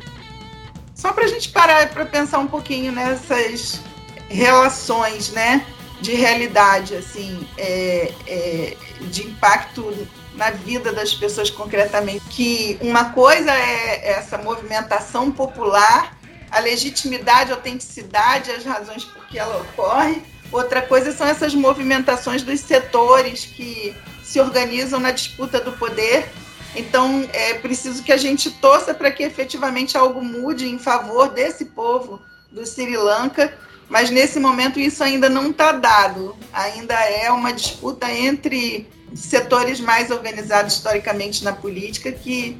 [0.97, 3.81] Só para a gente parar para pensar um pouquinho nessas
[4.29, 5.65] relações, né,
[6.01, 8.77] de realidade, assim, é, é,
[9.11, 12.25] de impacto na vida das pessoas concretamente.
[12.31, 16.19] Que uma coisa é essa movimentação popular
[16.51, 20.23] a legitimidade, a autenticidade, as razões por que ela ocorre.
[20.51, 26.31] Outra coisa são essas movimentações dos setores que se organizam na disputa do poder.
[26.75, 31.67] Então, é preciso que a gente torça para que efetivamente algo mude em favor desse
[31.67, 32.21] povo
[32.51, 33.53] do Sri Lanka,
[33.89, 36.37] mas nesse momento isso ainda não está dado.
[36.53, 42.59] Ainda é uma disputa entre setores mais organizados historicamente na política que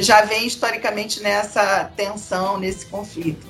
[0.00, 3.46] já vem historicamente nessa tensão, nesse conflito.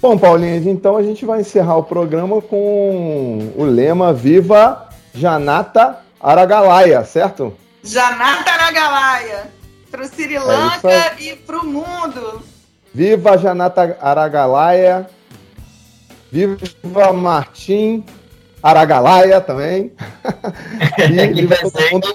[0.00, 7.04] Bom, Paulinha, então a gente vai encerrar o programa com o lema Viva Janata Aragalaia,
[7.04, 7.56] certo?
[7.82, 9.50] Janata Aragalaia,
[9.90, 12.42] para o Sri é Lanka é e para o mundo.
[12.92, 15.08] Viva Janata Aragalaia,
[16.30, 18.04] viva Martim
[18.62, 19.92] Aragalaia também.
[20.98, 22.14] e viva todo mundo.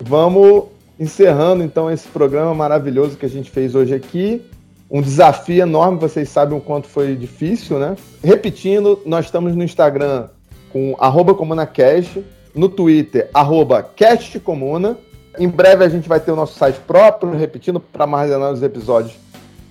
[0.00, 0.64] Vamos
[0.98, 4.42] encerrando então esse programa maravilhoso que a gente fez hoje aqui.
[4.90, 7.96] Um desafio enorme, vocês sabem o quanto foi difícil, né?
[8.22, 10.28] Repetindo, nós estamos no Instagram
[10.70, 12.22] com arroba ComunaCast,
[12.54, 14.98] no Twitter, arroba CastComuna.
[15.38, 19.14] Em breve a gente vai ter o nosso site próprio, repetindo, para armazenar os episódios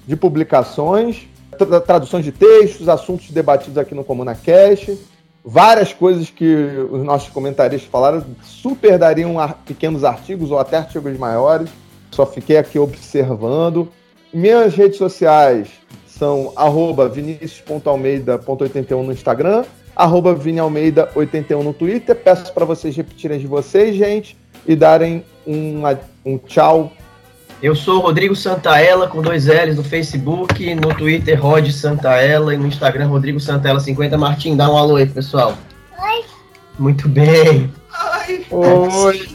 [0.07, 1.27] de publicações,
[1.65, 4.97] tra traduções de textos, assuntos debatidos aqui no ComunaCast
[5.43, 6.55] várias coisas que
[6.89, 11.69] os nossos comentaristas falaram, super dariam ar pequenos artigos ou até artigos maiores.
[12.11, 13.89] Só fiquei aqui observando.
[14.33, 15.67] Minhas redes sociais
[16.07, 19.65] são arroba vinicius.almeida.81 no Instagram,
[19.95, 22.15] arroba vinialmeida81 no Twitter.
[22.15, 25.81] Peço para vocês repetirem de vocês, gente, e darem um,
[26.25, 26.91] um tchau
[27.61, 32.65] Eu sou Rodrigo Santaella, com dois L's no Facebook, no Twitter Rod Santaella e no
[32.65, 34.17] Instagram Rodrigo Santaella50.
[34.17, 35.55] Martim, dá um alô aí, pessoal.
[36.01, 36.25] Oi.
[36.79, 37.71] Muito bem.
[38.27, 38.45] Oi.
[38.49, 39.29] Oi.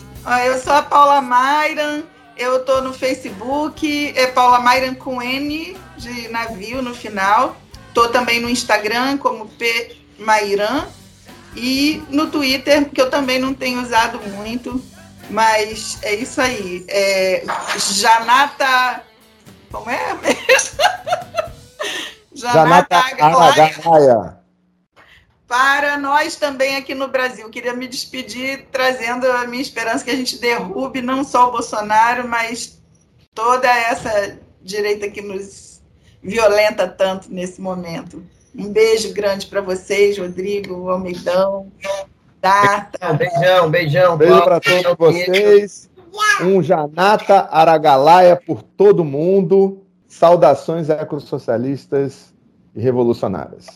[0.45, 2.03] Eu sou a Paula Mairan,
[2.37, 7.57] eu tô no Facebook, é Paula Mairan com N de navio no final.
[7.95, 10.87] Tô também no Instagram como P Mairan
[11.55, 14.83] e no Twitter, que eu também não tenho usado muito,
[15.31, 16.85] mas é isso aí.
[16.89, 17.45] É,
[17.79, 19.03] Janata.
[19.71, 20.79] Como é mesmo?
[22.35, 24.39] Janata Aragaia.
[25.49, 27.49] Para nós também aqui no Brasil.
[27.51, 32.27] Queria me despedir trazendo a minha esperança que a gente derrube não só o Bolsonaro,
[32.27, 32.83] mas
[33.35, 35.81] toda essa direita que nos
[36.23, 38.25] violenta tanto nesse momento.
[38.55, 41.71] Um beijo grande para vocês, Rodrigo, Almeidão,
[42.47, 43.13] Data.
[43.15, 44.17] Beijão, beijão.
[44.17, 45.91] Beijo para todos vocês.
[46.43, 49.83] Um Janata Aragalaia por todo mundo.
[50.07, 52.33] Saudações ecossocialistas
[52.75, 53.65] e revolucionárias.